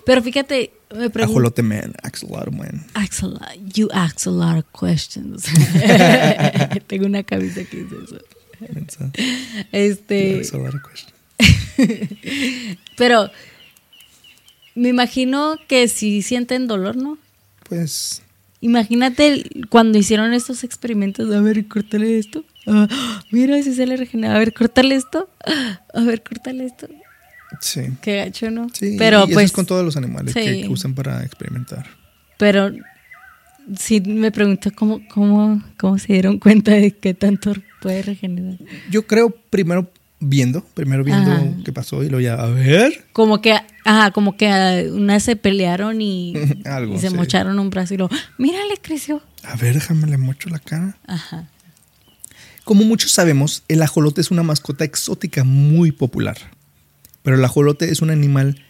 Pero 0.06 0.24
fíjate, 0.24 0.72
me 0.90 1.12
pregunto. 1.12 1.34
Ajolote 1.40 1.62
Man, 1.62 1.94
Axolotl 2.02 2.52
Man. 2.52 2.86
Ask 2.96 3.24
a 3.24 3.28
lot- 3.28 3.74
you 3.76 3.90
ask 3.94 4.26
a 4.26 4.32
lot 4.32 4.58
of 4.58 4.66
questions. 4.72 5.44
Tengo 6.88 7.06
una 7.06 7.22
camisa 7.22 7.64
que 7.64 7.84
dice 7.84 7.96
eso. 8.04 8.18
Mensa. 8.74 9.12
Este, 9.72 10.38
That's 10.38 10.54
a 10.54 10.58
lot 10.58 10.74
of 10.74 10.82
questions. 10.82 11.14
pero 12.98 13.30
me 14.76 14.90
imagino 14.90 15.56
que 15.68 15.88
si 15.88 16.22
sienten 16.24 16.68
dolor, 16.68 16.96
¿no? 16.96 17.18
Pues 17.68 18.24
Imagínate 18.62 19.44
cuando 19.70 19.98
hicieron 19.98 20.34
estos 20.34 20.64
experimentos. 20.64 21.34
A 21.34 21.42
ver, 21.42 21.68
córtale 21.68 22.18
esto. 22.20 22.44
Ah, 22.68 22.88
mira 23.32 23.62
si 23.64 23.74
se 23.74 23.86
le 23.86 23.96
regenera. 23.98 24.36
A 24.36 24.40
ver, 24.40 24.54
córtale 24.54 24.96
esto. 24.96 25.30
Ah, 25.46 25.82
A 25.94 26.02
ver, 26.02 26.22
córtale 26.24 26.66
esto. 26.66 26.88
sí. 27.62 27.82
Qué 28.02 28.18
gacho, 28.18 28.52
¿no? 28.52 28.68
Sí, 28.74 28.96
pero 28.98 29.20
y 29.20 29.24
eso 29.24 29.34
pues, 29.34 29.46
es 29.46 29.52
con 29.52 29.66
todos 29.66 29.84
los 29.86 29.96
animales 29.98 30.34
que, 30.34 30.56
sí. 30.56 30.62
que 30.64 30.68
usan 30.70 30.94
para 30.94 31.24
experimentar. 31.24 31.86
pero 32.38 32.72
sí 33.78 34.02
me 34.02 34.32
pregunto 34.32 34.72
cómo, 34.76 35.02
cómo, 35.10 35.62
cómo 35.78 35.98
se 35.98 36.14
dieron 36.14 36.40
cuenta 36.40 36.72
de 36.72 36.92
que 36.92 37.14
tanto 37.14 37.54
puede 37.82 38.02
regenerar. 38.02 38.58
Yo 38.90 39.06
creo 39.08 39.30
primero 39.50 39.90
viendo, 40.20 40.64
primero 40.74 41.04
viendo 41.04 41.32
Ajá. 41.32 41.48
qué 41.64 41.72
pasó 41.72 42.04
y 42.04 42.10
luego 42.10 42.22
ya, 42.22 42.36
a 42.36 42.48
ver. 42.48 43.06
Como 43.14 43.42
que, 43.42 43.56
ajá, 43.86 44.12
como 44.12 44.36
que 44.36 44.90
unas 44.92 45.24
se 45.24 45.36
pelearon 45.36 46.02
y, 46.02 46.34
Algo, 46.66 46.96
y 46.96 47.00
se 47.00 47.10
sí. 47.10 47.16
mocharon 47.16 47.60
un 47.60 47.70
brazo 47.70 47.94
y 47.94 47.98
luego, 47.98 48.16
mira, 48.38 48.60
le 48.70 48.78
creció. 48.78 49.22
A 49.44 49.56
ver, 49.56 49.76
déjame 49.76 50.08
le 50.08 50.18
mocho 50.18 50.50
la 50.50 50.60
cara. 50.60 50.98
Ajá. 51.08 51.48
Como 52.66 52.84
muchos 52.84 53.12
sabemos, 53.12 53.64
el 53.68 53.82
ajolote 53.82 54.22
es 54.22 54.32
una 54.32 54.44
mascota 54.44 54.84
exótica 54.84 55.44
muy 55.44 55.92
popular. 55.92 56.38
Pero 57.24 57.36
el 57.38 57.44
ajolote 57.44 57.92
es 57.92 58.02
un 58.02 58.12
animal 58.12 58.62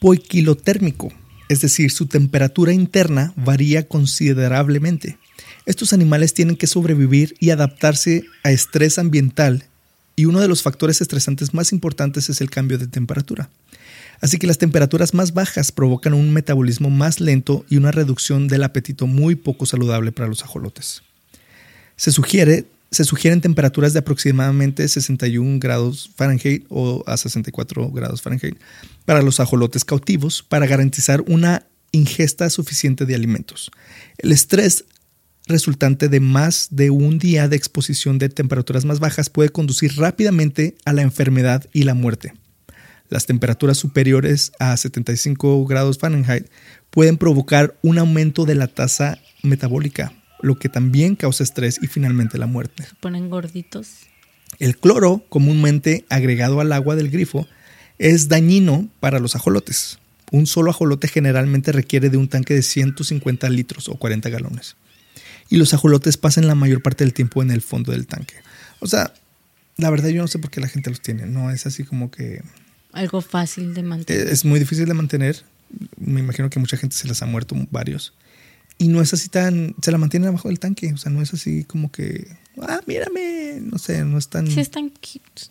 poiquilotérmico, 0.00 1.12
es 1.48 1.60
decir, 1.60 1.90
su 1.90 2.06
temperatura 2.06 2.72
interna 2.72 3.32
varía 3.36 3.88
considerablemente. 3.88 5.18
Estos 5.66 5.92
animales 5.92 6.32
tienen 6.34 6.56
que 6.56 6.66
sobrevivir 6.66 7.36
y 7.40 7.50
adaptarse 7.50 8.24
a 8.44 8.50
estrés 8.52 8.98
ambiental 8.98 9.64
y 10.18 10.24
uno 10.24 10.40
de 10.40 10.48
los 10.48 10.62
factores 10.62 11.00
estresantes 11.00 11.54
más 11.54 11.70
importantes 11.70 12.28
es 12.28 12.40
el 12.40 12.50
cambio 12.50 12.76
de 12.76 12.88
temperatura. 12.88 13.50
Así 14.20 14.36
que 14.38 14.48
las 14.48 14.58
temperaturas 14.58 15.14
más 15.14 15.32
bajas 15.32 15.70
provocan 15.70 16.12
un 16.12 16.32
metabolismo 16.32 16.90
más 16.90 17.20
lento 17.20 17.64
y 17.70 17.76
una 17.76 17.92
reducción 17.92 18.48
del 18.48 18.64
apetito 18.64 19.06
muy 19.06 19.36
poco 19.36 19.64
saludable 19.64 20.10
para 20.10 20.28
los 20.28 20.42
ajolotes. 20.42 21.02
Se 21.94 22.10
sugiere 22.10 22.66
se 22.90 23.04
sugieren 23.04 23.42
temperaturas 23.42 23.92
de 23.92 24.00
aproximadamente 24.00 24.88
61 24.88 25.60
grados 25.60 26.10
Fahrenheit 26.16 26.64
o 26.68 27.04
a 27.06 27.16
64 27.16 27.90
grados 27.90 28.22
Fahrenheit 28.22 28.58
para 29.04 29.22
los 29.22 29.38
ajolotes 29.38 29.84
cautivos 29.84 30.42
para 30.42 30.66
garantizar 30.66 31.22
una 31.28 31.64
ingesta 31.92 32.50
suficiente 32.50 33.06
de 33.06 33.14
alimentos. 33.14 33.70
El 34.16 34.32
estrés 34.32 34.84
resultante 35.48 36.08
de 36.08 36.20
más 36.20 36.68
de 36.70 36.90
un 36.90 37.18
día 37.18 37.48
de 37.48 37.56
exposición 37.56 38.18
de 38.18 38.28
temperaturas 38.28 38.84
más 38.84 39.00
bajas 39.00 39.30
puede 39.30 39.48
conducir 39.48 39.96
rápidamente 39.96 40.76
a 40.84 40.92
la 40.92 41.02
enfermedad 41.02 41.66
y 41.72 41.84
la 41.84 41.94
muerte. 41.94 42.34
Las 43.08 43.26
temperaturas 43.26 43.78
superiores 43.78 44.52
a 44.58 44.76
75 44.76 45.64
grados 45.64 45.98
Fahrenheit 45.98 46.46
pueden 46.90 47.16
provocar 47.16 47.74
un 47.82 47.98
aumento 47.98 48.44
de 48.44 48.54
la 48.54 48.66
tasa 48.66 49.18
metabólica, 49.42 50.12
lo 50.40 50.58
que 50.58 50.68
también 50.68 51.16
causa 51.16 51.42
estrés 51.42 51.80
y 51.82 51.86
finalmente 51.86 52.38
la 52.38 52.46
muerte. 52.46 52.84
Se 52.84 52.94
ponen 53.00 53.30
gorditos. 53.30 53.88
El 54.58 54.76
cloro, 54.76 55.24
comúnmente 55.28 56.04
agregado 56.10 56.60
al 56.60 56.72
agua 56.72 56.96
del 56.96 57.10
grifo, 57.10 57.46
es 57.98 58.28
dañino 58.28 58.88
para 59.00 59.18
los 59.18 59.34
ajolotes. 59.34 59.98
Un 60.30 60.46
solo 60.46 60.70
ajolote 60.70 61.08
generalmente 61.08 61.72
requiere 61.72 62.10
de 62.10 62.18
un 62.18 62.28
tanque 62.28 62.54
de 62.54 62.62
150 62.62 63.48
litros 63.48 63.88
o 63.88 63.94
40 63.94 64.28
galones. 64.28 64.76
Y 65.48 65.56
los 65.56 65.72
ajolotes 65.74 66.16
pasan 66.16 66.46
la 66.46 66.54
mayor 66.54 66.82
parte 66.82 67.04
del 67.04 67.14
tiempo 67.14 67.42
en 67.42 67.50
el 67.50 67.62
fondo 67.62 67.92
del 67.92 68.06
tanque. 68.06 68.34
O 68.80 68.86
sea, 68.86 69.12
la 69.76 69.90
verdad 69.90 70.08
yo 70.08 70.20
no 70.20 70.28
sé 70.28 70.38
por 70.38 70.50
qué 70.50 70.60
la 70.60 70.68
gente 70.68 70.90
los 70.90 71.00
tiene. 71.00 71.26
No 71.26 71.50
es 71.50 71.66
así 71.66 71.84
como 71.84 72.10
que... 72.10 72.42
Algo 72.92 73.20
fácil 73.20 73.74
de 73.74 73.82
mantener. 73.82 74.28
Es 74.28 74.44
muy 74.44 74.58
difícil 74.60 74.86
de 74.86 74.94
mantener. 74.94 75.44
Me 75.96 76.20
imagino 76.20 76.50
que 76.50 76.58
mucha 76.58 76.76
gente 76.76 76.96
se 76.96 77.08
les 77.08 77.22
ha 77.22 77.26
muerto 77.26 77.56
varios. 77.70 78.14
Y 78.76 78.88
no 78.88 79.00
es 79.00 79.12
así 79.14 79.28
tan... 79.28 79.74
Se 79.82 79.90
la 79.90 79.98
mantienen 79.98 80.28
abajo 80.28 80.48
del 80.48 80.58
tanque. 80.58 80.92
O 80.92 80.96
sea, 80.96 81.10
no 81.10 81.22
es 81.22 81.32
así 81.32 81.64
como 81.64 81.90
que... 81.90 82.28
Ah, 82.60 82.80
mírame. 82.86 83.60
No 83.60 83.78
sé, 83.78 84.04
no 84.04 84.18
es 84.18 84.28
tan... 84.28 84.46
Sí, 84.48 84.60
están 84.60 84.90
cute. 84.90 85.50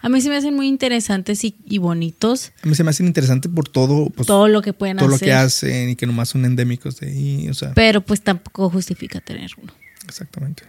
A 0.00 0.08
mí 0.08 0.20
se 0.20 0.28
me 0.28 0.36
hacen 0.36 0.54
muy 0.54 0.66
interesantes 0.68 1.42
y, 1.44 1.56
y 1.66 1.78
bonitos. 1.78 2.52
A 2.62 2.66
mí 2.68 2.74
se 2.74 2.84
me 2.84 2.90
hacen 2.90 3.06
interesantes 3.06 3.50
por 3.52 3.68
todo... 3.68 4.10
Pues, 4.10 4.26
todo 4.26 4.48
lo 4.48 4.62
que 4.62 4.72
pueden 4.72 4.96
todo 4.96 5.08
hacer. 5.08 5.20
lo 5.20 5.24
que 5.26 5.32
hacen 5.32 5.88
y 5.90 5.96
que 5.96 6.06
nomás 6.06 6.28
son 6.28 6.44
endémicos 6.44 7.00
de 7.00 7.08
ahí. 7.08 7.48
O 7.48 7.54
sea, 7.54 7.72
Pero 7.74 8.00
pues 8.00 8.20
tampoco 8.22 8.70
justifica 8.70 9.20
tener 9.20 9.50
uno. 9.60 9.72
Exactamente. 10.06 10.62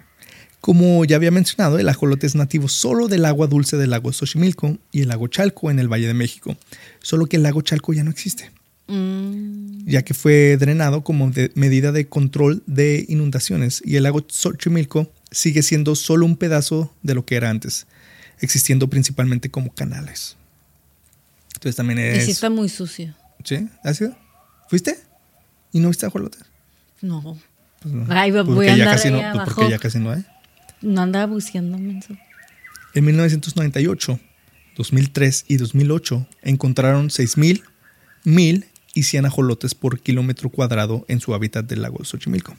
Como 0.61 1.05
ya 1.05 1.15
había 1.15 1.31
mencionado, 1.31 1.79
el 1.79 1.87
ajolote 1.87 2.27
es 2.27 2.35
nativo 2.35 2.67
solo 2.67 3.07
del 3.07 3.23
agua 3.25 3.47
dulce 3.47 3.77
del 3.77 3.91
lago 3.91 4.11
Xochimilco 4.11 4.77
y 4.91 5.01
el 5.01 5.07
lago 5.07 5.27
Chalco 5.27 5.71
en 5.71 5.79
el 5.79 5.87
Valle 5.87 6.07
de 6.07 6.13
México. 6.13 6.57
Solo 7.01 7.27
que 7.27 7.37
el 7.37 7.43
lago 7.43 7.61
Chalco 7.61 7.93
ya 7.93 8.03
no 8.03 8.11
existe, 8.11 8.51
Mm, 8.91 9.85
ya 9.87 10.01
que 10.01 10.13
fue 10.15 10.57
drenado 10.57 11.03
como 11.03 11.29
de- 11.29 11.51
medida 11.53 11.91
de 11.91 12.07
control 12.07 12.63
de 12.65 13.05
inundaciones 13.07 13.81
y 13.85 13.95
el 13.97 14.03
lago 14.03 14.25
Xochimilco 14.27 15.11
sigue 15.31 15.61
siendo 15.61 15.93
solo 15.95 16.25
un 16.25 16.35
pedazo 16.35 16.91
de 17.03 17.13
lo 17.13 17.23
que 17.23 17.35
era 17.35 17.51
antes, 17.51 17.85
existiendo 18.41 18.87
principalmente 18.89 19.49
como 19.49 19.73
canales. 19.73 20.35
Entonces 21.55 21.75
también 21.75 21.99
Y 21.99 22.03
es... 22.03 22.25
sí 22.25 22.31
está 22.31 22.49
muy 22.49 22.69
sucio. 22.69 23.13
¿Sí? 23.43 23.67
¿Has 23.83 23.99
ido? 24.01 24.15
¿Fuiste? 24.69 24.97
¿Y 25.71 25.79
no 25.79 25.89
viste 25.89 26.05
ajolotes? 26.05 26.41
No. 27.01 27.37
Pues 27.81 27.93
no. 27.93 28.05
Ay, 28.09 28.31
voy 28.31 28.43
Porque 28.43 28.69
a 28.71 28.75
ya 28.75 28.83
andar 28.83 28.95
casi 28.95 29.07
ahí 29.07 29.13
no, 29.13 29.19
pues 29.19 29.31
abajo. 29.35 29.51
porque 29.55 29.71
ya 29.71 29.79
casi 29.79 29.99
no 29.99 30.11
hay. 30.11 30.25
No 30.81 31.01
andaba 31.01 31.25
buceando, 31.25 31.77
menso. 31.77 32.15
En 32.93 33.05
1998, 33.05 34.19
2003 34.75 35.45
y 35.47 35.57
2008 35.57 36.27
encontraron 36.41 37.09
6.000, 37.09 37.63
1.000 38.25 38.65
y 38.93 39.03
100 39.03 39.25
ajolotes 39.25 39.75
por 39.75 39.99
kilómetro 39.99 40.49
cuadrado 40.49 41.05
en 41.07 41.19
su 41.19 41.33
hábitat 41.33 41.65
del 41.65 41.81
lago 41.81 42.03
Xochimilco. 42.03 42.55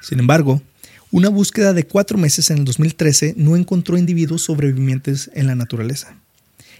Sin 0.00 0.18
embargo, 0.18 0.62
una 1.10 1.28
búsqueda 1.28 1.72
de 1.72 1.86
cuatro 1.86 2.18
meses 2.18 2.50
en 2.50 2.58
el 2.58 2.64
2013 2.64 3.34
no 3.36 3.56
encontró 3.56 3.96
individuos 3.96 4.42
sobrevivientes 4.42 5.30
en 5.34 5.46
la 5.46 5.54
naturaleza. 5.54 6.16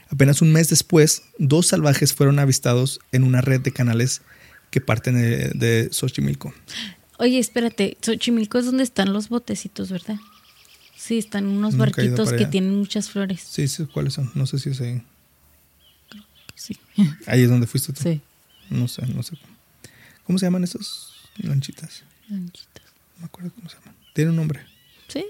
Apenas 0.08 0.42
un 0.42 0.52
mes 0.52 0.68
después, 0.68 1.22
dos 1.38 1.68
salvajes 1.68 2.12
fueron 2.12 2.38
avistados 2.38 3.00
en 3.12 3.24
una 3.24 3.40
red 3.40 3.60
de 3.60 3.72
canales 3.72 4.22
que 4.70 4.80
parten 4.80 5.16
de, 5.16 5.50
de 5.54 5.88
Xochimilco. 5.92 6.52
Oye, 7.18 7.38
espérate. 7.38 7.96
Xochimilco 8.02 8.58
es 8.58 8.66
donde 8.66 8.82
están 8.82 9.12
los 9.12 9.28
botecitos, 9.28 9.90
¿verdad? 9.90 10.16
Sí, 10.96 11.18
están 11.18 11.46
unos 11.46 11.74
Nunca 11.74 11.86
barquitos 11.86 12.32
que 12.32 12.46
tienen 12.46 12.74
muchas 12.76 13.10
flores. 13.10 13.42
Sí, 13.46 13.68
sí, 13.68 13.84
¿cuáles 13.86 14.14
son? 14.14 14.30
No 14.34 14.46
sé 14.46 14.58
si 14.58 14.70
es 14.70 14.80
ahí. 14.80 15.02
Sí. 16.54 16.78
Ahí 17.26 17.42
es 17.42 17.50
donde 17.50 17.66
fuiste 17.66 17.92
tú. 17.92 18.02
Sí. 18.02 18.20
No 18.70 18.88
sé, 18.88 19.06
no 19.08 19.22
sé. 19.22 19.36
¿Cómo 20.24 20.38
se 20.38 20.46
llaman 20.46 20.64
esas 20.64 21.10
lanchitas? 21.36 22.04
Lanchitas. 22.28 22.84
No 23.16 23.20
me 23.20 23.24
acuerdo 23.26 23.50
cómo 23.54 23.68
se 23.68 23.76
llaman. 23.76 23.94
Tiene 24.14 24.30
un 24.30 24.36
nombre. 24.36 24.60
Sí. 25.08 25.26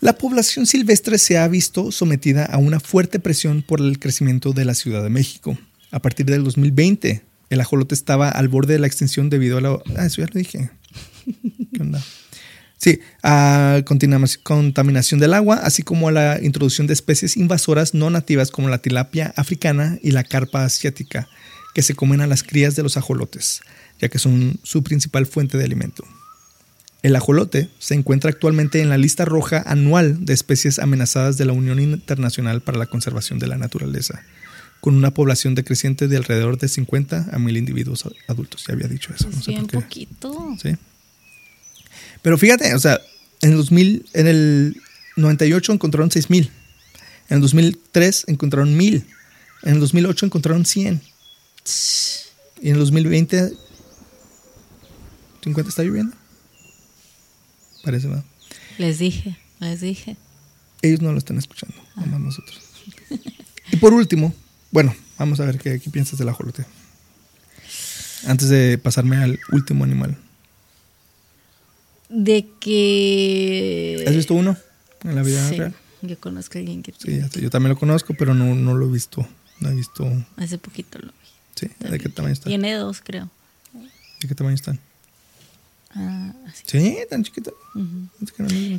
La 0.00 0.18
población 0.18 0.66
silvestre 0.66 1.18
se 1.18 1.38
ha 1.38 1.46
visto 1.46 1.92
sometida 1.92 2.44
a 2.44 2.58
una 2.58 2.80
fuerte 2.80 3.20
presión 3.20 3.62
por 3.62 3.80
el 3.80 3.98
crecimiento 4.00 4.52
de 4.52 4.64
la 4.64 4.74
Ciudad 4.74 5.02
de 5.02 5.10
México. 5.10 5.56
A 5.92 6.00
partir 6.00 6.26
del 6.26 6.42
2020, 6.44 7.22
el 7.50 7.60
ajolote 7.60 7.94
estaba 7.94 8.28
al 8.28 8.48
borde 8.48 8.74
de 8.74 8.78
la 8.80 8.86
extinción 8.86 9.30
debido 9.30 9.58
a 9.58 9.60
la... 9.60 9.78
Ah, 9.96 10.06
eso 10.06 10.20
ya 10.20 10.26
lo 10.26 10.38
dije. 10.38 10.70
¿Qué 11.74 11.80
onda? 11.82 12.02
Sí, 12.78 13.00
a 13.24 13.82
contaminación- 13.84 14.40
contaminación 14.42 15.18
del 15.20 15.34
agua, 15.34 15.56
así 15.56 15.82
como 15.82 16.08
a 16.08 16.12
la 16.12 16.38
introducción 16.40 16.86
de 16.86 16.92
especies 16.92 17.36
invasoras 17.36 17.92
no 17.92 18.08
nativas 18.08 18.50
como 18.50 18.68
la 18.68 18.78
tilapia 18.78 19.34
africana 19.36 19.98
y 20.02 20.12
la 20.12 20.22
carpa 20.22 20.64
asiática, 20.64 21.28
que 21.74 21.82
se 21.82 21.94
comen 21.94 22.20
a 22.20 22.26
las 22.28 22.44
crías 22.44 22.76
de 22.76 22.84
los 22.84 22.96
ajolotes, 22.96 23.62
ya 24.00 24.08
que 24.08 24.20
son 24.20 24.60
su 24.62 24.84
principal 24.84 25.26
fuente 25.26 25.58
de 25.58 25.64
alimento. 25.64 26.04
El 27.08 27.16
ajolote 27.16 27.70
se 27.78 27.94
encuentra 27.94 28.28
actualmente 28.28 28.82
en 28.82 28.90
la 28.90 28.98
lista 28.98 29.24
roja 29.24 29.62
anual 29.64 30.26
de 30.26 30.34
especies 30.34 30.78
amenazadas 30.78 31.38
de 31.38 31.46
la 31.46 31.54
Unión 31.54 31.80
Internacional 31.80 32.60
para 32.60 32.76
la 32.76 32.84
Conservación 32.84 33.38
de 33.38 33.46
la 33.46 33.56
Naturaleza, 33.56 34.22
con 34.82 34.94
una 34.94 35.14
población 35.14 35.54
decreciente 35.54 36.06
de 36.06 36.18
alrededor 36.18 36.58
de 36.58 36.68
50 36.68 37.30
a 37.32 37.38
1000 37.38 37.56
individuos 37.56 38.06
adultos. 38.26 38.66
Ya 38.68 38.74
había 38.74 38.88
dicho 38.88 39.14
eso. 39.14 39.30
No 39.30 39.40
sé 39.40 39.52
bien 39.52 39.62
por 39.62 39.70
qué. 39.70 40.06
poquito. 40.06 40.56
Sí. 40.62 40.76
Pero 42.20 42.36
fíjate, 42.36 42.74
o 42.74 42.78
sea, 42.78 43.00
en 43.40 43.52
el 43.52 43.56
2000, 43.56 44.04
en 44.12 44.26
el 44.26 44.82
98 45.16 45.72
encontraron 45.72 46.10
6000. 46.10 46.50
En 47.30 47.36
el 47.36 47.40
2003 47.40 48.24
encontraron 48.26 48.76
1000. 48.76 49.06
En 49.62 49.72
el 49.72 49.80
2008 49.80 50.26
encontraron 50.26 50.66
100. 50.66 51.00
Y 52.60 52.68
en 52.68 52.74
el 52.74 52.80
2020 52.80 53.54
50 55.42 55.70
está 55.70 55.82
lloviendo. 55.84 56.14
Parece, 57.82 58.08
¿verdad? 58.08 58.24
Les 58.78 58.98
dije, 58.98 59.36
les 59.60 59.80
dije. 59.80 60.16
Ellos 60.82 61.00
no 61.00 61.12
lo 61.12 61.18
están 61.18 61.38
escuchando, 61.38 61.74
nomás 61.96 62.20
nosotros. 62.20 62.60
Y 63.72 63.76
por 63.76 63.92
último, 63.92 64.32
bueno, 64.70 64.94
vamos 65.18 65.40
a 65.40 65.44
ver 65.44 65.58
qué, 65.58 65.80
qué 65.80 65.90
piensas 65.90 66.18
del 66.18 66.28
ajolote. 66.28 66.64
Antes 68.26 68.48
de 68.48 68.78
pasarme 68.78 69.16
al 69.16 69.38
último 69.52 69.84
animal. 69.84 70.16
De 72.08 72.46
que. 72.60 74.04
¿Has 74.06 74.14
visto 74.14 74.34
uno 74.34 74.56
en 75.04 75.14
la 75.14 75.22
vida 75.22 75.46
Sí, 75.48 75.56
real? 75.56 75.74
Yo 76.02 76.18
conozco 76.18 76.58
a 76.58 76.60
alguien 76.60 76.82
que 76.82 76.92
Sí, 76.96 77.18
ya 77.18 77.28
sé, 77.28 77.40
yo 77.40 77.50
también 77.50 77.70
lo 77.70 77.78
conozco, 77.78 78.14
pero 78.14 78.34
no, 78.34 78.54
no 78.54 78.74
lo 78.74 78.88
he 78.88 78.92
visto. 78.92 79.26
No 79.60 79.68
he 79.68 79.74
visto. 79.74 80.06
hace 80.36 80.58
poquito 80.58 80.98
lo 80.98 81.08
vi. 81.08 81.12
Sí, 81.56 81.68
¿de 81.80 81.98
qué 81.98 82.08
tamaño 82.08 82.32
está? 82.32 82.48
Tiene 82.48 82.74
dos, 82.74 83.00
creo. 83.02 83.28
¿De 84.20 84.28
qué 84.28 84.34
tamaño 84.34 84.54
están? 84.54 84.78
Ah, 85.90 86.34
así. 86.46 86.62
Sí, 86.66 86.98
tan 87.08 87.24
chiquito. 87.24 87.54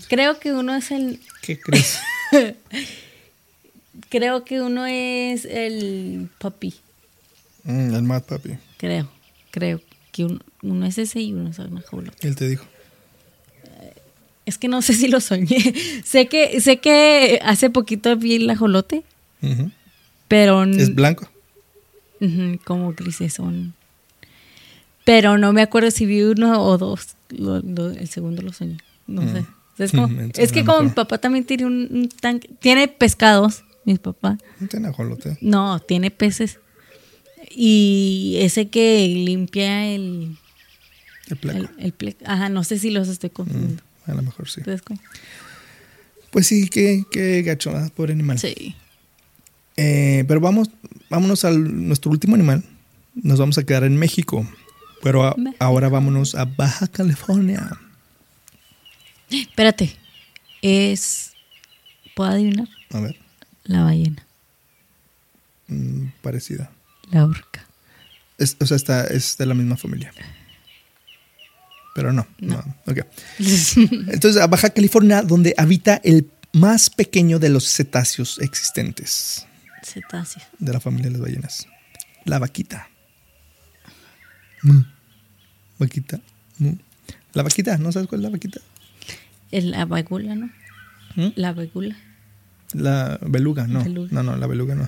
Creo 0.07 0.39
que 0.39 0.53
uno 0.53 0.75
es 0.75 0.91
el. 0.91 1.19
¿Qué 1.41 1.59
crees? 1.59 1.99
Creo 4.09 4.43
que 4.43 4.61
uno 4.61 4.85
es 4.85 5.45
el 5.45 6.29
puppy. 6.39 6.73
Mm, 7.63 7.93
el 7.93 8.03
Mad 8.03 8.23
Papi. 8.23 8.57
Creo. 8.77 9.09
Creo 9.51 9.81
que 10.11 10.25
uno, 10.25 10.39
uno 10.61 10.85
es 10.85 10.97
ese 10.97 11.21
y 11.21 11.33
uno 11.33 11.49
es 11.49 11.59
una 11.59 11.81
jaula. 11.81 12.13
Él 12.21 12.35
te 12.35 12.47
dijo. 12.47 12.65
Es 14.45 14.57
que 14.57 14.67
no 14.67 14.81
sé 14.81 14.93
si 14.93 15.07
lo 15.07 15.19
soñé. 15.19 15.73
sé 16.05 16.27
que 16.27 16.59
sé 16.61 16.77
que 16.77 17.39
hace 17.43 17.69
poquito 17.69 18.15
vi 18.15 18.35
el 18.35 18.49
ajolote, 18.49 19.03
pero 20.27 20.63
Es 20.63 20.93
blanco. 20.95 21.29
Ujú, 22.21 22.59
como 22.65 22.93
grisesón. 22.93 23.73
Pero 25.09 25.39
no 25.39 25.53
me 25.53 25.63
acuerdo 25.63 25.89
si 25.89 26.05
vi 26.05 26.21
uno 26.21 26.61
o 26.63 26.77
dos. 26.77 27.15
Lo- 27.29 27.61
lo- 27.61 27.89
el 27.89 28.07
segundo 28.09 28.43
lo 28.43 28.53
soñé. 28.53 28.77
No 29.07 29.23
Mm. 29.23 29.33
sé. 29.33 29.45
Es, 29.79 29.91
como- 29.91 30.21
es 30.37 30.51
que 30.51 30.63
como 30.63 30.83
mi 30.83 30.89
papá 30.91 31.17
también 31.17 31.45
tiene 31.45 31.65
un, 31.65 31.87
un 31.91 32.09
tanque. 32.09 32.47
Tiene 32.59 32.87
pescados, 32.87 33.63
mi 33.85 33.97
papá. 33.97 34.37
No 34.59 34.67
tiene 34.67 34.89
ajolote. 34.89 35.35
No, 35.41 35.79
tiene 35.79 36.11
peces. 36.11 36.59
Y 37.49 38.35
ese 38.39 38.67
que 38.69 39.07
limpia 39.07 39.87
el. 39.87 40.37
El 41.27 41.37
placo. 41.37 41.57
el, 41.79 41.93
el 41.99 42.15
Ajá, 42.25 42.49
no 42.49 42.63
sé 42.63 42.77
si 42.77 42.91
los 42.91 43.07
estoy 43.07 43.31
confundiendo. 43.31 43.81
Mm, 44.05 44.11
a 44.11 44.13
lo 44.13 44.21
mejor 44.21 44.47
sí. 44.47 44.61
Pues 46.29 46.45
sí, 46.45 46.69
qué, 46.69 47.03
qué 47.11 47.41
gacho, 47.41 47.71
pobre 47.95 48.13
animal. 48.13 48.37
Sí. 48.37 48.75
Eh, 49.75 50.23
pero 50.27 50.39
vamos, 50.39 50.69
vámonos 51.09 51.45
a 51.45 51.51
nuestro 51.51 52.11
último 52.11 52.35
animal. 52.35 52.63
Nos 53.15 53.39
vamos 53.39 53.57
a 53.57 53.63
quedar 53.63 53.83
en 53.85 53.97
México. 53.97 54.45
Pero 55.01 55.25
a- 55.25 55.35
ahora 55.59 55.89
vámonos 55.89 56.35
a 56.35 56.45
Baja 56.45 56.87
California. 56.87 57.69
Espérate. 59.29 59.95
Es. 60.61 61.31
¿Puedo 62.15 62.31
adivinar? 62.31 62.67
A 62.91 62.99
ver, 62.99 63.17
La 63.63 63.83
ballena. 63.83 64.25
mm, 65.67 66.07
parecida. 66.21 66.71
La 67.11 67.25
orca. 67.25 67.65
Es- 68.37 68.57
o 68.59 68.65
sea, 68.65 68.75
está, 68.77 69.05
es 69.07 69.37
de 69.37 69.45
la 69.45 69.53
misma 69.53 69.77
familia. 69.77 70.11
Pero 71.95 72.11
no, 72.13 72.27
no. 72.39 72.57
ok. 72.87 72.99
Entonces, 73.77 74.37
a 74.41 74.47
Baja 74.47 74.69
California, 74.69 75.21
donde 75.21 75.53
habita 75.57 75.99
el 76.03 76.29
más 76.53 76.89
pequeño 76.89 77.39
de 77.39 77.49
los 77.49 77.65
cetáceos 77.71 78.39
existentes 78.39 79.45
Cetáceo. 79.83 80.41
de 80.57 80.73
la 80.73 80.79
familia 80.79 81.07
de 81.07 81.11
las 81.13 81.21
ballenas. 81.21 81.67
La 82.25 82.39
vaquita. 82.39 82.88
Mu. 84.63 84.83
Vaquita. 85.77 86.19
Mu. 86.57 86.75
La 87.33 87.43
vaquita, 87.43 87.77
¿no 87.77 87.91
sabes 87.91 88.07
cuál 88.07 88.21
es 88.21 88.23
la 88.23 88.29
vaquita? 88.29 88.59
El- 89.51 89.71
La 89.71 89.85
bagula, 89.85 90.35
¿no? 90.35 90.49
¿Mm? 91.15 91.29
La 91.35 91.53
bagula. 91.53 91.95
La 92.73 93.19
beluga, 93.21 93.65
no. 93.67 93.83
Beluga. 93.83 94.09
No, 94.11 94.23
no, 94.23 94.35
la 94.37 94.47
beluga 94.47 94.75
no. 94.75 94.87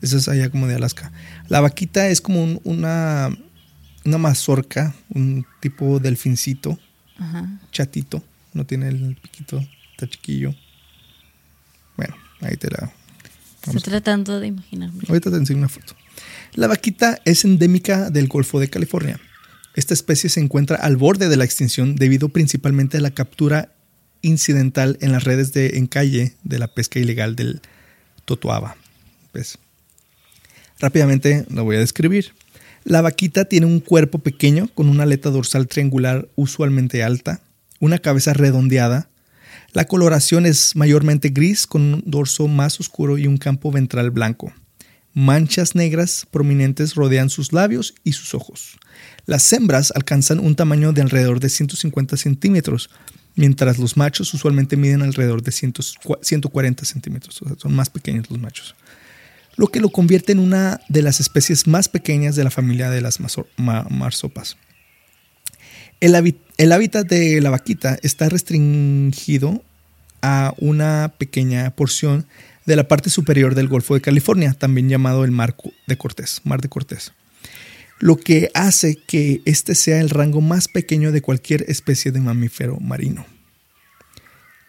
Esa 0.00 0.16
es 0.18 0.28
allá 0.28 0.50
como 0.50 0.66
de 0.66 0.74
Alaska. 0.74 1.12
La 1.48 1.60
vaquita 1.60 2.08
es 2.08 2.20
como 2.20 2.42
un- 2.42 2.60
una, 2.64 3.30
una 4.04 4.18
mazorca, 4.18 4.94
un 5.10 5.46
tipo 5.60 5.98
delfincito, 6.00 6.78
Ajá. 7.18 7.48
chatito. 7.72 8.22
No 8.52 8.64
tiene 8.66 8.88
el 8.88 9.16
piquito, 9.20 9.58
está 9.92 10.08
chiquillo. 10.08 10.54
Bueno, 11.96 12.14
ahí 12.40 12.56
te 12.56 12.70
la. 12.70 12.92
Estoy 13.62 13.80
tratando 13.80 14.38
de 14.40 14.48
imaginarme. 14.48 15.02
Ahorita 15.08 15.30
te 15.30 15.36
enseño 15.38 15.58
una 15.58 15.68
foto. 15.68 15.94
La 16.54 16.66
vaquita 16.66 17.20
es 17.24 17.44
endémica 17.44 18.10
del 18.10 18.28
Golfo 18.28 18.60
de 18.60 18.68
California. 18.68 19.20
Esta 19.74 19.94
especie 19.94 20.30
se 20.30 20.40
encuentra 20.40 20.76
al 20.76 20.96
borde 20.96 21.28
de 21.28 21.36
la 21.36 21.44
extinción 21.44 21.96
debido 21.96 22.28
principalmente 22.28 22.98
a 22.98 23.00
la 23.00 23.10
captura 23.10 23.72
incidental 24.22 24.96
en 25.00 25.12
las 25.12 25.24
redes 25.24 25.52
de 25.52 25.78
encalle 25.78 26.34
de 26.44 26.58
la 26.58 26.68
pesca 26.68 26.98
ilegal 26.98 27.36
del 27.36 27.60
totoaba. 28.24 28.76
Rápidamente 30.78 31.44
lo 31.50 31.64
voy 31.64 31.76
a 31.76 31.80
describir. 31.80 32.32
La 32.84 33.00
vaquita 33.00 33.46
tiene 33.46 33.66
un 33.66 33.80
cuerpo 33.80 34.18
pequeño 34.18 34.68
con 34.74 34.88
una 34.88 35.04
aleta 35.04 35.30
dorsal 35.30 35.66
triangular 35.66 36.28
usualmente 36.36 37.02
alta, 37.02 37.40
una 37.80 37.98
cabeza 37.98 38.32
redondeada. 38.32 39.08
La 39.72 39.86
coloración 39.86 40.46
es 40.46 40.76
mayormente 40.76 41.30
gris 41.30 41.66
con 41.66 41.82
un 41.82 42.02
dorso 42.06 42.46
más 42.46 42.78
oscuro 42.80 43.18
y 43.18 43.26
un 43.26 43.38
campo 43.38 43.72
ventral 43.72 44.10
blanco. 44.10 44.52
Manchas 45.14 45.76
negras 45.76 46.26
prominentes 46.28 46.96
rodean 46.96 47.30
sus 47.30 47.52
labios 47.52 47.94
y 48.02 48.12
sus 48.14 48.34
ojos. 48.34 48.78
Las 49.26 49.52
hembras 49.52 49.92
alcanzan 49.94 50.40
un 50.40 50.56
tamaño 50.56 50.92
de 50.92 51.02
alrededor 51.02 51.38
de 51.38 51.50
150 51.50 52.16
centímetros, 52.16 52.90
mientras 53.36 53.78
los 53.78 53.96
machos 53.96 54.34
usualmente 54.34 54.76
miden 54.76 55.02
alrededor 55.02 55.40
de 55.42 55.52
100 55.52 55.74
140 56.20 56.84
centímetros. 56.84 57.40
Son 57.58 57.74
más 57.74 57.90
pequeños 57.90 58.28
los 58.28 58.40
machos. 58.40 58.74
Lo 59.56 59.68
que 59.68 59.78
lo 59.78 59.90
convierte 59.90 60.32
en 60.32 60.40
una 60.40 60.80
de 60.88 61.02
las 61.02 61.20
especies 61.20 61.68
más 61.68 61.88
pequeñas 61.88 62.34
de 62.34 62.42
la 62.42 62.50
familia 62.50 62.90
de 62.90 63.00
las 63.00 63.20
marsopas. 63.56 64.56
El, 66.00 66.36
el 66.58 66.72
hábitat 66.72 67.06
de 67.06 67.40
la 67.40 67.50
vaquita 67.50 67.98
está 68.02 68.28
restringido 68.28 69.62
a 70.22 70.54
una 70.58 71.14
pequeña 71.18 71.70
porción 71.70 72.26
de 72.66 72.76
la 72.76 72.88
parte 72.88 73.10
superior 73.10 73.54
del 73.54 73.68
Golfo 73.68 73.94
de 73.94 74.00
California, 74.00 74.52
también 74.54 74.88
llamado 74.88 75.24
el 75.24 75.30
Mar 75.30 75.56
de 75.86 75.96
Cortés, 75.98 76.40
Mar 76.44 76.60
de 76.60 76.68
Cortés, 76.68 77.12
lo 78.00 78.16
que 78.16 78.50
hace 78.54 78.96
que 79.06 79.42
este 79.44 79.74
sea 79.74 80.00
el 80.00 80.10
rango 80.10 80.40
más 80.40 80.68
pequeño 80.68 81.12
de 81.12 81.22
cualquier 81.22 81.64
especie 81.68 82.10
de 82.12 82.20
mamífero 82.20 82.78
marino. 82.80 83.26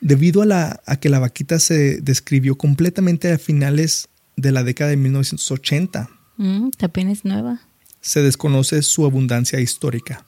Debido 0.02 0.42
a, 0.42 0.46
la, 0.46 0.82
a 0.86 0.98
que 0.98 1.10
la 1.10 1.20
vaquita 1.20 1.60
se 1.60 2.00
describió 2.02 2.58
completamente 2.58 3.32
a 3.32 3.38
finales 3.40 4.10
de 4.36 4.52
la 4.52 4.64
década 4.64 4.90
de 4.92 4.98
1980, 4.98 6.10
Mm, 6.38 6.72
también 6.72 7.08
es 7.10 7.24
nueva. 7.24 7.62
se 8.02 8.22
desconoce 8.22 8.82
su 8.82 9.06
abundancia 9.06 9.62
histórica. 9.62 10.26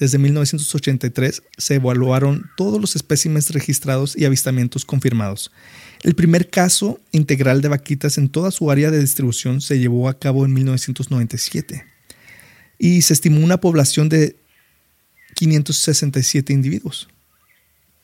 Desde 0.00 0.18
1983 0.18 1.42
se 1.56 1.74
evaluaron 1.76 2.50
todos 2.56 2.80
los 2.80 2.96
espécimes 2.96 3.50
registrados 3.50 4.16
y 4.16 4.24
avistamientos 4.24 4.84
confirmados. 4.84 5.52
El 6.04 6.14
primer 6.14 6.50
caso 6.50 7.00
integral 7.12 7.62
de 7.62 7.68
vaquitas 7.68 8.18
en 8.18 8.28
toda 8.28 8.50
su 8.50 8.70
área 8.70 8.90
de 8.90 9.00
distribución 9.00 9.62
se 9.62 9.78
llevó 9.78 10.10
a 10.10 10.18
cabo 10.18 10.44
en 10.44 10.52
1997 10.52 11.82
y 12.78 13.00
se 13.00 13.14
estimó 13.14 13.42
una 13.42 13.58
población 13.58 14.10
de 14.10 14.36
567 15.34 16.52
individuos 16.52 17.08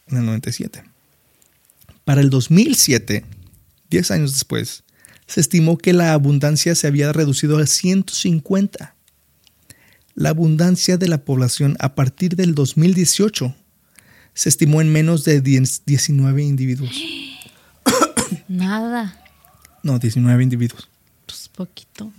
en 0.08 0.16
el 0.16 0.24
97. 0.24 0.82
Para 2.06 2.22
el 2.22 2.30
2007, 2.30 3.26
10 3.90 4.10
años 4.12 4.32
después, 4.32 4.82
se 5.26 5.42
estimó 5.42 5.76
que 5.76 5.92
la 5.92 6.14
abundancia 6.14 6.74
se 6.74 6.86
había 6.86 7.12
reducido 7.12 7.58
a 7.58 7.66
150. 7.66 8.94
La 10.14 10.30
abundancia 10.30 10.96
de 10.96 11.06
la 11.06 11.22
población 11.22 11.76
a 11.80 11.94
partir 11.94 12.34
del 12.34 12.54
2018 12.54 13.54
se 14.32 14.48
estimó 14.48 14.80
en 14.80 14.90
menos 14.90 15.26
de 15.26 15.42
10 15.42 15.82
19 15.84 16.42
individuos. 16.42 17.29
Nada. 18.48 19.16
No, 19.82 19.98
19 19.98 20.42
individuos. 20.42 20.88
Pues 21.26 21.48
poquito. 21.48 22.12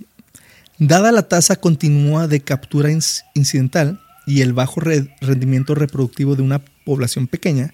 Dada 0.79 1.11
la 1.11 1.23
tasa 1.27 1.55
continua 1.57 2.27
de 2.27 2.41
captura 2.41 2.89
inc- 2.89 3.23
incidental 3.35 4.01
y 4.25 4.41
el 4.41 4.53
bajo 4.53 4.79
re- 4.81 5.15
rendimiento 5.21 5.75
reproductivo 5.75 6.35
de 6.35 6.41
una 6.41 6.59
población 6.85 7.27
pequeña, 7.27 7.73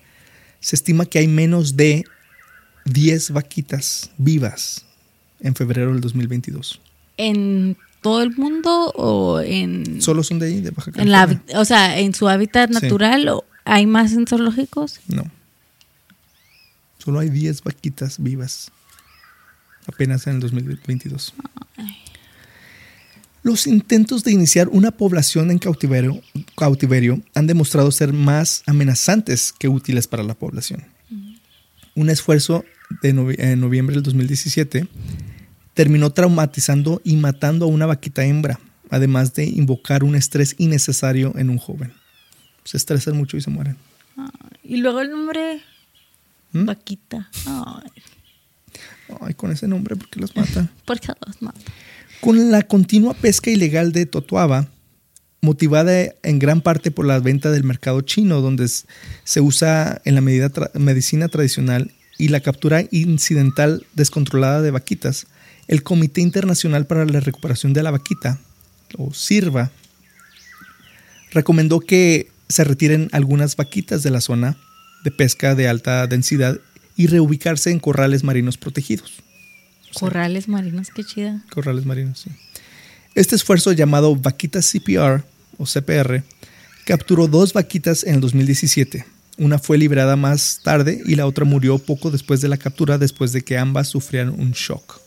se 0.60 0.76
estima 0.76 1.06
que 1.06 1.20
hay 1.20 1.28
menos 1.28 1.78
de 1.78 2.04
10 2.86 3.32
vaquitas 3.32 4.12
vivas 4.18 4.86
en 5.40 5.56
febrero 5.56 5.92
del 5.94 6.02
2022. 6.02 6.82
¿En 7.18 7.78
todo 8.02 8.22
el 8.24 8.36
mundo 8.36 8.92
o 8.96 9.40
en, 9.42 10.02
Solo 10.02 10.24
son 10.24 10.40
de 10.40 10.48
ahí, 10.48 10.62
de 10.62 10.72
Baja 10.72 10.92
en 10.96 11.12
la, 11.12 11.26
California. 11.28 11.60
o 11.60 11.66
sea, 11.66 12.00
en 12.00 12.14
su 12.14 12.28
hábitat 12.28 12.70
Sí. 12.70 12.74
natural 12.82 13.28
o 13.30 13.46
hay 13.66 13.86
más 13.86 14.14
en 14.14 14.26
zoológicos? 14.28 15.00
No. 15.08 15.24
Solo 17.08 17.20
hay 17.22 17.30
10 17.30 17.64
vaquitas 17.64 18.22
vivas. 18.22 18.70
Apenas 19.88 20.28
en 20.28 20.34
el 20.36 20.39
2022. 20.41 21.34
Los 23.43 23.66
intentos 23.66 24.26
de 24.26 24.34
iniciar 24.34 24.68
una 24.68 24.91
población 24.91 25.49
en 25.49 25.58
cautiverio, 25.58 26.22
cautiverio 26.58 27.22
han 27.34 27.47
demostrado 27.47 27.89
ser 27.93 28.12
más 28.12 28.62
amenazantes 28.66 29.53
que 29.58 29.70
útiles 29.70 30.05
para 30.05 30.22
la 30.24 30.34
población. 30.34 30.84
Un 31.95 32.10
esfuerzo 32.10 32.66
de 33.01 33.14
novie- 33.16 33.39
en 33.39 33.62
noviembre 33.62 33.93
del 33.95 34.03
2017 34.03 34.86
terminó 35.76 36.10
traumatizando 36.10 36.99
y 37.05 37.16
matando 37.16 37.68
a 37.68 37.70
una 37.70 37.86
vaquita 37.86 38.26
hembra, 38.26 38.60
además 38.89 39.34
de 39.34 39.45
invocar 39.45 40.03
un 40.03 40.16
estrés 40.18 40.55
innecesario 40.58 41.32
en 41.38 41.49
un 41.51 41.58
joven. 41.58 41.93
Se 42.66 42.76
estresan 42.76 43.16
mucho 43.16 43.38
y 43.38 43.41
se 43.41 43.49
mueren. 43.49 43.78
Y 44.62 44.76
luego 44.82 44.99
el 44.99 45.10
nombre 45.10 45.62
¿Mm? 46.54 46.66
Vaquita. 46.66 47.30
Ay, 47.45 47.91
Ay, 49.22 49.34
con 49.34 49.52
ese 49.52 49.68
nombre, 49.68 49.95
¿por 49.95 50.10
qué 50.10 50.20
los 50.20 50.36
matan? 50.36 50.70
¿Por 50.86 51.00
qué 51.00 51.14
los 51.26 51.41
mata? 51.41 51.60
Con 52.22 52.52
la 52.52 52.64
continua 52.64 53.14
pesca 53.14 53.50
ilegal 53.50 53.91
de 53.91 54.06
totoaba, 54.06 54.68
motivada 55.41 55.91
en 56.24 56.39
gran 56.39 56.62
parte 56.62 56.91
por 56.91 57.06
la 57.06 57.20
venta 57.20 57.52
del 57.52 57.64
mercado 57.64 58.02
chino, 58.02 58.41
donde 58.41 58.68
se 58.68 59.41
usa 59.41 60.02
en 60.04 60.16
la 60.16 60.22
medida 60.22 60.50
tra- 60.52 60.74
medicina 60.78 61.28
tradicional, 61.28 61.91
y 62.20 62.30
la 62.30 62.39
captura 62.39 62.84
incidental 62.89 63.86
descontrolada 63.93 64.62
de 64.64 64.72
vaquitas, 64.72 65.28
el 65.68 65.84
Comité 65.84 66.22
Internacional 66.22 66.88
para 66.88 67.06
la 67.06 67.20
Recuperación 67.20 67.74
de 67.74 67.84
la 67.84 67.91
Vaquita, 67.91 68.39
o 68.98 69.14
SIRVA, 69.14 69.70
recomendó 71.32 71.80
que 71.80 72.32
se 72.50 72.64
retiren 72.64 73.10
algunas 73.12 73.56
vaquitas 73.56 74.02
de 74.04 74.12
la 74.12 74.22
zona 74.22 74.58
de 75.08 75.12
pesca 75.12 75.55
de 75.55 75.70
alta 75.70 76.05
densidad 76.05 76.60
y 76.97 77.08
reubicarse 77.08 77.72
en 77.72 77.80
corrales 77.80 78.26
marinos 78.26 78.58
protegidos. 78.58 79.24
Corrales 79.93 80.49
marinos, 80.49 80.89
qué 80.93 81.05
chida. 81.05 81.45
Corrales 81.49 81.86
marinos, 81.86 82.20
sí. 82.20 82.30
Este 83.16 83.38
esfuerzo 83.38 83.72
llamado 83.72 84.18
Vaquita 84.18 84.60
CPR 84.60 85.24
o 85.58 85.66
CPR 85.66 86.24
capturó 86.86 87.30
dos 87.30 87.53
vaquitas 87.53 88.03
en 88.03 88.16
el 88.16 88.20
2017. 88.22 89.05
Una 89.38 89.60
fue 89.60 89.78
liberada 89.78 90.18
más 90.18 90.60
tarde 90.62 91.01
y 91.05 91.16
la 91.16 91.26
otra 91.26 91.45
murió 91.45 91.78
poco 91.78 92.12
después 92.12 92.41
de 92.41 92.49
la 92.49 92.58
captura 92.58 92.97
después 92.97 93.32
de 93.32 93.43
que 93.43 93.58
ambas 93.58 93.88
sufrieran 93.88 94.38
un 94.38 94.51
shock. 94.51 94.99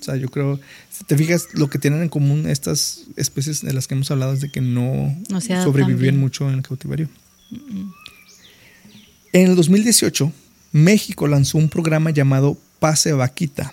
O 0.00 0.02
sea, 0.02 0.16
yo 0.16 0.30
creo, 0.30 0.58
si 0.90 1.04
te 1.04 1.14
fijas, 1.14 1.48
lo 1.52 1.68
que 1.68 1.78
tienen 1.78 2.00
en 2.00 2.08
común 2.08 2.48
estas 2.48 3.04
especies 3.16 3.60
de 3.60 3.74
las 3.74 3.86
que 3.86 3.96
hemos 3.96 4.10
hablado 4.10 4.32
es 4.32 4.40
de 4.40 4.50
que 4.50 4.62
no, 4.62 5.14
No 5.28 5.40
mucho 6.14 6.48
en 6.48 6.54
el 6.54 6.62
cautiverio. 6.62 7.10
En 9.38 9.46
el 9.46 9.54
2018, 9.54 10.32
México 10.72 11.28
lanzó 11.28 11.58
un 11.58 11.68
programa 11.68 12.10
llamado 12.10 12.58
Pase 12.80 13.12
Vaquita, 13.12 13.72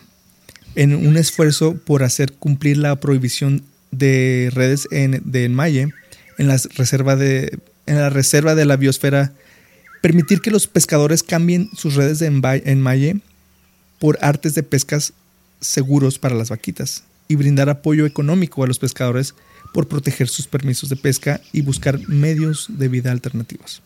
en 0.76 0.93
un 0.93 1.18
esfuerzo 1.18 1.76
por 1.76 2.03
hacer 2.03 2.34
cumplir 2.34 2.78
la 2.78 2.95
prohibición 2.99 3.63
de 3.89 4.51
redes 4.53 4.88
en, 4.91 5.24
de 5.26 5.45
enmalle 5.45 5.91
en, 6.38 6.47
la 6.47 6.59
reserva 6.68 7.16
de 7.16 8.66
la 8.66 8.78
biosfera, 8.78 9.34
permitir 10.03 10.41
que 10.41 10.51
los 10.51 10.68
pescadores 10.68 11.24
cambien 11.24 11.72
sus 11.76 11.95
redes 11.95 12.20
de 12.20 12.28
enmalle 12.28 13.18
por 13.97 14.20
artes 14.22 14.53
de 14.53 14.61
pescas 14.61 15.13
seguros 15.61 16.20
para 16.20 16.36
las 16.36 16.51
vaquitas 16.51 17.05
y 17.28 17.38
brindar 17.38 17.70
apoyo 17.70 18.05
económico 18.05 18.63
a 18.63 18.68
los 18.68 18.78
pescadores 18.78 19.34
por 19.74 19.88
proteger 19.88 20.28
sus 20.28 20.45
permisos 20.45 20.89
de 20.89 20.95
pesca 20.95 21.41
y 21.51 21.61
buscar 21.61 22.07
medios 22.07 22.68
de 22.70 22.88
vida 22.88 23.11
alternativos. 23.11 23.82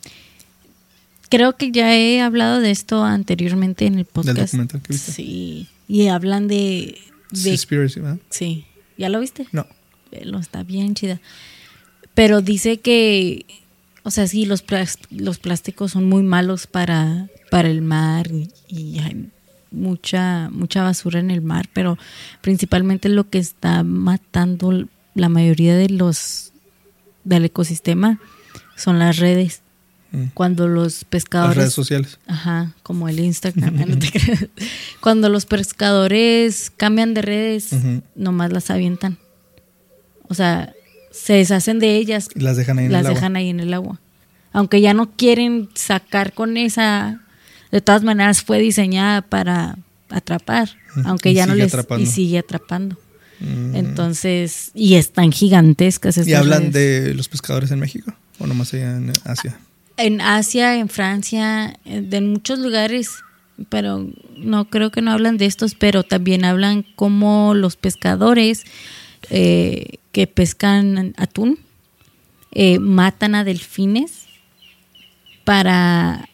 Creo 1.30 1.55
que 1.57 1.71
ya 1.71 1.95
he 1.95 2.21
hablado 2.21 2.59
de 2.59 2.71
esto 2.71 3.03
anteriormente 3.03 3.86
en 3.86 3.99
el 3.99 4.05
podcast. 4.05 4.38
¿Del 4.38 4.45
documental 4.45 4.82
que 4.82 4.93
viste? 4.93 5.11
Sí. 5.11 5.67
Y 5.88 6.07
hablan 6.07 6.47
de. 6.47 6.97
de 7.32 7.39
Seaspiracy, 7.39 7.99
¿verdad? 7.99 8.19
sí. 8.30 8.65
¿Ya 8.97 9.07
lo 9.07 9.21
viste? 9.21 9.47
No. 9.53 9.65
Está 10.11 10.63
bien 10.63 10.93
chida. 10.95 11.21
Pero 12.13 12.41
dice 12.41 12.80
que. 12.80 13.45
O 14.03 14.11
sea, 14.11 14.27
sí, 14.27 14.45
los, 14.45 14.63
los 15.11 15.39
plásticos 15.39 15.91
son 15.91 16.05
muy 16.05 16.23
malos 16.23 16.67
para, 16.67 17.30
para 17.51 17.69
el 17.69 17.82
mar 17.82 18.27
y, 18.32 18.49
y 18.67 18.99
hay 18.99 19.30
mucha, 19.71 20.49
mucha 20.51 20.84
basura 20.84 21.19
en 21.19 21.32
el 21.32 21.41
mar, 21.41 21.69
pero 21.73 21.97
principalmente 22.41 23.09
lo 23.09 23.30
que 23.30 23.38
está 23.38 23.84
matando 23.84 24.88
la 25.15 25.30
mayoría 25.30 25.75
de 25.75 25.89
los 25.89 26.53
del 27.23 27.45
ecosistema 27.45 28.19
son 28.75 28.99
las 28.99 29.17
redes. 29.17 29.61
Mm. 30.12 30.24
Cuando 30.34 30.68
los 30.68 31.03
pescadores 31.03 31.55
Las 31.55 31.64
redes 31.66 31.74
sociales. 31.74 32.20
Ajá, 32.28 32.74
como 32.84 33.07
el 33.10 33.20
Instagram, 33.20 33.76
no 33.88 33.99
te 33.99 34.12
creas. 34.12 34.45
Cuando 35.01 35.30
los 35.30 35.45
pescadores 35.45 36.72
cambian 36.76 37.14
de 37.14 37.22
redes, 37.22 37.70
nomás 38.16 38.51
las 38.51 38.70
avientan. 38.72 39.18
O 40.28 40.34
sea, 40.34 40.74
se 41.12 41.34
deshacen 41.34 41.80
de 41.80 41.95
ellas, 41.97 42.30
las 42.36 42.57
dejan 42.57 42.80
ahí 42.80 42.86
en 42.86 42.91
las 42.91 43.01
el 43.01 43.05
agua. 43.07 43.16
dejan 43.16 43.36
ahí 43.36 43.49
en 43.49 43.60
el 43.60 43.74
agua. 43.74 43.99
Aunque 44.51 44.82
ya 44.82 44.93
no 44.95 45.12
quieren 45.12 45.70
sacar 45.76 46.34
con 46.34 46.57
esa, 46.57 47.22
de 47.72 47.82
todas 47.82 48.03
maneras 48.03 48.41
fue 48.41 48.60
diseñada 48.60 49.22
para 49.22 49.78
atrapar, 50.10 50.70
aunque 51.05 51.30
Y 51.32 51.34
ya 51.36 51.45
no 51.45 51.53
les 51.53 51.68
atrapando. 51.74 52.03
y 52.03 52.07
sigue 52.07 52.39
atrapando. 52.39 52.97
Mm. 53.41 53.76
Entonces, 53.76 54.72
y 54.74 54.95
están 54.95 55.32
gigantescas 55.32 56.18
estas 56.18 56.28
¿Y 56.28 56.34
hablan 56.34 56.72
redes. 56.72 56.74
de 57.07 57.14
los 57.14 57.30
pescadores 57.30 57.70
en 57.72 57.80
México? 57.80 58.12
¿O 58.39 58.47
nomás 58.47 58.74
allá 58.74 58.97
en 58.97 59.14
Asia? 59.24 59.57
En 60.00 60.22
Asia, 60.22 60.76
en 60.78 60.89
Francia, 60.89 61.78
en- 61.86 62.10
de 62.10 62.18
en 62.18 62.32
muchos 62.32 62.60
lugares, 62.60 63.10
pero 63.70 64.08
no 64.38 64.70
creo 64.70 64.91
que 64.91 65.02
no 65.02 65.12
hablan 65.12 65.38
de 65.38 65.45
estos, 65.45 65.76
pero 65.76 66.04
también 66.04 66.45
hablan 66.45 66.84
como 66.95 67.54
los 67.54 67.76
pescadores 67.76 68.64
eh, 69.30 69.97
que 70.14 70.26
pescan 70.28 71.14
atún 71.18 71.60
eh, 72.52 72.80
matan 72.80 73.36
a 73.36 73.43
delfines 73.43 74.26
para... 75.43 76.28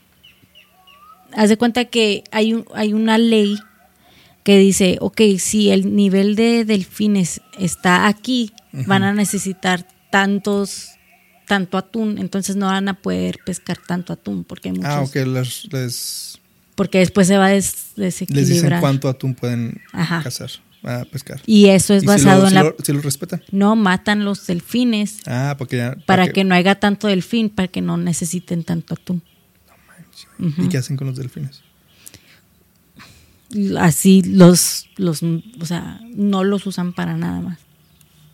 Haz 1.33 1.49
de 1.49 1.57
cuenta 1.57 1.85
que 1.85 2.23
hay, 2.31 2.53
un- 2.53 2.65
hay 2.73 2.93
una 2.93 3.17
ley 3.17 3.57
que 4.43 4.57
dice, 4.59 4.97
ok, 5.01 5.19
si 5.39 5.71
el 5.71 5.95
nivel 5.95 6.35
de 6.35 6.63
delfines 6.63 7.41
está 7.59 8.07
aquí, 8.07 8.51
van 8.71 9.03
a 9.03 9.13
necesitar 9.13 9.85
tantos, 10.11 10.91
tanto 11.47 11.77
atún, 11.77 12.17
entonces 12.17 12.55
no 12.55 12.65
van 12.67 12.87
a 12.89 12.93
poder 12.95 13.39
pescar 13.45 13.77
tanto 13.77 14.13
atún, 14.13 14.43
porque 14.43 14.69
hay 14.69 14.75
muchos, 14.75 14.91
Ah, 14.91 15.01
ok. 15.01 15.15
Les, 15.27 15.71
les, 15.73 16.39
porque 16.75 16.99
después 16.99 17.27
se 17.27 17.37
va 17.37 17.45
a 17.47 17.49
des- 17.49 17.93
les 17.95 18.13
dicen 18.19 18.35
desequilibrar. 18.35 18.81
cuánto 18.81 19.07
atún 19.09 19.33
pueden 19.35 19.81
Ajá. 19.93 20.21
cazar, 20.23 20.49
a 20.83 21.05
pescar. 21.05 21.41
Y 21.45 21.67
eso 21.67 21.93
es 21.93 22.03
¿Y 22.03 22.07
si 22.07 22.07
basado 22.07 22.41
lo, 22.41 22.43
en 22.45 22.49
si 22.49 22.55
la... 22.55 22.63
lo- 22.63 22.75
si 22.83 22.93
lo 22.93 23.01
respetan? 23.01 23.43
No 23.51 23.75
matan 23.75 24.25
los 24.25 24.45
delfines 24.47 25.19
Ah, 25.25 25.55
porque 25.57 25.77
ya... 25.77 25.95
para 26.05 26.29
que 26.29 26.43
no 26.43 26.53
haya 26.55 26.75
tanto 26.75 27.07
delfín, 27.07 27.49
para 27.49 27.67
que 27.67 27.81
no 27.81 27.97
necesiten 27.97 28.63
tanto 28.63 28.93
atún. 28.95 29.21
¿Y 30.39 30.67
qué 30.69 30.77
hacen 30.77 30.97
con 30.97 31.07
los 31.07 31.15
delfines? 31.17 31.61
así 33.79 34.21
los, 34.23 34.87
los, 34.97 35.21
o 35.23 35.65
sea, 35.65 35.99
no 36.13 36.43
los 36.43 36.65
usan 36.67 36.93
para 36.93 37.15
nada 37.15 37.39
más. 37.41 37.59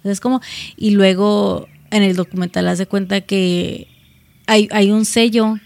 Es 0.04 0.20
como, 0.20 0.42
y 0.78 0.92
luego 0.92 1.68
en 1.92 2.04
el 2.04 2.16
documental 2.16 2.68
hace 2.68 2.88
cuenta 2.88 3.22
que 3.22 3.88
hay, 4.48 4.68
hay 4.72 4.92
un 4.92 5.06
sello 5.06 5.58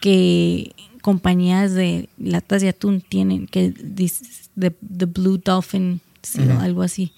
que 0.00 0.72
compañías 1.02 1.74
de 1.74 2.08
latas 2.18 2.62
de 2.62 2.70
atún 2.70 3.00
tienen, 3.00 3.46
que 3.46 3.70
dice 3.70 4.24
the, 4.58 4.72
Blue 5.06 5.38
Dolphin, 5.38 6.00
Ujú. 6.38 6.50
algo 6.60 6.82
así, 6.82 7.12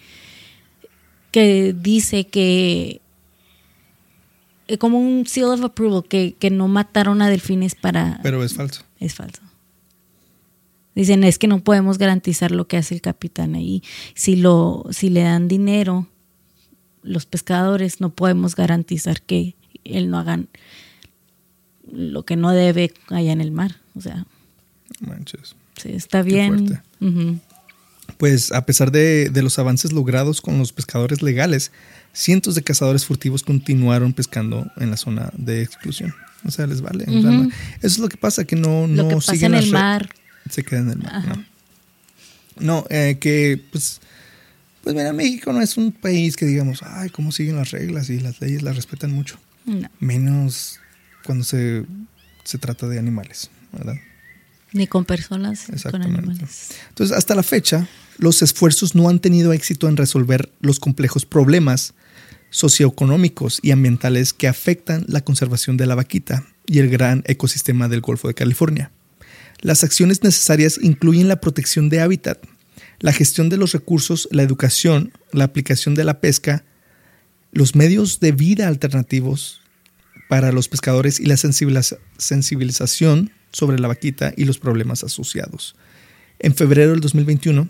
que 1.30 1.72
dice 1.72 2.26
que 2.26 3.00
eh, 4.68 4.78
como 4.78 4.98
un 4.98 5.26
seal 5.26 5.46
of 5.46 5.62
approval, 5.62 6.04
que, 6.08 6.34
que 6.38 6.50
no 6.50 6.66
mataron 6.66 7.22
a 7.22 7.28
delfines 7.28 7.76
para... 7.76 8.18
Pero 8.22 8.42
es 8.42 8.54
falso. 8.54 8.82
Es 8.98 9.14
falso. 9.14 9.42
Dicen, 10.96 11.24
es 11.24 11.38
que 11.38 11.46
no 11.46 11.62
podemos 11.62 11.98
garantizar 11.98 12.50
lo 12.50 12.66
que 12.66 12.78
hace 12.78 12.94
el 12.94 13.00
capitán 13.00 13.54
ahí. 13.54 13.82
Si, 14.14 14.34
lo, 14.34 14.86
si 14.90 15.10
le 15.10 15.20
dan 15.20 15.46
dinero, 15.46 16.08
los 17.06 17.24
pescadores 17.26 18.00
no 18.00 18.10
podemos 18.10 18.54
garantizar 18.56 19.22
que 19.22 19.54
él 19.84 20.10
no 20.10 20.18
hagan 20.18 20.48
lo 21.92 22.24
que 22.24 22.36
no 22.36 22.50
debe 22.50 22.92
allá 23.08 23.32
en 23.32 23.40
el 23.40 23.52
mar. 23.52 23.76
O 23.94 24.00
sea, 24.00 24.26
Manches. 25.00 25.54
sí, 25.80 25.90
está 25.92 26.22
bien. 26.22 26.48
fuerte. 26.68 26.82
Ujú. 27.00 27.38
Pues 28.18 28.52
a 28.52 28.64
pesar 28.66 28.90
de, 28.92 29.30
de 29.30 29.42
los 29.42 29.58
avances 29.58 29.92
logrados 29.92 30.40
con 30.40 30.58
los 30.58 30.72
pescadores 30.72 31.22
legales, 31.22 31.72
cientos 32.12 32.54
de 32.54 32.62
cazadores 32.62 33.04
furtivos 33.04 33.42
continuaron 33.42 34.12
pescando 34.12 34.70
en 34.76 34.90
la 34.90 34.96
zona 34.96 35.30
de 35.36 35.62
exclusión. 35.62 36.14
O 36.44 36.50
sea, 36.50 36.66
les 36.66 36.80
vale. 36.80 37.04
O 37.04 37.10
sea, 37.10 37.20
Ujú. 37.20 37.30
no- 37.44 37.48
eso 37.48 37.54
es 37.82 37.98
lo 37.98 38.08
que 38.08 38.16
pasa, 38.16 38.44
que 38.44 38.56
no, 38.56 38.86
Lo 38.86 38.88
no 38.88 39.08
que 39.08 39.14
pasa 39.16 39.32
siguen 39.32 39.54
en 39.54 39.62
el 39.64 39.70
mar. 39.72 40.08
Se 40.50 40.62
queda 40.64 40.80
en 40.80 40.90
el 40.90 40.98
mar. 40.98 41.12
Ajá. 41.14 41.34
No, 41.36 41.44
No, 42.60 42.84
eh, 42.90 43.18
que 43.20 43.60
pues, 43.70 44.00
pues 44.86 44.94
mira, 44.94 45.12
México 45.12 45.52
no 45.52 45.60
es 45.60 45.76
un 45.76 45.90
país 45.90 46.36
que 46.36 46.46
digamos, 46.46 46.80
ay, 46.84 47.10
cómo 47.10 47.32
siguen 47.32 47.56
las 47.56 47.72
reglas 47.72 48.08
y 48.08 48.20
las 48.20 48.40
leyes 48.40 48.62
las 48.62 48.76
respetan 48.76 49.10
mucho. 49.10 49.36
No, 49.64 49.90
Menos 49.98 50.78
cuando 51.24 51.42
se, 51.42 51.84
se 52.44 52.58
trata 52.58 52.86
de 52.86 52.96
animales, 52.96 53.50
¿verdad? 53.72 53.96
ni 54.72 54.86
con 54.86 55.04
personas, 55.04 55.68
ni 55.68 55.90
con 55.90 56.02
animales. 56.02 56.68
Entonces, 56.90 57.16
hasta 57.16 57.34
la 57.34 57.42
fecha, 57.42 57.88
los 58.18 58.42
esfuerzos 58.42 58.94
no 58.94 59.08
han 59.08 59.18
tenido 59.18 59.52
éxito 59.52 59.88
en 59.88 59.96
resolver 59.96 60.52
los 60.60 60.78
complejos 60.78 61.26
problemas 61.26 61.94
socioeconómicos 62.50 63.58
y 63.62 63.72
ambientales 63.72 64.32
que 64.32 64.46
afectan 64.46 65.04
la 65.08 65.22
conservación 65.22 65.76
de 65.76 65.86
la 65.86 65.96
vaquita 65.96 66.46
y 66.64 66.78
el 66.78 66.90
gran 66.90 67.24
ecosistema 67.26 67.88
del 67.88 68.02
Golfo 68.02 68.28
de 68.28 68.34
California. 68.34 68.92
Las 69.62 69.82
acciones 69.82 70.22
necesarias 70.22 70.78
incluyen 70.80 71.26
la 71.26 71.40
protección 71.40 71.88
de 71.88 72.02
hábitat, 72.02 72.38
la 73.00 73.12
gestión 73.12 73.48
de 73.48 73.56
los 73.56 73.72
recursos, 73.72 74.28
la 74.30 74.42
educación, 74.42 75.12
la 75.32 75.44
aplicación 75.44 75.94
de 75.94 76.04
la 76.04 76.20
pesca, 76.20 76.64
los 77.52 77.74
medios 77.74 78.20
de 78.20 78.32
vida 78.32 78.68
alternativos 78.68 79.60
para 80.28 80.52
los 80.52 80.68
pescadores 80.68 81.20
y 81.20 81.26
la 81.26 81.36
sensibiliza- 81.36 81.98
sensibilización 82.18 83.30
sobre 83.52 83.78
la 83.78 83.88
vaquita 83.88 84.32
y 84.36 84.44
los 84.44 84.58
problemas 84.58 85.04
asociados. 85.04 85.76
En 86.38 86.54
febrero 86.54 86.90
del 86.90 87.00
2021, 87.00 87.68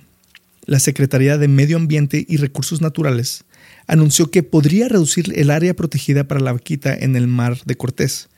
la 0.64 0.80
Secretaría 0.80 1.38
de 1.38 1.46
Medio 1.48 1.76
Ambiente 1.76 2.24
y 2.28 2.38
Recursos 2.38 2.80
Naturales 2.80 3.44
anunció 3.86 4.30
que 4.30 4.42
podría 4.42 4.88
reducir 4.88 5.32
el 5.36 5.50
área 5.50 5.74
protegida 5.74 6.26
para 6.26 6.40
la 6.40 6.52
vaquita 6.52 6.92
en 6.94 7.14
el 7.14 7.28
mar 7.28 7.58
de 7.64 7.76
Cortés, 7.76 8.28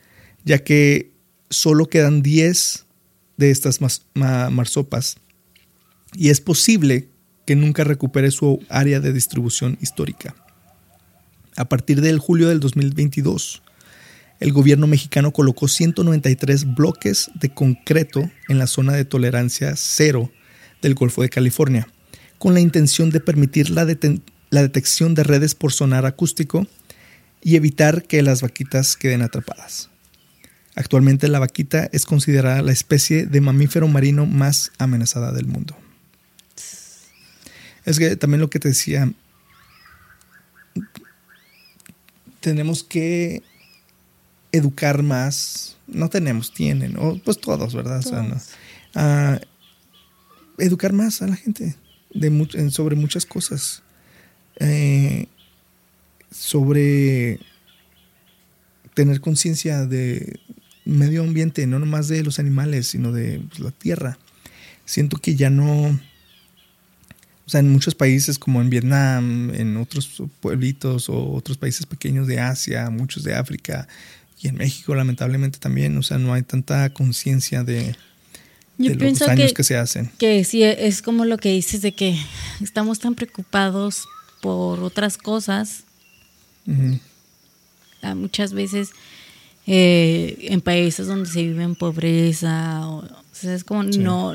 ya 0.45 0.59
que 0.63 1.11
solo 1.49 1.87
quedan 1.87 2.21
10 2.21 2.85
de 3.37 3.49
estas 3.49 3.79
marsopas 4.13 5.17
y 6.13 6.29
es 6.29 6.41
posible 6.41 7.09
que 7.45 7.55
nunca 7.55 7.83
recupere 7.83 8.31
su 8.31 8.59
área 8.69 8.99
de 8.99 9.13
distribución 9.13 9.77
histórica. 9.81 10.35
A 11.55 11.65
partir 11.65 12.01
del 12.01 12.19
julio 12.19 12.47
del 12.47 12.59
2022, 12.59 13.61
el 14.39 14.53
gobierno 14.53 14.87
mexicano 14.87 15.31
colocó 15.31 15.67
193 15.67 16.75
bloques 16.75 17.29
de 17.35 17.49
concreto 17.49 18.29
en 18.47 18.57
la 18.57 18.67
zona 18.67 18.93
de 18.93 19.03
tolerancia 19.03 19.73
cero 19.75 20.31
del 20.81 20.95
Golfo 20.95 21.21
de 21.21 21.29
California, 21.29 21.87
con 22.37 22.53
la 22.53 22.61
intención 22.61 23.09
de 23.09 23.19
permitir 23.19 23.69
la, 23.69 23.83
detección 23.85 25.13
de 25.13 25.23
redes 25.23 25.55
por 25.55 25.73
sonar 25.73 26.05
acústico 26.05 26.67
y 27.41 27.57
evitar 27.57 28.03
que 28.03 28.21
las 28.21 28.41
vaquitas 28.41 28.95
queden 28.95 29.21
atrapadas. 29.21 29.89
Actualmente 30.75 31.27
la 31.27 31.39
vaquita 31.39 31.89
es 31.91 32.05
considerada 32.05 32.61
la 32.61 32.71
especie 32.71 33.25
de 33.25 33.41
mamífero 33.41 33.87
marino 33.89 34.25
más 34.25 34.71
amenazada 34.77 35.33
del 35.33 35.47
mundo. 35.47 35.75
Es 37.89 37.97
que 37.97 38.15
también 38.15 38.39
lo 38.39 38.51
que 38.51 38.59
te 38.59 38.67
decía, 38.67 39.11
tenemos 42.39 42.83
que 42.83 43.41
educar 44.51 45.01
más, 45.01 45.75
no 45.87 46.07
tenemos, 46.07 46.53
tienen, 46.53 46.97
o 46.99 47.17
pues 47.17 47.41
todos, 47.41 47.73
¿verdad? 47.73 47.97
O 47.97 48.01
sea, 48.03 48.21
no. 48.21 48.29
Todos. 48.29 48.49
Ah, 48.93 49.39
educar 50.59 50.93
más 50.93 51.23
a 51.23 51.27
la 51.29 51.35
gente 51.35 51.75
de 52.13 52.69
sobre 52.69 52.95
muchas 52.95 53.25
cosas. 53.25 53.81
Eh, 54.59 55.25
sobre 56.29 57.39
tener 58.93 59.19
conciencia 59.19 59.87
de 59.87 60.39
medio 60.85 61.23
ambiente, 61.23 61.65
no 61.65 61.79
nomás 61.79 62.07
de 62.07 62.23
los 62.23 62.37
animales, 62.37 62.85
sino 62.85 63.11
de 63.11 63.39
pues, 63.49 63.61
la 63.61 63.71
tierra. 63.71 64.19
Siento 64.85 65.17
que 65.17 65.35
ya 65.35 65.49
no, 65.49 65.99
O 67.49 67.51
sea, 67.51 67.61
en 67.61 67.71
muchos 67.71 67.95
países 67.95 68.37
como 68.37 68.61
en 68.61 68.69
Vietnam, 68.69 69.51
en 69.55 69.75
otros 69.77 70.21
pueblitos 70.39 71.09
o 71.09 71.31
otros 71.31 71.57
países 71.57 71.87
pequeños 71.87 72.27
de 72.27 72.39
Asia, 72.39 72.91
muchos 72.91 73.23
de 73.23 73.33
África 73.33 73.87
y 74.39 74.49
en 74.49 74.55
México 74.55 74.93
lamentablemente 74.93 75.57
también, 75.57 75.97
o 75.97 76.03
sea, 76.03 76.19
no 76.19 76.31
hay 76.31 76.43
tanta 76.43 76.93
conciencia 76.93 77.63
de, 77.63 77.95
los 78.77 79.17
daños 79.17 79.47
que, 79.49 79.55
que 79.55 79.63
se 79.63 79.77
hacen. 79.77 80.11
que 80.19 80.43
sí, 80.43 80.61
es 80.61 81.01
como 81.01 81.25
lo 81.25 81.39
que 81.39 81.49
dices 81.49 81.81
de 81.81 81.91
que 81.91 82.15
estamos 82.61 82.99
tan 82.99 83.15
preocupados 83.15 84.05
por 84.43 84.83
otras 84.83 85.17
cosas. 85.17 85.85
Ah, 88.03 88.13
muchas 88.13 88.53
veces 88.53 88.91
eh, 89.71 90.47
en 90.49 90.61
países 90.61 91.05
donde 91.05 91.29
se 91.29 91.43
vive 91.43 91.63
en 91.63 91.75
pobreza, 91.75 92.87
o, 92.87 93.03
o 93.05 93.07
sea, 93.33 93.53
es 93.53 93.63
como 93.63 93.83
Sí. 93.91 93.99
no, 93.99 94.33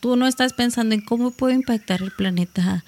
tú 0.00 0.16
no 0.16 0.26
estás 0.26 0.54
pensando 0.54 0.94
en 0.94 1.02
cómo 1.02 1.30
puede 1.30 1.54
impactar 1.54 2.00
el 2.02 2.10
planeta. 2.10 2.82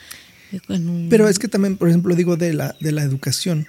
en 0.69 0.89
un- 0.89 1.09
Pero 1.11 1.29
es 1.29 1.39
que 1.41 1.49
también, 1.49 1.77
por 1.77 1.89
ejemplo, 1.89 2.15
digo 2.15 2.37
de 2.37 2.55
la, 2.55 2.75
de 2.81 2.93
la 2.93 3.03
educación. 3.03 3.67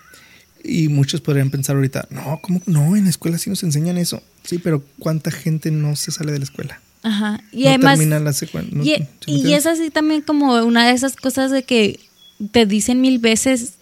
Y 0.63 0.87
muchos 0.87 1.19
podrían 1.19 1.49
pensar 1.51 1.75
ahorita, 1.75 2.07
no, 2.11 2.39
¿cómo 2.41 2.61
no? 2.67 2.95
En 2.95 3.03
la 3.03 3.09
escuela 3.09 3.37
sí 3.37 3.49
nos 3.49 3.63
enseñan 3.63 3.97
eso. 3.97 4.21
Sí, 4.43 4.59
pero 4.59 4.83
¿cuánta 4.99 5.29
gente 5.31 5.69
no 5.71 5.95
se 5.95 6.11
sale 6.11 6.31
de 6.31 6.37
la 6.39 6.43
escuela? 6.45 6.79
Ajá. 7.03 7.41
Y 7.51 7.63
no 7.63 7.69
además, 7.69 7.97
termina 7.99 8.19
la 8.19 8.33
no- 8.71 8.83
y, 8.83 9.53
es 9.53 9.65
así 9.65 9.89
también 9.91 10.21
como 10.21 10.53
una 10.63 10.87
de 10.87 10.93
esas 10.93 11.15
cosas 11.15 11.51
de 11.51 11.63
que 11.63 11.99
te 12.51 12.65
dicen 12.65 13.01
mil 13.01 13.19
veces, 13.19 13.73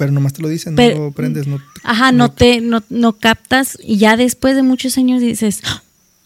Pero 0.00 0.12
nomás 0.12 0.32
te 0.32 0.40
lo 0.40 0.48
dicen, 0.48 0.76
Pero- 0.76 0.96
no 0.96 1.02
lo 1.02 1.08
aprendes. 1.10 1.46
No, 1.46 1.60
ajá, 1.84 2.10
no 2.10 2.30
te, 2.30 2.62
no, 2.62 2.82
no 2.88 3.12
captas, 3.12 3.76
y 3.84 3.98
ya 3.98 4.16
después 4.16 4.56
de 4.56 4.62
muchos 4.62 4.96
años 4.96 5.20
dices, 5.20 5.60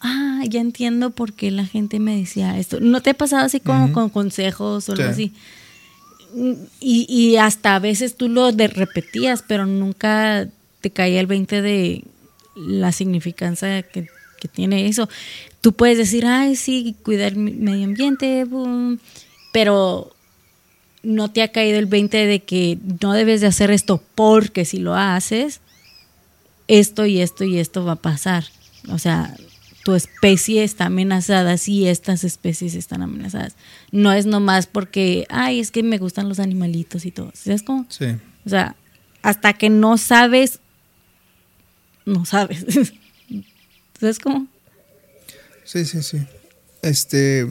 ah, 0.00 0.44
ya 0.48 0.60
entiendo 0.60 1.10
por 1.10 1.32
qué 1.32 1.50
la 1.50 1.66
gente 1.66 1.98
me 1.98 2.16
decía 2.16 2.56
esto. 2.56 2.78
¿No 2.78 3.00
te 3.02 3.10
ha 3.10 3.14
pasado 3.14 3.44
así 3.44 3.58
como 3.58 3.92
con 3.92 4.10
consejos 4.10 4.88
o 4.88 4.92
algo 4.92 5.04
Sí. 5.04 5.10
así? 5.10 5.32
Y, 6.80 7.06
y 7.08 7.36
hasta 7.36 7.74
a 7.74 7.78
veces 7.80 8.16
tú 8.16 8.28
lo 8.28 8.52
de 8.52 8.68
repetías, 8.68 9.42
pero 9.46 9.66
nunca 9.66 10.48
te 10.80 10.90
caía 10.90 11.18
el 11.20 11.26
20 11.26 11.60
de 11.62 12.04
la 12.56 12.92
significancia 12.92 13.82
que, 13.82 14.06
que 14.40 14.48
tiene 14.48 14.86
eso. 14.86 15.08
Tú 15.60 15.72
puedes 15.72 15.98
decir, 15.98 16.26
ay, 16.26 16.54
sí, 16.56 16.94
cuidar 17.02 17.34
mi 17.36 17.50
medio 17.52 17.84
ambiente, 17.84 18.44
boom", 18.44 19.00
pero 19.52 20.13
no 21.04 21.30
te 21.30 21.42
ha 21.42 21.48
caído 21.48 21.78
el 21.78 21.86
20 21.86 22.26
de 22.26 22.40
que 22.40 22.78
no 23.00 23.12
debes 23.12 23.40
de 23.40 23.46
hacer 23.46 23.70
esto 23.70 24.02
porque 24.14 24.64
si 24.64 24.78
lo 24.78 24.94
haces, 24.94 25.60
esto 26.68 27.06
y 27.06 27.20
esto 27.20 27.44
y 27.44 27.58
esto 27.58 27.84
va 27.84 27.92
a 27.92 27.96
pasar. 27.96 28.44
O 28.88 28.98
sea, 28.98 29.36
tu 29.84 29.94
especie 29.94 30.64
está 30.64 30.86
amenazada 30.86 31.58
si 31.58 31.86
estas 31.86 32.24
especies 32.24 32.74
están 32.74 33.02
amenazadas. 33.02 33.54
No 33.92 34.12
es 34.12 34.26
nomás 34.26 34.66
porque, 34.66 35.26
ay, 35.28 35.60
es 35.60 35.70
que 35.70 35.82
me 35.82 35.98
gustan 35.98 36.28
los 36.28 36.40
animalitos 36.40 37.04
y 37.04 37.10
todo. 37.10 37.30
¿Sabes 37.34 37.62
cómo? 37.62 37.86
Sí. 37.90 38.06
O 38.46 38.48
sea, 38.48 38.76
hasta 39.22 39.52
que 39.52 39.70
no 39.70 39.98
sabes, 39.98 40.60
no 42.06 42.24
sabes. 42.24 42.64
¿Sabes 44.00 44.18
cómo? 44.18 44.46
Sí, 45.64 45.84
sí, 45.84 46.02
sí. 46.02 46.18
Este, 46.82 47.46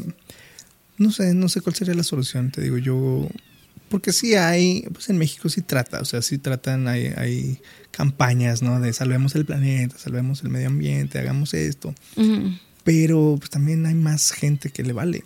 no 0.97 1.11
sé, 1.11 1.33
no 1.33 1.49
sé 1.49 1.61
cuál 1.61 1.75
sería 1.75 1.93
la 1.93 2.03
solución, 2.03 2.51
te 2.51 2.61
digo 2.61 2.77
yo. 2.77 3.27
Porque 3.89 4.11
sí 4.11 4.33
hay, 4.33 4.81
pues 4.91 5.09
en 5.09 5.17
México 5.19 5.49
sí 5.49 5.61
trata, 5.61 5.99
o 6.01 6.05
sea, 6.05 6.21
sí 6.23 6.37
tratan, 6.39 6.87
hay, 6.87 7.13
hay 7.15 7.59
campañas, 7.91 8.61
¿no? 8.63 8.79
De 8.79 8.91
salvemos 8.93 9.35
el 9.35 9.45
planeta, 9.45 9.97
salvemos 9.99 10.41
el 10.43 10.49
medio 10.49 10.67
ambiente, 10.67 11.19
hagamos 11.19 11.53
esto. 11.53 11.93
Pero 12.83 13.35
pues, 13.37 13.49
también 13.51 13.85
hay 13.85 13.93
más 13.95 14.31
gente 14.31 14.69
que 14.71 14.83
le 14.83 14.93
vale. 14.93 15.23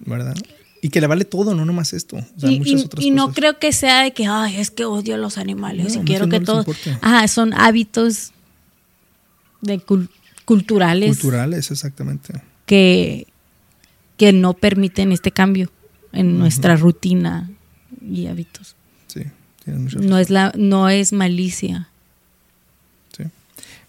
¿verdad? 0.00 0.36
Y 0.82 0.90
que 0.90 1.00
le 1.00 1.06
vale 1.06 1.24
todo, 1.24 1.54
no 1.54 1.64
nomás 1.64 1.94
esto. 1.94 2.16
O 2.16 2.40
sea, 2.40 2.50
y, 2.50 2.58
muchas 2.58 2.80
y- 2.82 2.84
otras 2.84 3.04
y 3.06 3.10
no 3.10 3.22
cosas. 3.28 3.36
creo 3.36 3.58
que 3.58 3.72
sea 3.72 4.02
de 4.02 4.12
que, 4.12 4.26
ay, 4.26 4.56
es 4.56 4.70
que 4.70 4.84
odio 4.84 5.14
a 5.14 5.18
los 5.18 5.38
animales 5.38 5.96
No, 5.96 6.02
y 6.02 6.04
quiero 6.04 6.26
que 6.26 6.32
no 6.32 6.38
les 6.40 6.46
todo. 6.46 6.58
importa. 6.58 6.98
Ajá, 7.00 7.26
son 7.28 7.54
hábitos 7.54 8.32
de 9.62 9.80
cul- 9.80 10.10
culturales 10.44 11.08
Culturales, 11.18 11.70
exactamente. 11.70 12.42
que, 12.66 13.26
que 14.16 14.32
no 14.32 14.54
permiten 14.54 15.12
este 15.12 15.30
cambio 15.30 15.70
en 16.12 16.38
nuestra 16.38 16.76
rutina 16.76 17.50
y 18.00 18.26
hábitos. 18.26 18.74
Sí, 19.08 19.22
No 19.66 20.18
es 20.18 20.30
la, 20.30 20.52
no 20.56 20.88
es 20.88 21.12
malicia. 21.12 21.88
Sí. 23.16 23.24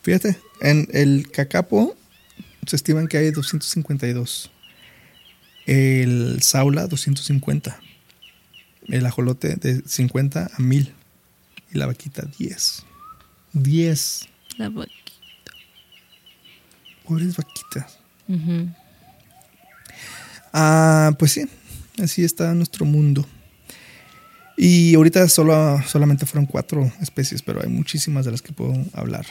Fíjate, 0.01 0.38
en 0.61 0.88
el 0.91 1.30
cacapo 1.32 1.95
se 2.65 2.75
estiman 2.75 3.07
que 3.07 3.17
hay 3.17 3.32
252. 3.32 4.51
El 5.65 6.41
saula, 6.41 6.88
250. 6.88 7.80
El 8.88 9.05
ajolote 9.05 9.55
de 9.55 9.82
50 9.86 10.49
a 10.53 10.61
1000. 10.61 10.93
Y 11.73 11.78
la 11.78 11.86
vaquita, 11.88 12.23
10. 12.38 12.84
10. 13.53 14.28
La 14.57 14.69
va- 14.69 14.86
Pobres 17.05 17.36
vaquitas. 17.38 17.99
Ujú. 18.28 18.69
Ah, 20.54 21.16
pues 21.18 21.34
sí, 21.34 21.45
así 22.02 22.24
está 22.24 22.54
nuestro 22.54 22.86
mundo. 22.86 23.26
Y 24.58 24.95
ahorita 24.95 25.28
solo, 25.30 25.82
solamente 25.88 26.26
fueron 26.26 26.48
cuatro 26.48 26.91
especies, 27.00 27.43
pero 27.43 27.62
hay 27.62 27.70
muchísimas 27.70 28.26
de 28.26 28.32
las 28.32 28.41
que 28.41 28.54
puedo 28.54 28.74
hablar. 28.93 29.26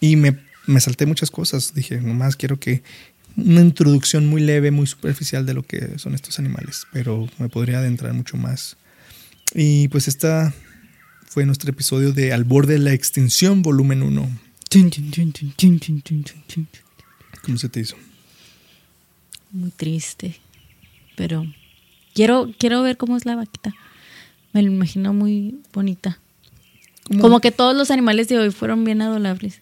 Y 0.00 0.16
me, 0.16 0.38
me 0.66 0.80
salté 0.80 1.06
muchas 1.06 1.30
cosas. 1.30 1.74
Dije, 1.74 2.00
nomás 2.00 2.34
quiero 2.34 2.58
que 2.58 2.82
una 3.36 3.60
introducción 3.60 4.26
muy 4.26 4.42
leve, 4.42 4.70
muy 4.70 4.86
superficial 4.86 5.46
de 5.46 5.54
lo 5.54 5.62
que 5.62 5.98
son 5.98 6.14
estos 6.14 6.38
animales, 6.38 6.86
pero 6.92 7.28
me 7.38 7.48
podría 7.48 7.78
adentrar 7.78 8.12
mucho 8.14 8.36
más. 8.36 8.76
Y 9.54 9.88
pues 9.88 10.08
esta 10.08 10.52
fue 11.26 11.46
nuestro 11.46 11.70
episodio 11.70 12.12
de 12.12 12.32
Al 12.32 12.44
borde 12.44 12.74
de 12.74 12.78
la 12.80 12.92
extinción, 12.92 13.62
volumen 13.62 14.02
1. 14.02 14.28
¿Cómo 17.42 17.58
se 17.58 17.68
te 17.68 17.80
hizo? 17.80 17.96
Muy 19.52 19.70
triste. 19.70 20.43
Pero 21.16 21.46
quiero, 22.14 22.50
quiero 22.58 22.82
ver 22.82 22.96
cómo 22.96 23.16
es 23.16 23.24
la 23.26 23.36
vaquita. 23.36 23.72
Me 24.52 24.62
lo 24.62 24.70
imagino 24.70 25.12
muy 25.12 25.60
bonita. 25.72 26.18
Como 27.20 27.40
que 27.40 27.50
todos 27.52 27.76
los 27.76 27.90
animales 27.90 28.28
de 28.28 28.38
hoy 28.38 28.50
fueron 28.50 28.84
bien 28.84 29.02
adorables. 29.02 29.60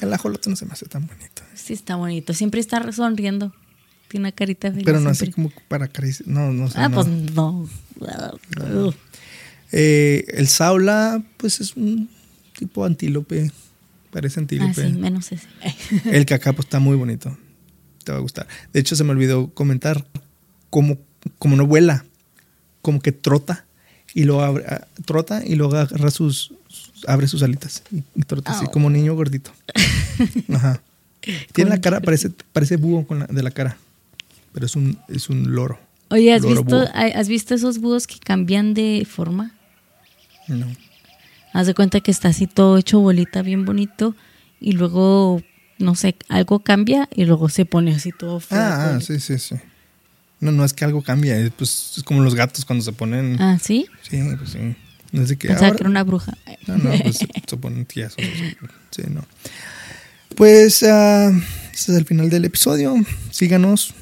El 0.00 0.12
ajolote 0.12 0.50
no 0.50 0.56
se 0.56 0.66
me 0.66 0.72
hace 0.72 0.86
tan 0.86 1.06
bonito. 1.06 1.42
Sí, 1.54 1.72
está 1.72 1.96
bonito. 1.96 2.34
Siempre 2.34 2.60
está 2.60 2.90
sonriendo. 2.92 3.54
Tiene 4.08 4.24
una 4.24 4.32
carita 4.32 4.70
feliz. 4.70 4.84
Pero 4.84 5.00
no 5.00 5.10
así 5.10 5.20
siempre. 5.20 5.34
como 5.34 5.50
para 5.68 5.86
acariciar. 5.86 6.28
No, 6.28 6.52
no 6.52 6.68
sé. 6.68 6.78
Ah, 6.78 6.88
no. 6.88 6.94
pues 6.96 7.06
no. 7.08 7.68
Eh, 9.70 10.24
el 10.34 10.48
saula, 10.48 11.22
pues 11.38 11.60
es 11.60 11.76
un 11.76 12.10
tipo 12.58 12.84
antílope. 12.84 13.50
Parece 14.10 14.40
Ah, 14.40 14.42
antílope. 14.42 14.74
sí, 14.88 14.92
menos 14.92 15.32
ese. 15.32 15.46
El 16.04 16.26
cacapo 16.26 16.60
está 16.60 16.78
muy 16.78 16.96
bonito. 16.96 17.36
Te 18.04 18.12
va 18.12 18.18
a 18.18 18.20
gustar. 18.20 18.46
De 18.72 18.80
hecho, 18.80 18.96
se 18.96 19.04
me 19.04 19.10
olvidó 19.10 19.48
comentar 19.50 20.04
cómo, 20.70 20.98
cómo 21.38 21.56
no 21.56 21.66
vuela, 21.66 22.04
como 22.82 23.00
que 23.00 23.12
trota 23.12 23.64
y 24.14 24.24
lo 24.24 24.42
abre, 24.42 24.64
ah, 24.68 24.86
trota 25.06 25.42
y 25.44 25.54
luego 25.54 25.76
agarra 25.76 26.10
sus, 26.10 26.52
abre 27.06 27.28
sus 27.28 27.42
alitas 27.42 27.82
y, 27.90 28.22
trota 28.22 28.52
así 28.52 28.64
Oh. 28.68 28.70
como 28.70 28.90
niño 28.90 29.14
gordito. 29.14 29.50
Ajá. 30.52 30.80
Tiene 31.52 31.70
la 31.70 31.80
cara, 31.80 32.00
parece, 32.00 32.30
parece 32.52 32.76
búho 32.76 33.06
con 33.06 33.20
la, 33.20 33.26
de 33.26 33.42
la 33.42 33.52
cara, 33.52 33.76
pero 34.52 34.66
es 34.66 34.74
un, 34.74 34.98
es 35.08 35.28
un 35.30 35.54
loro. 35.54 35.78
Oye, 36.10 36.32
¿has 36.34 36.42
Loro 36.42 36.62
visto, 36.62 36.78
búho. 36.80 36.88
¿has 36.92 37.28
visto 37.28 37.54
esos 37.54 37.78
búhos 37.78 38.06
que 38.06 38.18
cambian 38.18 38.74
de 38.74 39.06
forma? 39.08 39.52
No. 40.48 40.66
Haz 41.52 41.66
de 41.68 41.74
cuenta 41.74 42.00
que 42.00 42.10
está 42.10 42.28
así 42.28 42.46
todo 42.46 42.76
hecho 42.76 42.98
bolita, 43.00 43.42
bien 43.42 43.64
bonito, 43.64 44.16
y 44.60 44.72
luego, 44.72 45.42
no 45.82 45.94
sé, 45.94 46.16
algo 46.28 46.60
cambia 46.60 47.08
y 47.14 47.24
luego 47.24 47.48
se 47.48 47.64
pone 47.64 47.94
así 47.94 48.12
todo. 48.12 48.40
Ah, 48.50 48.94
ah, 48.96 49.00
sí, 49.00 49.20
sí, 49.20 49.38
sí. 49.38 49.56
No, 50.40 50.50
no 50.50 50.64
es 50.64 50.72
que 50.72 50.84
algo 50.84 51.02
cambie, 51.02 51.40
es, 51.46 51.50
pues, 51.50 51.94
es 51.98 52.02
como 52.02 52.22
los 52.22 52.34
gatos 52.34 52.64
cuando 52.64 52.84
se 52.84 52.92
ponen. 52.92 53.36
Ah, 53.40 53.58
¿sí? 53.62 53.86
Sí, 54.08 54.20
pues 54.36 54.50
sí. 54.50 54.74
No 55.12 55.24
de 55.24 55.36
que 55.36 55.48
Pensaba 55.48 55.66
ahora- 55.68 55.76
que 55.76 55.82
era 55.82 55.90
una 55.90 56.02
bruja. 56.04 56.36
No, 56.66 56.78
no, 56.78 56.90
pues 57.02 57.18
se, 57.18 57.56
ponen 57.58 57.84
tiesos. 57.84 58.16
Sí, 58.90 59.02
no. 59.08 59.24
Pues 60.36 60.82
ah, 60.84 61.30
este 61.72 61.92
es 61.92 61.98
el 61.98 62.06
final 62.06 62.30
del 62.30 62.44
episodio. 62.46 62.94
Síganos, 63.30 63.94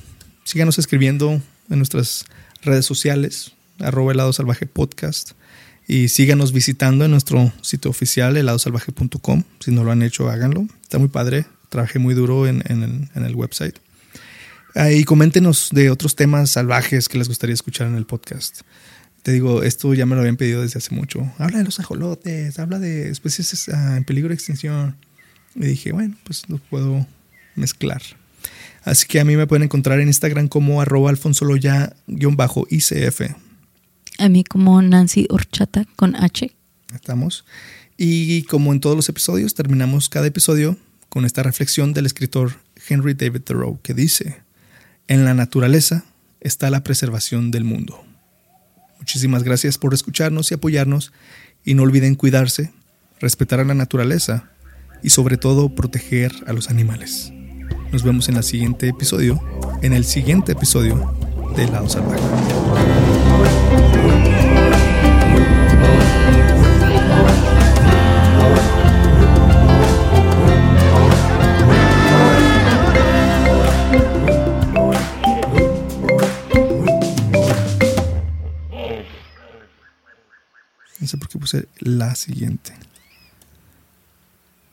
síganos 0.44 0.78
escribiendo 0.78 1.42
en 1.68 1.76
nuestras 1.78 2.24
redes 2.62 2.86
sociales, 2.86 3.52
arroba 3.80 4.12
helado 4.12 4.32
salvaje 4.32 4.66
podcast. 4.66 5.32
Y 5.88 6.08
síganos 6.08 6.52
visitando 6.52 7.04
en 7.04 7.10
nuestro 7.10 7.52
sitio 7.62 7.90
oficial, 7.90 8.36
heladosalvaje.com. 8.36 9.42
Si 9.58 9.72
no 9.72 9.82
lo 9.82 9.90
han 9.90 10.02
hecho, 10.02 10.30
háganlo. 10.30 10.66
Está 10.82 10.98
muy 10.98 11.08
padre. 11.08 11.46
Trabajé 11.70 11.98
muy 11.98 12.14
duro 12.14 12.46
en, 12.46 12.62
en 12.68 12.82
el- 12.82 13.08
en 13.14 13.24
el 13.24 13.34
website. 13.34 13.76
Ahí 14.74 15.04
coméntenos 15.04 15.70
de 15.72 15.90
otros 15.90 16.14
temas 16.14 16.50
salvajes 16.50 17.08
que 17.08 17.18
les 17.18 17.28
gustaría 17.28 17.54
escuchar 17.54 17.88
en 17.88 17.96
el 17.96 18.06
podcast. 18.06 18.60
Te 19.22 19.32
digo, 19.32 19.62
esto 19.64 19.92
ya 19.94 20.06
me 20.06 20.14
lo 20.14 20.20
habían 20.20 20.36
pedido 20.36 20.62
desde 20.62 20.78
hace 20.78 20.94
mucho. 20.94 21.30
Habla 21.38 21.58
de 21.58 21.64
los 21.64 21.80
ajolotes, 21.80 22.58
habla 22.58 22.78
de 22.78 23.10
especies 23.10 23.68
ah, 23.70 23.96
en 23.96 24.04
peligro 24.04 24.28
de 24.28 24.34
extinción. 24.36 24.96
Y 25.56 25.66
dije, 25.66 25.90
bueno, 25.92 26.14
pues 26.24 26.48
lo 26.48 26.58
puedo 26.58 27.06
mezclar. 27.56 28.00
Así 28.84 29.06
que 29.06 29.20
a 29.20 29.24
mí 29.24 29.36
me 29.36 29.46
pueden 29.46 29.64
encontrar 29.64 30.00
en 30.00 30.08
Instagram 30.08 30.48
como 30.48 30.80
arroba 30.80 31.10
alfonsoloya-icf. 31.10 33.34
A 34.18 34.28
mí 34.28 34.44
como 34.44 34.80
Nancy 34.82 35.26
Horchata 35.30 35.86
con 35.96 36.14
H. 36.16 36.50
Estamos. 36.94 37.44
Y 37.96 38.42
como 38.44 38.72
en 38.72 38.80
todos 38.80 38.96
los 38.96 39.08
episodios, 39.08 39.54
terminamos 39.54 40.08
cada 40.08 40.26
episodio 40.26 40.76
con 41.10 41.26
esta 41.26 41.42
reflexión 41.42 41.92
del 41.92 42.06
escritor 42.06 42.52
Henry 42.88 43.12
David 43.12 43.42
Thoreau 43.42 43.78
que 43.82 43.92
dice, 43.92 44.42
en 45.08 45.26
la 45.26 45.34
naturaleza 45.34 46.04
está 46.40 46.70
la 46.70 46.82
preservación 46.82 47.50
del 47.50 47.64
mundo. 47.64 48.02
Muchísimas 48.98 49.42
gracias 49.42 49.76
por 49.76 49.92
escucharnos 49.92 50.50
y 50.50 50.54
apoyarnos 50.54 51.12
y 51.64 51.74
no 51.74 51.82
olviden 51.82 52.14
cuidarse, 52.14 52.72
respetar 53.18 53.60
a 53.60 53.64
la 53.64 53.74
naturaleza 53.74 54.50
y 55.02 55.10
sobre 55.10 55.36
todo 55.36 55.74
proteger 55.74 56.32
a 56.46 56.52
los 56.52 56.70
animales. 56.70 57.32
Nos 57.92 58.04
vemos 58.04 58.28
en 58.28 58.36
el 58.36 58.44
siguiente 58.44 58.88
episodio, 58.88 59.42
en 59.82 59.92
el 59.92 60.04
siguiente 60.04 60.52
episodio 60.52 61.12
de 61.56 61.66
Lado 61.66 61.88
Salvaje. 61.88 62.89
No 81.00 81.06
sé 81.06 81.16
por 81.16 81.28
qué 81.28 81.38
puse 81.38 81.68
la 81.78 82.14
siguiente. 82.14 82.74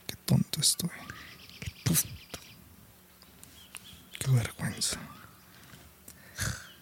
Qué 0.06 0.14
tonto 0.26 0.60
estoy. 0.60 0.90
Qué 1.58 1.72
tonto. 1.82 2.38
Qué 4.18 4.30
vergüenza. 4.30 4.98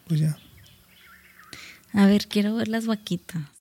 Pues 0.08 0.20
ya. 0.20 0.36
A 1.92 2.06
ver, 2.06 2.26
quiero 2.26 2.56
ver 2.56 2.68
las 2.68 2.86
vaquitas. 2.86 3.55